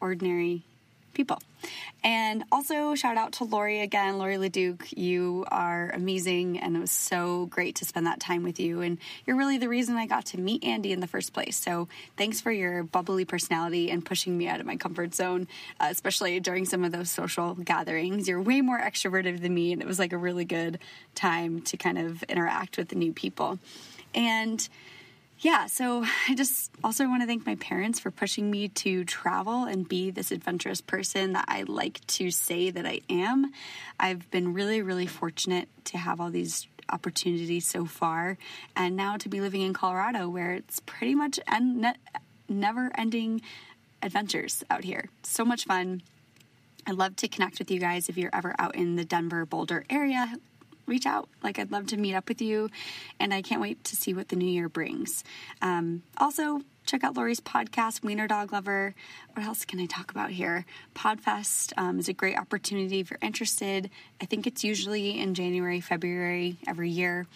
Ordinary 0.03 0.65
people. 1.15 1.39
And 2.05 2.43
also, 2.51 2.97
shout 2.97 3.17
out 3.17 3.35
to 3.35 3.45
Lori 3.45 3.81
again, 3.81 4.19
Lori 4.19 4.37
LeDuc. 4.37 4.97
You 4.97 5.45
are 5.53 5.91
amazing, 5.95 6.59
and 6.59 6.77
it 6.77 6.81
was 6.81 6.91
so 6.91 7.47
great 7.47 7.77
to 7.77 7.85
spend 7.85 8.07
that 8.07 8.19
time 8.19 8.43
with 8.43 8.59
you. 8.59 8.81
And 8.81 8.99
you're 9.25 9.37
really 9.37 9.59
the 9.59 9.69
reason 9.69 9.95
I 9.95 10.07
got 10.07 10.27
to 10.27 10.41
meet 10.41 10.65
Andy 10.65 10.91
in 10.91 10.99
the 10.99 11.07
first 11.07 11.33
place. 11.33 11.57
So, 11.57 11.87
thanks 12.17 12.41
for 12.41 12.51
your 12.51 12.83
bubbly 12.83 13.25
personality 13.25 13.91
and 13.91 14.05
pushing 14.05 14.37
me 14.37 14.49
out 14.49 14.59
of 14.59 14.67
my 14.67 14.77
comfort 14.77 15.15
zone, 15.15 15.47
uh, 15.79 15.89
especially 15.91 16.41
during 16.41 16.65
some 16.65 16.83
of 16.83 16.91
those 16.91 17.11
social 17.11 17.55
gatherings. 17.55 18.27
You're 18.27 18.43
way 18.43 18.61
more 18.61 18.81
extroverted 18.81 19.41
than 19.41 19.55
me, 19.55 19.73
and 19.73 19.81
it 19.81 19.87
was 19.87 20.01
like 20.01 20.13
a 20.13 20.19
really 20.19 20.45
good 20.45 20.81
time 21.15 21.61
to 21.63 21.77
kind 21.77 21.99
of 21.99 22.25
interact 22.25 22.77
with 22.79 22.89
the 22.89 22.97
new 22.97 23.13
people. 23.13 23.61
And 24.15 24.69
yeah, 25.43 25.67
so 25.67 26.05
I 26.29 26.35
just 26.35 26.71
also 26.83 27.07
want 27.07 27.23
to 27.23 27.27
thank 27.27 27.45
my 27.45 27.57
parents 27.57 28.01
for 28.01 28.11
pushing 28.11 28.51
me 28.51 28.69
to 28.69 29.05
travel 29.05 29.65
and 29.65 29.87
be 29.87 30.11
this 30.11 30.31
adventurous 30.31 30.81
person 30.81 31.33
that 31.33 31.45
I 31.49 31.65
like 31.65 32.05
to 32.07 32.31
say 32.31 32.71
that 32.71 32.87
I 32.87 33.01
am. 33.11 33.53
I've 34.01 34.31
been 34.31 34.55
really, 34.55 34.81
really 34.81 35.07
fortunate 35.07 35.69
to 35.87 35.99
have 35.99 36.21
all 36.21 36.31
these 36.31 36.67
opportunities 36.89 37.67
so 37.67 37.85
far, 37.85 38.39
and 38.77 38.97
now 38.97 39.17
to 39.17 39.29
be 39.29 39.41
living 39.41 39.63
in 39.63 39.73
Colorado 39.73 40.29
where 40.29 40.53
it's 40.53 40.81
pretty 40.81 41.15
much 41.15 41.39
en- 41.47 41.95
never 42.49 42.91
ending 42.97 43.43
adventures 44.03 44.65
out 44.71 44.85
here. 44.85 45.09
So 45.23 45.45
much 45.45 45.65
fun. 45.65 46.03
I'd 46.87 46.97
love 46.97 47.15
to 47.17 47.29
connect 47.29 47.61
with 47.61 47.71
you 47.71 47.79
guys 47.79 48.09
if 48.09 48.19
you're 48.19 48.35
ever 48.35 48.57
out 48.59 48.75
in 48.75 48.97
the 48.97 49.05
Denver 49.05 49.47
Boulder 49.47 49.85
area 49.89 50.35
reach 50.87 51.07
out. 51.07 51.29
Like, 51.43 51.59
I'd 51.59 51.73
love 51.73 51.87
to 51.89 51.97
meet 51.97 52.15
up 52.15 52.29
with 52.29 52.41
you, 52.41 52.71
and 53.21 53.33
I 53.33 53.43
can't 53.43 53.61
wait 53.61 53.83
to 53.85 53.97
see 53.97 54.15
what 54.15 54.29
the 54.29 54.37
new 54.37 54.49
year 54.49 54.69
brings. 54.69 55.25
Um, 55.61 56.03
also, 56.19 56.61
check 56.87 57.05
out 57.05 57.17
Lori's 57.17 57.41
podcast, 57.41 58.03
Wiener 58.03 58.27
Dog 58.27 58.53
Lover. 58.53 58.95
What 59.35 59.47
else 59.47 59.65
can 59.65 59.81
I 59.81 59.87
talk 59.87 60.11
about 60.11 60.31
here? 60.31 60.65
Podfest 60.95 61.73
um, 61.77 61.99
is 61.99 62.09
a 62.09 62.13
great 62.13 62.39
opportunity 62.39 63.01
if 63.01 63.11
you're 63.11 63.19
interested. 63.23 63.91
I 64.21 64.27
think 64.27 64.47
it's 64.47 64.65
usually 64.65 65.19
in 65.19 65.35
January, 65.35 65.81
February 65.81 66.59
every 66.67 66.91
year. 66.91 67.27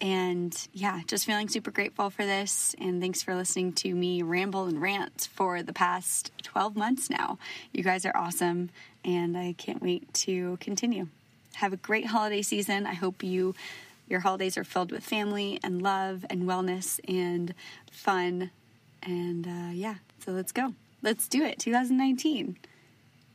And 0.00 0.56
yeah, 0.72 1.00
just 1.06 1.24
feeling 1.24 1.48
super 1.48 1.70
grateful 1.70 2.10
for 2.10 2.24
this. 2.24 2.74
And 2.80 3.00
thanks 3.00 3.22
for 3.22 3.34
listening 3.34 3.72
to 3.74 3.94
me 3.94 4.22
ramble 4.22 4.66
and 4.66 4.80
rant 4.80 5.28
for 5.32 5.62
the 5.62 5.72
past 5.72 6.30
12 6.42 6.76
months 6.76 7.08
now. 7.08 7.38
You 7.72 7.82
guys 7.82 8.04
are 8.04 8.16
awesome, 8.16 8.70
and 9.04 9.36
I 9.36 9.54
can't 9.56 9.82
wait 9.82 10.12
to 10.14 10.58
continue. 10.60 11.08
Have 11.56 11.72
a 11.72 11.76
great 11.76 12.06
holiday 12.06 12.42
season. 12.42 12.86
I 12.86 12.94
hope 12.94 13.22
you 13.22 13.54
your 14.08 14.20
holidays 14.20 14.58
are 14.58 14.64
filled 14.64 14.92
with 14.92 15.02
family 15.02 15.58
and 15.62 15.80
love 15.80 16.24
and 16.28 16.42
wellness 16.42 17.00
and 17.08 17.54
fun. 17.90 18.50
And 19.02 19.46
uh, 19.46 19.72
yeah, 19.72 19.96
so 20.24 20.32
let's 20.32 20.52
go. 20.52 20.74
Let's 21.02 21.28
do 21.28 21.44
it. 21.44 21.58
2019. 21.58 22.56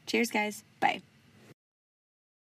Cheers, 0.06 0.32
guys. 0.32 0.64
Bye. 0.80 1.02